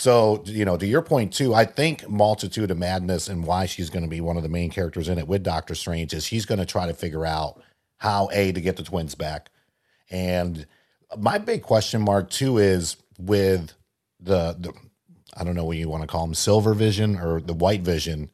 so, 0.00 0.42
you 0.46 0.64
know, 0.64 0.78
to 0.78 0.86
your 0.86 1.02
point 1.02 1.30
too, 1.30 1.52
I 1.52 1.66
think 1.66 2.04
Multiverse 2.04 2.70
of 2.70 2.78
Madness 2.78 3.28
and 3.28 3.44
why 3.44 3.66
she's 3.66 3.90
going 3.90 4.02
to 4.02 4.08
be 4.08 4.22
one 4.22 4.38
of 4.38 4.42
the 4.42 4.48
main 4.48 4.70
characters 4.70 5.10
in 5.10 5.18
it 5.18 5.28
with 5.28 5.42
Doctor 5.42 5.74
Strange 5.74 6.14
is 6.14 6.24
she's 6.24 6.46
going 6.46 6.58
to 6.58 6.64
try 6.64 6.86
to 6.86 6.94
figure 6.94 7.26
out 7.26 7.60
how 7.98 8.30
a 8.32 8.50
to 8.50 8.62
get 8.62 8.78
the 8.78 8.82
twins 8.82 9.14
back. 9.14 9.50
And 10.10 10.66
my 11.18 11.38
big 11.38 11.62
question 11.62 12.02
mark 12.02 12.30
too 12.30 12.58
is 12.58 12.96
with 13.18 13.74
the 14.20 14.56
the 14.58 14.72
I 15.36 15.44
don't 15.44 15.54
know 15.54 15.64
what 15.64 15.76
you 15.76 15.88
want 15.88 16.02
to 16.02 16.08
call 16.08 16.26
them, 16.26 16.34
silver 16.34 16.74
vision 16.74 17.16
or 17.16 17.40
the 17.40 17.54
white 17.54 17.82
vision. 17.82 18.30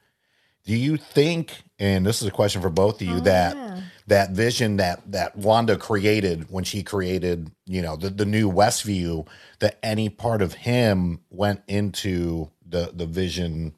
Do 0.64 0.74
you 0.77 0.97
think, 0.97 1.62
and 1.79 2.05
this 2.05 2.22
is 2.22 2.29
a 2.29 2.33
question 2.33 2.61
for 2.61 2.70
both 2.70 3.01
of 3.01 3.07
you, 3.07 3.16
oh, 3.16 3.20
that 3.20 3.83
that 4.09 4.31
vision 4.31 4.77
that 4.79 5.12
that 5.12 5.37
Wanda 5.37 5.77
created 5.77 6.51
when 6.51 6.64
she 6.64 6.83
created, 6.83 7.51
you 7.66 7.83
know, 7.83 7.97
the, 7.97 8.11
the 8.11 8.27
new 8.27 8.51
Westview, 8.51 9.27
that 9.61 9.79
any 9.83 10.09
part 10.09 10.43
of 10.43 10.55
him 10.55 11.20
went 11.31 11.62
into 11.68 12.51
the 12.66 12.91
the 12.93 13.07
vision, 13.07 13.74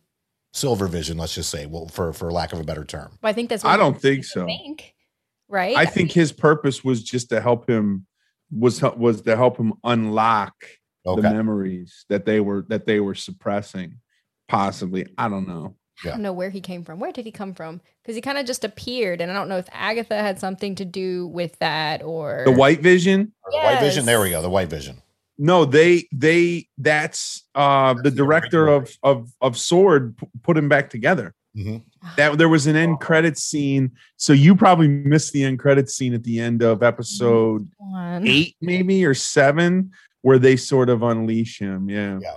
silver 0.52 0.86
vision, 0.86 1.18
let's 1.18 1.34
just 1.34 1.50
say, 1.50 1.66
well, 1.66 1.88
for 1.88 2.12
for 2.12 2.32
lack 2.32 2.52
of 2.52 2.60
a 2.60 2.64
better 2.64 2.84
term. 2.84 3.18
But 3.20 3.28
I 3.28 3.32
think 3.32 3.50
that's 3.50 3.64
I 3.64 3.76
don't 3.76 4.00
think 4.00 4.24
so. 4.24 4.46
Think, 4.46 4.94
right? 5.48 5.76
I 5.76 5.84
think 5.84 6.12
his 6.12 6.32
purpose 6.32 6.82
was 6.82 7.02
just 7.02 7.28
to 7.30 7.40
help 7.40 7.68
him 7.68 8.06
was 8.50 8.82
was 8.82 9.22
to 9.22 9.36
help 9.36 9.56
him 9.56 9.74
unlock 9.84 10.54
the 11.04 11.22
memories 11.22 12.04
that 12.08 12.26
they 12.26 12.40
were 12.40 12.64
that 12.68 12.86
they 12.86 13.00
were 13.00 13.14
suppressing. 13.14 13.98
Possibly, 14.48 15.06
I 15.16 15.28
don't 15.28 15.46
know. 15.46 15.76
I 16.04 16.08
don't 16.10 16.22
know 16.22 16.32
where 16.32 16.50
he 16.50 16.60
came 16.60 16.84
from. 16.84 17.00
Where 17.00 17.12
did 17.12 17.24
he 17.24 17.32
come 17.32 17.54
from? 17.54 17.80
Because 18.02 18.14
he 18.14 18.22
kind 18.22 18.38
of 18.38 18.46
just 18.46 18.64
appeared, 18.64 19.20
and 19.20 19.30
I 19.30 19.34
don't 19.34 19.48
know 19.48 19.58
if 19.58 19.68
Agatha 19.72 20.14
had 20.14 20.38
something 20.38 20.74
to 20.76 20.84
do 20.84 21.26
with 21.26 21.58
that 21.58 22.02
or 22.02 22.42
The 22.44 22.52
White 22.52 22.80
Vision. 22.80 23.32
Or 23.44 23.52
the 23.52 23.58
White 23.58 23.80
vision. 23.80 24.06
There 24.06 24.20
we 24.20 24.30
go. 24.30 24.40
The 24.40 24.48
white 24.48 24.70
vision. 24.70 25.02
No, 25.38 25.64
they 25.64 26.08
they 26.12 26.68
that's 26.78 27.44
uh 27.54 27.94
the 27.94 28.10
director 28.10 28.68
of 28.68 28.90
of 29.02 29.30
of 29.40 29.56
Sword 29.56 30.16
p- 30.18 30.26
put 30.42 30.56
him 30.56 30.68
back 30.68 30.90
together. 30.90 31.34
Mhm. 31.58 31.82
That 32.16 32.38
there 32.38 32.48
was 32.48 32.66
an 32.66 32.76
end 32.76 33.00
credit 33.00 33.36
scene. 33.36 33.90
So 34.16 34.32
you 34.32 34.54
probably 34.54 34.88
missed 34.88 35.32
the 35.32 35.44
end 35.44 35.58
credit 35.58 35.90
scene 35.90 36.14
at 36.14 36.22
the 36.22 36.38
end 36.40 36.62
of 36.62 36.82
episode 36.82 37.68
One. 37.78 38.26
eight, 38.26 38.54
maybe 38.60 39.04
or 39.04 39.14
seven, 39.14 39.90
where 40.22 40.38
they 40.38 40.56
sort 40.56 40.88
of 40.88 41.02
unleash 41.02 41.58
him. 41.58 41.88
Yeah. 41.90 42.18
Yeah. 42.22 42.36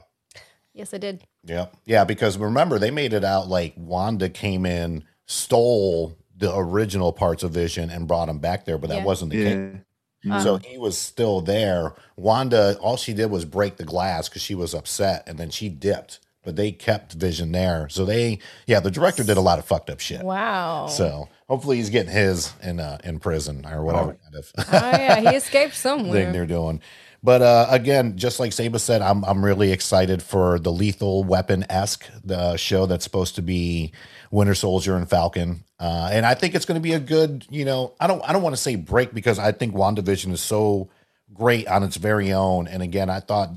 Yes, 0.74 0.93
I 0.93 0.97
did. 0.97 1.24
Yeah. 1.43 1.67
Yeah. 1.86 2.03
Because 2.03 2.38
remember, 2.38 2.80
they 2.80 2.91
made 2.91 3.13
it 3.13 3.24
out 3.24 3.47
like 3.47 3.74
Wanda 3.78 4.30
came 4.30 4.65
in, 4.65 5.03
stole 5.28 6.17
the 6.38 6.55
original 6.55 7.13
parts 7.13 7.43
of 7.43 7.51
Vision 7.51 7.89
and 7.91 8.07
brought 8.07 8.30
him 8.30 8.39
back 8.39 8.65
there, 8.65 8.78
but 8.80 8.89
that 8.89 8.99
Yeah. 8.99 9.05
wasn't 9.05 9.32
the 9.32 9.43
case. 9.43 9.76
Yeah. 10.24 10.38
Uh, 10.38 10.39
So 10.43 10.57
he 10.57 10.78
was 10.78 10.97
still 10.97 11.41
there. 11.41 11.93
Wanda, 12.15 12.78
all 12.80 12.97
she 12.97 13.13
did 13.13 13.30
was 13.30 13.45
break 13.45 13.78
the 13.78 13.84
glass 13.84 14.30
because 14.30 14.41
she 14.41 14.55
was 14.55 14.74
upset, 14.74 15.24
and 15.28 15.38
then 15.38 15.49
she 15.51 15.69
dipped. 15.69 16.19
But 16.43 16.55
they 16.55 16.71
kept 16.71 17.13
Vision 17.13 17.51
there. 17.51 17.87
So 17.89 18.03
they, 18.03 18.39
yeah, 18.65 18.79
the 18.79 18.89
director 18.89 19.23
did 19.23 19.37
a 19.37 19.41
lot 19.41 19.59
of 19.59 19.65
fucked 19.65 19.89
up 19.91 19.99
shit. 19.99 20.23
Wow. 20.23 20.87
So 20.87 21.29
hopefully 21.47 21.77
he's 21.77 21.89
getting 21.91 22.11
his 22.11 22.53
in 22.63 22.79
uh, 22.79 22.97
in 23.03 23.19
prison 23.19 23.65
or 23.65 23.83
whatever 23.83 24.13
kind 24.15 24.35
of 24.35 24.51
oh 24.57 24.63
yeah, 24.71 25.19
he 25.19 25.35
escaped 25.35 25.75
somewhere. 25.75 26.13
thing 26.13 26.31
they're 26.33 26.47
doing. 26.47 26.81
But 27.23 27.43
uh, 27.43 27.67
again, 27.69 28.17
just 28.17 28.39
like 28.39 28.51
Saba 28.51 28.79
said, 28.79 29.01
I'm 29.03 29.23
I'm 29.25 29.45
really 29.45 29.71
excited 29.71 30.23
for 30.23 30.57
the 30.57 30.71
Lethal 30.71 31.23
Weapon 31.23 31.65
esque 31.69 32.09
the 32.23 32.57
show 32.57 32.87
that's 32.87 33.03
supposed 33.03 33.35
to 33.35 33.43
be 33.43 33.91
Winter 34.31 34.55
Soldier 34.55 34.95
and 34.95 35.07
Falcon, 35.07 35.63
uh, 35.79 36.09
and 36.11 36.25
I 36.25 36.33
think 36.33 36.55
it's 36.55 36.65
going 36.65 36.79
to 36.79 36.81
be 36.81 36.93
a 36.93 36.99
good. 36.99 37.45
You 37.51 37.65
know, 37.65 37.93
I 37.99 38.07
don't 38.07 38.27
I 38.27 38.33
don't 38.33 38.41
want 38.41 38.55
to 38.55 38.61
say 38.61 38.75
break 38.75 39.13
because 39.13 39.37
I 39.37 39.51
think 39.51 39.75
WandaVision 39.75 40.31
is 40.31 40.41
so 40.41 40.89
great 41.31 41.67
on 41.67 41.83
its 41.83 41.97
very 41.97 42.33
own. 42.33 42.67
And 42.67 42.81
again, 42.81 43.09
I 43.09 43.19
thought 43.19 43.51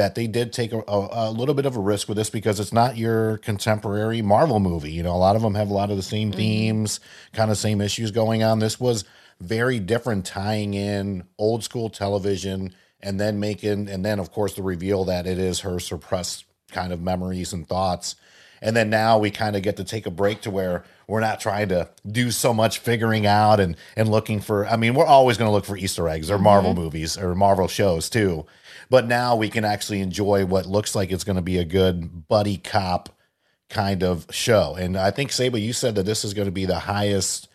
that 0.00 0.14
they 0.14 0.26
did 0.26 0.50
take 0.50 0.72
a, 0.72 0.78
a, 0.88 1.28
a 1.28 1.30
little 1.30 1.54
bit 1.54 1.66
of 1.66 1.76
a 1.76 1.80
risk 1.80 2.08
with 2.08 2.16
this 2.16 2.30
because 2.30 2.58
it's 2.58 2.72
not 2.72 2.96
your 2.96 3.36
contemporary 3.38 4.22
Marvel 4.22 4.58
movie. 4.58 4.92
You 4.92 5.02
know, 5.02 5.14
a 5.14 5.18
lot 5.18 5.36
of 5.36 5.42
them 5.42 5.54
have 5.56 5.68
a 5.68 5.74
lot 5.74 5.90
of 5.90 5.98
the 5.98 6.02
same 6.02 6.30
mm-hmm. 6.30 6.38
themes, 6.38 7.00
kind 7.34 7.50
of 7.50 7.58
same 7.58 7.82
issues 7.82 8.10
going 8.10 8.42
on. 8.42 8.60
This 8.60 8.80
was 8.80 9.04
very 9.42 9.78
different, 9.78 10.24
tying 10.24 10.72
in 10.72 11.24
old 11.36 11.64
school 11.64 11.90
television 11.90 12.74
and 13.02 13.20
then 13.20 13.40
making, 13.40 13.90
and 13.90 14.02
then 14.02 14.18
of 14.18 14.32
course 14.32 14.54
the 14.54 14.62
reveal 14.62 15.04
that 15.04 15.26
it 15.26 15.38
is 15.38 15.60
her 15.60 15.78
suppressed 15.78 16.46
kind 16.72 16.94
of 16.94 17.02
memories 17.02 17.52
and 17.52 17.68
thoughts. 17.68 18.16
And 18.62 18.74
then 18.74 18.88
now 18.88 19.18
we 19.18 19.30
kind 19.30 19.54
of 19.54 19.60
get 19.60 19.76
to 19.76 19.84
take 19.84 20.06
a 20.06 20.10
break 20.10 20.40
to 20.42 20.50
where 20.50 20.84
we're 21.06 21.20
not 21.20 21.40
trying 21.40 21.68
to 21.70 21.90
do 22.10 22.30
so 22.30 22.54
much 22.54 22.78
figuring 22.78 23.26
out 23.26 23.60
and 23.60 23.76
and 23.96 24.08
looking 24.08 24.40
for. 24.40 24.66
I 24.66 24.76
mean, 24.76 24.94
we're 24.94 25.04
always 25.04 25.36
going 25.36 25.48
to 25.48 25.52
look 25.52 25.66
for 25.66 25.76
Easter 25.76 26.08
eggs 26.08 26.30
or 26.30 26.38
Marvel 26.38 26.72
mm-hmm. 26.72 26.84
movies 26.84 27.18
or 27.18 27.34
Marvel 27.34 27.68
shows 27.68 28.08
too. 28.08 28.46
But 28.90 29.06
now 29.06 29.36
we 29.36 29.48
can 29.48 29.64
actually 29.64 30.00
enjoy 30.00 30.44
what 30.44 30.66
looks 30.66 30.94
like 30.94 31.12
it's 31.12 31.24
going 31.24 31.36
to 31.36 31.42
be 31.42 31.58
a 31.58 31.64
good 31.64 32.28
buddy 32.28 32.56
cop 32.58 33.08
kind 33.68 34.02
of 34.02 34.26
show. 34.30 34.74
And 34.74 34.98
I 34.98 35.12
think 35.12 35.30
Saba, 35.30 35.60
you 35.60 35.72
said 35.72 35.94
that 35.94 36.04
this 36.04 36.24
is 36.24 36.34
going 36.34 36.46
to 36.46 36.52
be 36.52 36.66
the 36.66 36.80
highest 36.80 37.48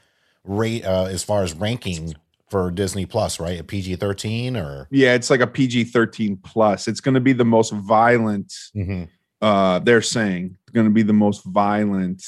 rate 0.45 0.85
uh, 0.85 1.05
as 1.05 1.23
far 1.23 1.43
as 1.43 1.53
ranking 1.53 2.15
for 2.49 2.71
Disney 2.71 3.05
Plus, 3.05 3.39
right? 3.39 3.59
A 3.59 3.63
PG 3.63 3.97
thirteen 3.97 4.55
or 4.55 4.87
Yeah, 4.91 5.13
it's 5.13 5.29
like 5.29 5.41
a 5.41 5.47
PG 5.47 5.85
13 5.85 6.37
plus. 6.37 6.87
It's 6.87 7.01
going 7.01 7.15
to 7.15 7.19
be 7.19 7.33
the 7.33 7.43
most 7.43 7.73
violent, 7.73 8.53
uh, 9.41 9.79
they're 9.79 10.01
saying, 10.01 10.57
it's 10.63 10.71
going 10.71 10.87
to 10.87 10.93
be 10.93 11.03
the 11.03 11.11
most 11.13 11.43
violent 11.43 12.23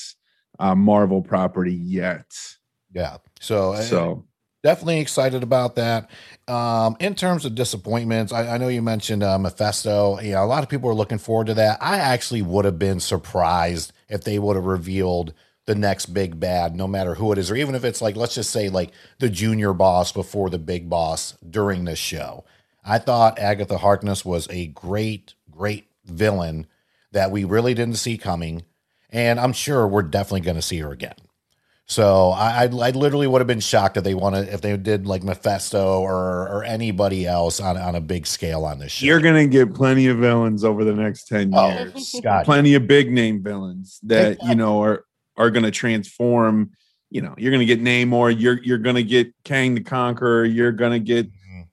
uh, 0.59 0.75
Marvel 0.75 1.21
property 1.21 1.73
yet. 1.73 2.25
yeah. 2.93 3.17
So 3.39 3.75
So, 3.81 4.25
definitely 4.63 4.99
excited 4.99 5.43
about 5.43 5.75
that. 5.75 6.09
Um, 6.47 6.97
in 6.99 7.15
terms 7.15 7.45
of 7.45 7.55
disappointments, 7.55 8.31
I, 8.33 8.55
I 8.55 8.57
know 8.57 8.67
you 8.67 8.81
mentioned 8.81 9.23
uh, 9.23 9.37
Mephisto. 9.37 10.19
You 10.19 10.31
know, 10.31 10.43
a 10.43 10.45
lot 10.45 10.63
of 10.63 10.69
people 10.69 10.89
are 10.89 10.95
looking 10.95 11.17
forward 11.17 11.47
to 11.47 11.53
that. 11.55 11.77
I 11.81 11.97
actually 11.97 12.41
would 12.41 12.65
have 12.65 12.79
been 12.79 12.99
surprised 12.99 13.93
if 14.09 14.23
they 14.23 14.39
would 14.39 14.55
have 14.55 14.65
revealed 14.65 15.33
the 15.65 15.75
next 15.75 16.07
big 16.07 16.39
bad, 16.39 16.75
no 16.75 16.87
matter 16.87 17.15
who 17.15 17.31
it 17.33 17.37
is, 17.37 17.51
or 17.51 17.55
even 17.55 17.75
if 17.75 17.83
it's 17.83 18.01
like, 18.01 18.15
let's 18.15 18.35
just 18.35 18.51
say, 18.51 18.69
like 18.69 18.91
the 19.19 19.29
junior 19.29 19.73
boss 19.73 20.13
before 20.13 20.49
the 20.49 20.57
big 20.57 20.89
boss 20.89 21.33
during 21.47 21.83
this 21.83 21.99
show. 21.99 22.45
I 22.85 22.99
thought 22.99 23.37
Agatha 23.37 23.77
Harkness 23.77 24.23
was 24.23 24.47
a 24.49 24.67
great, 24.67 25.33
great 25.51 25.87
villain 26.05 26.67
that 27.11 27.31
we 27.31 27.43
really 27.43 27.73
didn't 27.73 27.95
see 27.95 28.17
coming. 28.17 28.63
And 29.09 29.39
I'm 29.39 29.51
sure 29.51 29.85
we're 29.85 30.03
definitely 30.03 30.41
going 30.41 30.55
to 30.55 30.61
see 30.61 30.79
her 30.79 30.91
again. 30.91 31.15
So 31.89 32.31
I, 32.31 32.63
I, 32.63 32.65
I 32.65 32.89
literally 32.91 33.27
would 33.27 33.39
have 33.39 33.47
been 33.47 33.61
shocked 33.61 33.95
if 33.95 34.03
they 34.03 34.13
wanted 34.13 34.49
if 34.49 34.59
they 34.59 34.75
did 34.75 35.07
like 35.07 35.23
Mephisto 35.23 36.01
or 36.01 36.15
or 36.49 36.63
anybody 36.65 37.25
else 37.25 37.61
on, 37.61 37.77
on 37.77 37.95
a 37.95 38.01
big 38.01 38.27
scale 38.27 38.65
on 38.65 38.79
this 38.79 38.91
show. 38.91 39.05
you're 39.05 39.21
going 39.21 39.49
to 39.49 39.51
get 39.51 39.73
plenty 39.73 40.07
of 40.07 40.17
villains 40.17 40.65
over 40.65 40.83
the 40.83 40.93
next 40.93 41.29
10 41.29 41.51
Oh, 41.53 41.69
years. 41.69 42.13
Plenty 42.43 42.73
of 42.73 42.87
big 42.87 43.09
name 43.11 43.41
villains 43.41 43.99
that, 44.03 44.37
you 44.43 44.55
know, 44.55 44.81
are 44.83 45.05
are 45.37 45.49
going 45.49 45.63
to 45.63 45.71
transform. 45.71 46.71
You 47.09 47.21
know, 47.21 47.33
you're 47.37 47.51
going 47.51 47.65
to 47.65 47.73
get 47.75 47.81
Namor, 47.81 48.37
you're 48.37 48.61
you're 48.63 48.79
going 48.79 48.97
to 48.97 49.03
get 49.03 49.33
Kang 49.45 49.73
the 49.73 49.81
Conqueror, 49.81 50.43
you're 50.43 50.73
going 50.73 50.91
to 50.91 50.99
get 50.99 51.27
Mhm. 51.31 51.67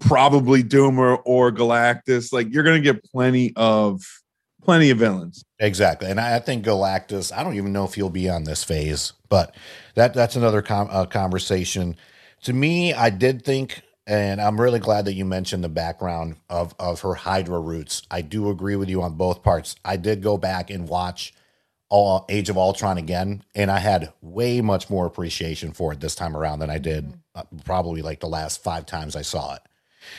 probably 0.00 0.64
Doomer 0.64 1.20
or 1.24 1.52
Galactus. 1.52 2.32
Like 2.32 2.52
you're 2.52 2.64
going 2.64 2.82
to 2.82 2.92
get 2.92 3.04
plenty 3.04 3.52
of 3.54 4.02
plenty 4.64 4.90
of 4.90 4.98
villains. 4.98 5.44
Exactly, 5.58 6.10
and 6.10 6.20
I, 6.20 6.36
I 6.36 6.38
think 6.40 6.64
Galactus. 6.64 7.32
I 7.36 7.42
don't 7.42 7.56
even 7.56 7.72
know 7.72 7.84
if 7.84 7.94
he'll 7.94 8.10
be 8.10 8.28
on 8.28 8.44
this 8.44 8.64
phase, 8.64 9.12
but 9.28 9.54
that 9.94 10.14
that's 10.14 10.36
another 10.36 10.62
com- 10.62 10.88
uh, 10.90 11.06
conversation. 11.06 11.96
To 12.42 12.52
me, 12.52 12.92
I 12.92 13.10
did 13.10 13.44
think, 13.44 13.82
and 14.06 14.40
I'm 14.40 14.60
really 14.60 14.80
glad 14.80 15.04
that 15.06 15.14
you 15.14 15.24
mentioned 15.24 15.64
the 15.64 15.68
background 15.68 16.36
of 16.50 16.74
of 16.78 17.00
her 17.02 17.14
Hydra 17.14 17.60
roots. 17.60 18.02
I 18.10 18.22
do 18.22 18.50
agree 18.50 18.76
with 18.76 18.88
you 18.88 19.02
on 19.02 19.14
both 19.14 19.42
parts. 19.42 19.76
I 19.84 19.96
did 19.96 20.22
go 20.22 20.36
back 20.38 20.70
and 20.70 20.88
watch 20.88 21.32
all 21.88 22.24
Age 22.28 22.48
of 22.48 22.58
Ultron 22.58 22.98
again, 22.98 23.44
and 23.54 23.70
I 23.70 23.78
had 23.78 24.12
way 24.20 24.60
much 24.60 24.90
more 24.90 25.06
appreciation 25.06 25.72
for 25.72 25.92
it 25.92 26.00
this 26.00 26.14
time 26.14 26.36
around 26.36 26.58
than 26.58 26.70
I 26.70 26.78
did 26.78 27.14
uh, 27.34 27.44
probably 27.64 28.02
like 28.02 28.20
the 28.20 28.26
last 28.28 28.62
five 28.62 28.86
times 28.86 29.14
I 29.14 29.22
saw 29.22 29.54
it. 29.54 29.62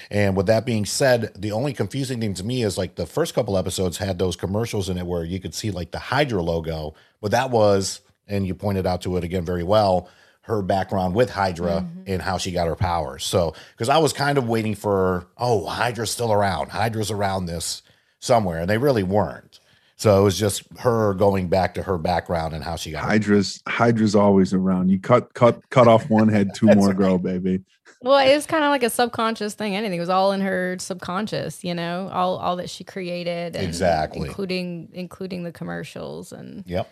And 0.10 0.36
with 0.36 0.48
that 0.48 0.66
being 0.66 0.86
said, 0.86 1.32
the 1.36 1.52
only 1.52 1.74
confusing 1.74 2.20
thing 2.20 2.34
to 2.36 2.44
me 2.44 2.64
is 2.64 2.78
like 2.78 2.96
the 2.96 3.06
first 3.06 3.34
couple 3.34 3.58
episodes 3.58 3.98
had 3.98 4.20
those 4.20 4.36
commercials 4.36 4.90
in 4.90 4.98
it 4.98 5.06
where 5.06 5.24
you 5.24 5.40
could 5.40 5.54
see 5.54 5.72
like 5.72 5.92
the 5.92 6.00
Hydra 6.00 6.42
logo, 6.42 6.94
but 7.22 7.32
that 7.32 7.52
was, 7.52 8.02
and 8.28 8.46
you 8.46 8.56
pointed 8.56 8.86
out 8.86 9.02
to 9.04 9.18
it 9.18 9.24
again 9.24 9.46
very 9.46 9.64
well, 9.64 10.10
her 10.42 10.62
background 10.62 11.16
with 11.16 11.32
Hydra 11.32 11.82
mm-hmm. 11.82 12.04
and 12.06 12.22
how 12.22 12.38
she 12.38 12.52
got 12.52 12.68
her 12.68 12.76
powers. 12.76 13.26
So, 13.26 13.56
because 13.72 13.90
I 13.90 13.98
was 13.98 14.14
kind 14.14 14.38
of 14.38 14.48
waiting 14.48 14.76
for, 14.76 15.28
oh, 15.38 15.66
Hydra's 15.66 16.12
still 16.12 16.32
around. 16.32 16.70
Hydra's 16.70 17.10
around 17.10 17.48
this 17.48 17.82
somewhere, 18.20 18.60
and 18.60 18.70
they 18.70 18.78
really 18.78 19.04
weren't. 19.04 19.60
So 19.98 20.20
it 20.20 20.24
was 20.24 20.38
just 20.38 20.64
her 20.80 21.14
going 21.14 21.48
back 21.48 21.76
to 21.76 21.84
her 21.84 21.98
background 21.98 22.54
and 22.54 22.64
how 22.64 22.76
she 22.76 22.92
got. 22.92 23.04
her- 23.04 23.10
Hydra's 23.10 23.62
Hydra's 23.68 24.16
always 24.16 24.54
around. 24.54 24.90
You 24.90 25.00
cut 25.00 25.34
cut 25.34 25.68
cut 25.70 25.88
off 25.88 26.10
one 26.10 26.28
head, 26.28 26.54
two 26.54 26.68
more 26.76 26.94
grow, 26.94 27.18
baby. 27.18 27.62
Well, 28.06 28.18
it 28.20 28.36
was 28.36 28.46
kind 28.46 28.64
of 28.64 28.70
like 28.70 28.84
a 28.84 28.90
subconscious 28.90 29.56
thing. 29.56 29.76
Anything 29.76 29.98
it 29.98 30.00
was 30.00 30.10
all 30.10 30.32
in 30.32 30.42
her 30.42 30.78
subconscious, 30.80 31.64
you 31.64 31.74
know, 31.74 32.08
all 32.14 32.38
all 32.38 32.56
that 32.58 32.70
she 32.70 32.84
created, 32.84 33.56
and 33.56 33.66
Exactly. 33.66 34.28
including 34.28 34.90
including 34.94 35.44
the 35.44 35.52
commercials 35.52 36.32
and 36.32 36.64
Yep. 36.68 36.92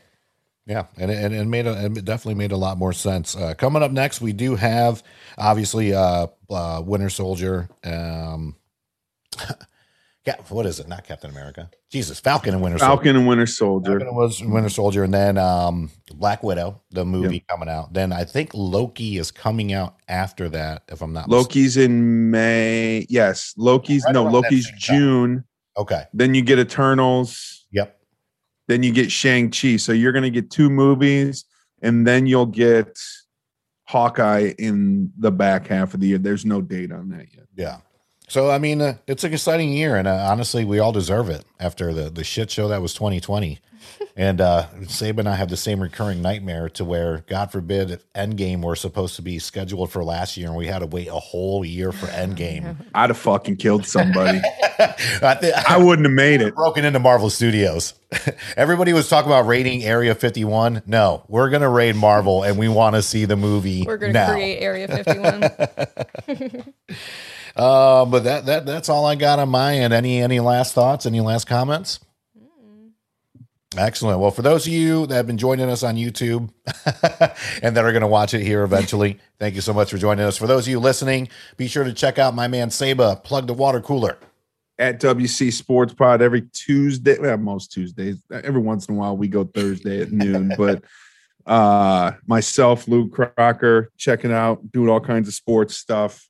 Yeah, 0.65 0.85
and 0.97 1.11
it, 1.11 1.31
and 1.31 1.51
made 1.51 1.67
a, 1.67 1.85
it 1.85 2.05
definitely 2.05 2.35
made 2.35 2.51
a 2.53 2.57
lot 2.57 2.77
more 2.77 2.93
sense. 2.93 3.35
Uh, 3.35 3.53
coming 3.53 3.83
up 3.83 3.91
next, 3.91 4.21
we 4.21 4.31
do 4.33 4.55
have 4.55 5.03
obviously 5.37 5.93
uh, 5.93 6.27
uh, 6.49 6.81
Winter 6.83 7.09
Soldier. 7.09 7.69
Um, 7.83 8.55
Cap- 10.25 10.49
what 10.49 10.65
is 10.65 10.79
it? 10.79 10.87
Not 10.87 11.03
Captain 11.03 11.29
America. 11.29 11.69
Jesus, 11.91 12.19
Falcon 12.19 12.53
and 12.53 12.63
Winter 12.63 12.77
Soldier. 12.77 12.95
Falcon 12.95 13.15
and 13.17 13.27
Winter 13.27 13.45
Soldier. 13.45 13.99
Falcon 13.99 14.15
was 14.15 14.41
Winter 14.41 14.69
Soldier, 14.69 15.03
and 15.03 15.13
then 15.13 15.37
um, 15.37 15.89
Black 16.13 16.43
Widow, 16.43 16.81
the 16.91 17.03
movie 17.03 17.43
coming 17.49 17.67
out. 17.67 17.93
Then 17.93 18.13
I 18.13 18.23
think 18.23 18.51
Loki 18.53 19.17
is 19.17 19.31
coming 19.31 19.73
out 19.73 19.97
after 20.07 20.47
that, 20.49 20.83
if 20.87 21.01
I'm 21.01 21.11
not 21.11 21.27
mistaken. 21.27 21.43
Loki's 21.43 21.77
in 21.77 22.31
May. 22.31 23.05
Yes, 23.09 23.53
Loki's 23.57 24.05
Right 24.05 24.13
no, 24.13 24.23
Loki's 24.23 24.65
same 24.65 24.73
time. 24.73 24.97
June. 24.97 25.43
Okay. 25.77 26.05
Then 26.13 26.33
you 26.33 26.41
get 26.41 26.57
Eternals. 26.57 27.65
Yep. 27.71 27.99
Then 28.69 28.81
you 28.81 28.93
get 28.93 29.11
Shang 29.11 29.51
Chi. 29.51 29.75
So 29.75 29.91
you're 29.91 30.13
gonna 30.13 30.29
get 30.29 30.49
two 30.49 30.69
movies, 30.69 31.43
and 31.81 32.07
then 32.07 32.27
you'll 32.27 32.45
get 32.45 32.97
Hawkeye 33.87 34.53
in 34.57 35.11
the 35.17 35.31
back 35.31 35.67
half 35.67 35.93
of 35.93 35.99
the 35.99 36.07
year. 36.07 36.17
There's 36.17 36.45
no 36.45 36.61
date 36.61 36.93
on 36.93 37.09
that 37.09 37.27
yet. 37.35 37.45
Yeah. 37.55 37.77
So 38.33 38.49
I 38.49 38.57
mean, 38.57 38.81
uh, 38.81 38.97
it's 39.05 39.23
an 39.23 39.31
exciting 39.31 39.71
year, 39.73 39.95
and 39.95 40.07
uh, 40.07 40.27
honestly, 40.31 40.65
we 40.65 40.79
all 40.79 40.91
deserve 40.91 41.29
it 41.29 41.45
after 41.59 41.93
the 41.93 42.09
the 42.09 42.23
shit 42.23 42.49
show 42.49 42.67
that 42.69 42.81
was 42.81 42.95
2020. 42.95 43.59
and 44.15 44.41
uh 44.41 44.65
Saba 44.87 45.19
and 45.19 45.29
I 45.29 45.35
have 45.35 45.49
the 45.49 45.57
same 45.57 45.79
recurring 45.79 46.23
nightmare 46.23 46.67
to 46.69 46.83
where, 46.83 47.23
God 47.27 47.51
forbid, 47.51 47.91
if 47.91 48.11
Endgame 48.13 48.63
were 48.63 48.75
supposed 48.75 49.17
to 49.17 49.21
be 49.21 49.37
scheduled 49.37 49.91
for 49.91 50.03
last 50.03 50.35
year, 50.35 50.47
and 50.47 50.57
we 50.57 50.65
had 50.65 50.79
to 50.79 50.87
wait 50.87 51.09
a 51.09 51.19
whole 51.19 51.63
year 51.63 51.91
for 51.91 52.07
Endgame. 52.23 52.75
I'd 52.95 53.11
have 53.11 53.19
fucking 53.19 53.57
killed 53.57 53.85
somebody. 53.85 54.41
I, 54.79 55.35
thi- 55.39 55.53
I 55.69 55.77
wouldn't 55.77 56.07
have 56.07 56.15
made 56.15 56.41
it. 56.41 56.55
broken 56.55 56.85
into 56.85 56.97
Marvel 56.97 57.29
Studios. 57.29 57.93
Everybody 58.57 58.93
was 58.93 59.09
talking 59.09 59.29
about 59.29 59.45
raiding 59.45 59.83
Area 59.83 60.15
51. 60.15 60.81
No, 60.87 61.23
we're 61.27 61.51
gonna 61.51 61.69
raid 61.69 61.95
Marvel, 61.95 62.41
and 62.41 62.57
we 62.57 62.67
want 62.67 62.95
to 62.95 63.03
see 63.03 63.25
the 63.25 63.35
movie. 63.35 63.83
We're 63.85 63.97
going 63.97 64.13
to 64.13 64.19
now. 64.19 64.31
create 64.33 64.57
Area 64.59 64.87
51. 64.87 66.73
Uh, 67.55 68.05
but 68.05 68.23
that 68.23 68.45
that 68.47 68.65
that's 68.65 68.89
all 68.89 69.05
I 69.05 69.15
got 69.15 69.39
on 69.39 69.49
my 69.49 69.77
end. 69.77 69.93
Any 69.93 70.21
any 70.21 70.39
last 70.39 70.73
thoughts? 70.73 71.05
Any 71.05 71.21
last 71.21 71.45
comments? 71.45 71.99
Excellent. 73.77 74.19
Well, 74.19 74.31
for 74.31 74.41
those 74.41 74.67
of 74.67 74.73
you 74.73 75.07
that 75.07 75.15
have 75.15 75.27
been 75.27 75.37
joining 75.37 75.69
us 75.69 75.83
on 75.83 75.95
YouTube 75.95 76.49
and 77.63 77.75
that 77.75 77.83
are 77.83 77.91
going 77.91 78.01
to 78.01 78.07
watch 78.07 78.33
it 78.33 78.41
here 78.41 78.63
eventually, 78.63 79.19
thank 79.39 79.55
you 79.55 79.61
so 79.61 79.73
much 79.73 79.89
for 79.89 79.97
joining 79.97 80.25
us. 80.25 80.37
For 80.37 80.47
those 80.47 80.65
of 80.67 80.71
you 80.71 80.79
listening, 80.79 81.29
be 81.57 81.67
sure 81.67 81.83
to 81.83 81.93
check 81.93 82.19
out 82.19 82.35
my 82.35 82.47
man 82.47 82.69
Saba, 82.69 83.15
plug 83.23 83.47
the 83.47 83.53
water 83.53 83.81
cooler. 83.81 84.17
At 84.79 84.99
WC 84.99 85.53
Sports 85.53 85.93
Pod 85.93 86.21
every 86.21 86.41
Tuesday, 86.53 87.17
well, 87.19 87.37
most 87.37 87.71
Tuesdays. 87.71 88.17
Every 88.31 88.61
once 88.61 88.87
in 88.87 88.95
a 88.95 88.97
while 88.97 89.15
we 89.15 89.27
go 89.27 89.43
Thursday 89.43 90.01
at 90.01 90.11
noon, 90.11 90.51
but 90.57 90.83
uh 91.45 92.13
myself, 92.25 92.87
Luke 92.87 93.11
Crocker, 93.11 93.91
checking 93.97 94.31
out, 94.31 94.71
doing 94.71 94.89
all 94.89 94.99
kinds 94.99 95.27
of 95.27 95.33
sports 95.33 95.77
stuff. 95.77 96.27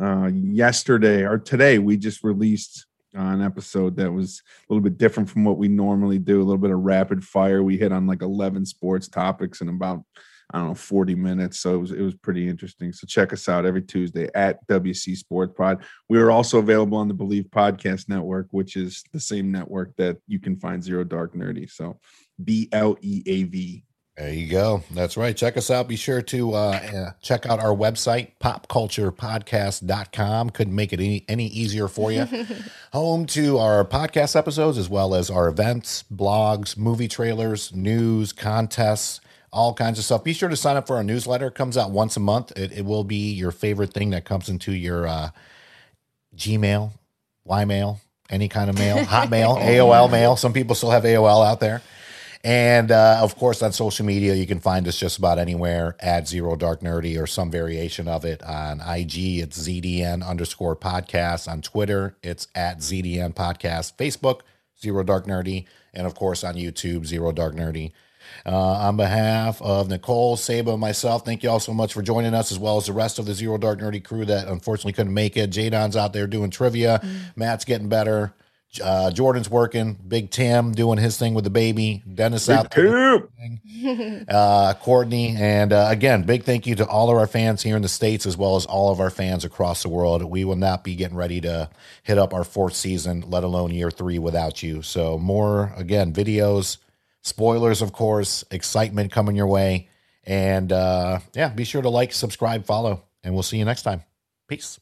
Uh 0.00 0.30
yesterday 0.32 1.22
or 1.22 1.38
today 1.38 1.78
we 1.78 1.96
just 1.96 2.24
released 2.24 2.86
an 3.14 3.42
episode 3.42 3.96
that 3.96 4.10
was 4.10 4.42
a 4.68 4.72
little 4.72 4.82
bit 4.82 4.98
different 4.98 5.28
from 5.28 5.44
what 5.44 5.58
we 5.58 5.68
normally 5.68 6.18
do, 6.18 6.38
a 6.38 6.44
little 6.44 6.58
bit 6.58 6.70
of 6.70 6.80
rapid 6.80 7.22
fire. 7.24 7.62
We 7.62 7.76
hit 7.76 7.92
on 7.92 8.06
like 8.06 8.22
11 8.22 8.64
sports 8.66 9.08
topics 9.08 9.60
in 9.60 9.68
about 9.68 10.02
I 10.52 10.58
don't 10.58 10.68
know 10.68 10.74
40 10.74 11.14
minutes. 11.14 11.60
So 11.60 11.74
it 11.74 11.78
was 11.78 11.92
it 11.92 12.02
was 12.02 12.14
pretty 12.14 12.48
interesting. 12.48 12.92
So 12.92 13.06
check 13.06 13.32
us 13.32 13.48
out 13.48 13.64
every 13.64 13.82
Tuesday 13.82 14.28
at 14.34 14.66
WC 14.68 15.16
Sports 15.16 15.54
Pod. 15.56 15.82
We 16.08 16.18
are 16.18 16.30
also 16.30 16.58
available 16.58 16.98
on 16.98 17.08
the 17.08 17.14
Bleav 17.14 17.48
Podcast 17.48 18.08
Network, 18.08 18.48
which 18.50 18.76
is 18.76 19.02
the 19.12 19.20
same 19.20 19.50
network 19.50 19.96
that 19.96 20.18
you 20.26 20.38
can 20.38 20.56
find 20.56 20.84
Zero 20.84 21.04
Dark 21.04 21.34
Nerdy. 21.34 21.70
So 21.70 21.98
B 22.42 22.68
L 22.72 22.96
E 23.00 23.22
A 23.26 23.44
V. 23.44 23.84
There 24.16 24.32
you 24.32 24.48
go. 24.48 24.82
That's 24.90 25.16
right. 25.16 25.34
Check 25.34 25.56
us 25.56 25.70
out. 25.70 25.88
Be 25.88 25.96
sure 25.96 26.20
to 26.20 26.52
uh, 26.52 26.56
uh, 26.56 27.12
check 27.22 27.46
out 27.46 27.60
our 27.60 27.74
website, 27.74 28.32
popculturepodcast.com. 28.40 30.50
Couldn't 30.50 30.74
make 30.74 30.92
it 30.92 31.00
any, 31.00 31.24
any 31.28 31.46
easier 31.46 31.88
for 31.88 32.12
you. 32.12 32.28
Home 32.92 33.24
to 33.26 33.56
our 33.56 33.86
podcast 33.86 34.36
episodes, 34.36 34.76
as 34.76 34.90
well 34.90 35.14
as 35.14 35.30
our 35.30 35.48
events, 35.48 36.04
blogs, 36.12 36.76
movie 36.76 37.08
trailers, 37.08 37.74
news, 37.74 38.34
contests, 38.34 39.22
all 39.50 39.72
kinds 39.72 39.98
of 39.98 40.04
stuff. 40.04 40.22
Be 40.22 40.34
sure 40.34 40.50
to 40.50 40.56
sign 40.56 40.76
up 40.76 40.86
for 40.86 40.96
our 40.96 41.04
newsletter. 41.04 41.46
It 41.46 41.54
comes 41.54 41.78
out 41.78 41.90
once 41.90 42.14
a 42.14 42.20
month. 42.20 42.52
It, 42.54 42.70
it 42.72 42.84
will 42.84 43.04
be 43.04 43.32
your 43.32 43.50
favorite 43.50 43.94
thing 43.94 44.10
that 44.10 44.26
comes 44.26 44.50
into 44.50 44.72
your 44.72 45.06
uh, 45.06 45.30
Gmail, 46.36 46.92
Ymail, 47.48 48.00
any 48.28 48.48
kind 48.48 48.68
of 48.68 48.76
mail, 48.76 48.98
Hotmail, 49.06 49.58
AOL 49.58 50.10
mail. 50.10 50.36
Some 50.36 50.52
people 50.52 50.74
still 50.74 50.90
have 50.90 51.04
AOL 51.04 51.46
out 51.46 51.60
there. 51.60 51.80
And 52.44 52.90
uh, 52.90 53.20
of 53.20 53.36
course, 53.36 53.62
on 53.62 53.72
social 53.72 54.04
media, 54.04 54.34
you 54.34 54.46
can 54.46 54.58
find 54.58 54.88
us 54.88 54.98
just 54.98 55.16
about 55.16 55.38
anywhere 55.38 55.94
at 56.00 56.26
Zero 56.26 56.56
Dark 56.56 56.80
Nerdy 56.80 57.20
or 57.20 57.26
some 57.26 57.52
variation 57.52 58.08
of 58.08 58.24
it. 58.24 58.42
On 58.42 58.80
IG, 58.80 59.38
it's 59.38 59.68
ZDN 59.68 60.26
underscore 60.26 60.74
podcast. 60.74 61.46
On 61.50 61.62
Twitter, 61.62 62.16
it's 62.22 62.48
at 62.54 62.78
ZDN 62.78 63.34
podcast. 63.34 63.96
Facebook, 63.96 64.40
Zero 64.80 65.04
Dark 65.04 65.26
Nerdy. 65.26 65.66
And 65.94 66.04
of 66.04 66.16
course, 66.16 66.42
on 66.42 66.54
YouTube, 66.54 67.06
Zero 67.06 67.30
Dark 67.30 67.54
Nerdy. 67.54 67.92
Uh, 68.44 68.56
on 68.56 68.96
behalf 68.96 69.60
of 69.62 69.88
Nicole, 69.88 70.36
Saba, 70.36 70.72
and 70.72 70.80
myself, 70.80 71.24
thank 71.24 71.42
you 71.42 71.50
all 71.50 71.60
so 71.60 71.74
much 71.74 71.92
for 71.92 72.02
joining 72.02 72.34
us, 72.34 72.50
as 72.50 72.58
well 72.58 72.76
as 72.76 72.86
the 72.86 72.92
rest 72.92 73.18
of 73.18 73.26
the 73.26 73.34
Zero 73.34 73.56
Dark 73.58 73.78
Nerdy 73.78 74.02
crew 74.02 74.24
that 74.24 74.48
unfortunately 74.48 74.92
couldn't 74.94 75.14
make 75.14 75.36
it. 75.36 75.50
Jadon's 75.50 75.96
out 75.96 76.12
there 76.12 76.26
doing 76.26 76.50
trivia. 76.50 77.00
Matt's 77.36 77.64
getting 77.64 77.88
better. 77.88 78.34
Uh, 78.80 79.10
Jordan's 79.10 79.50
working. 79.50 79.94
Big 80.06 80.30
Tim 80.30 80.72
doing 80.72 80.98
his 80.98 81.18
thing 81.18 81.34
with 81.34 81.44
the 81.44 81.50
baby. 81.50 82.02
Dennis 82.14 82.48
out 82.48 82.70
there 82.70 83.28
uh, 84.28 84.74
Courtney. 84.80 85.34
And 85.36 85.72
uh, 85.72 85.88
again, 85.90 86.22
big 86.22 86.44
thank 86.44 86.66
you 86.66 86.74
to 86.76 86.86
all 86.86 87.10
of 87.10 87.16
our 87.16 87.26
fans 87.26 87.62
here 87.62 87.76
in 87.76 87.82
the 87.82 87.88
States 87.88 88.26
as 88.26 88.36
well 88.36 88.56
as 88.56 88.66
all 88.66 88.90
of 88.90 89.00
our 89.00 89.10
fans 89.10 89.44
across 89.44 89.82
the 89.82 89.88
world. 89.88 90.22
We 90.22 90.44
will 90.44 90.56
not 90.56 90.84
be 90.84 90.94
getting 90.94 91.16
ready 91.16 91.40
to 91.42 91.68
hit 92.02 92.18
up 92.18 92.32
our 92.32 92.44
fourth 92.44 92.74
season, 92.74 93.24
let 93.28 93.44
alone 93.44 93.72
year 93.72 93.90
three, 93.90 94.18
without 94.18 94.62
you. 94.62 94.82
So, 94.82 95.18
more, 95.18 95.72
again, 95.76 96.12
videos, 96.12 96.78
spoilers, 97.22 97.82
of 97.82 97.92
course, 97.92 98.44
excitement 98.50 99.12
coming 99.12 99.36
your 99.36 99.46
way. 99.46 99.88
And 100.24 100.72
uh, 100.72 101.18
yeah, 101.34 101.48
be 101.48 101.64
sure 101.64 101.82
to 101.82 101.88
like, 101.88 102.12
subscribe, 102.12 102.64
follow, 102.64 103.02
and 103.24 103.34
we'll 103.34 103.42
see 103.42 103.58
you 103.58 103.64
next 103.64 103.82
time. 103.82 104.02
Peace. 104.48 104.78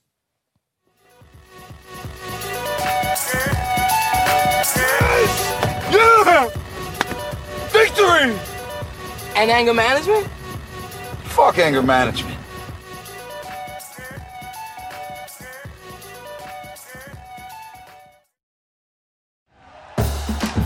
Yeah! 4.77 6.49
Victory! 7.71 8.39
And 9.37 9.51
anger 9.51 9.75
management? 9.75 10.27
Fuck 11.25 11.59
anger 11.59 11.83
management. 11.83 12.40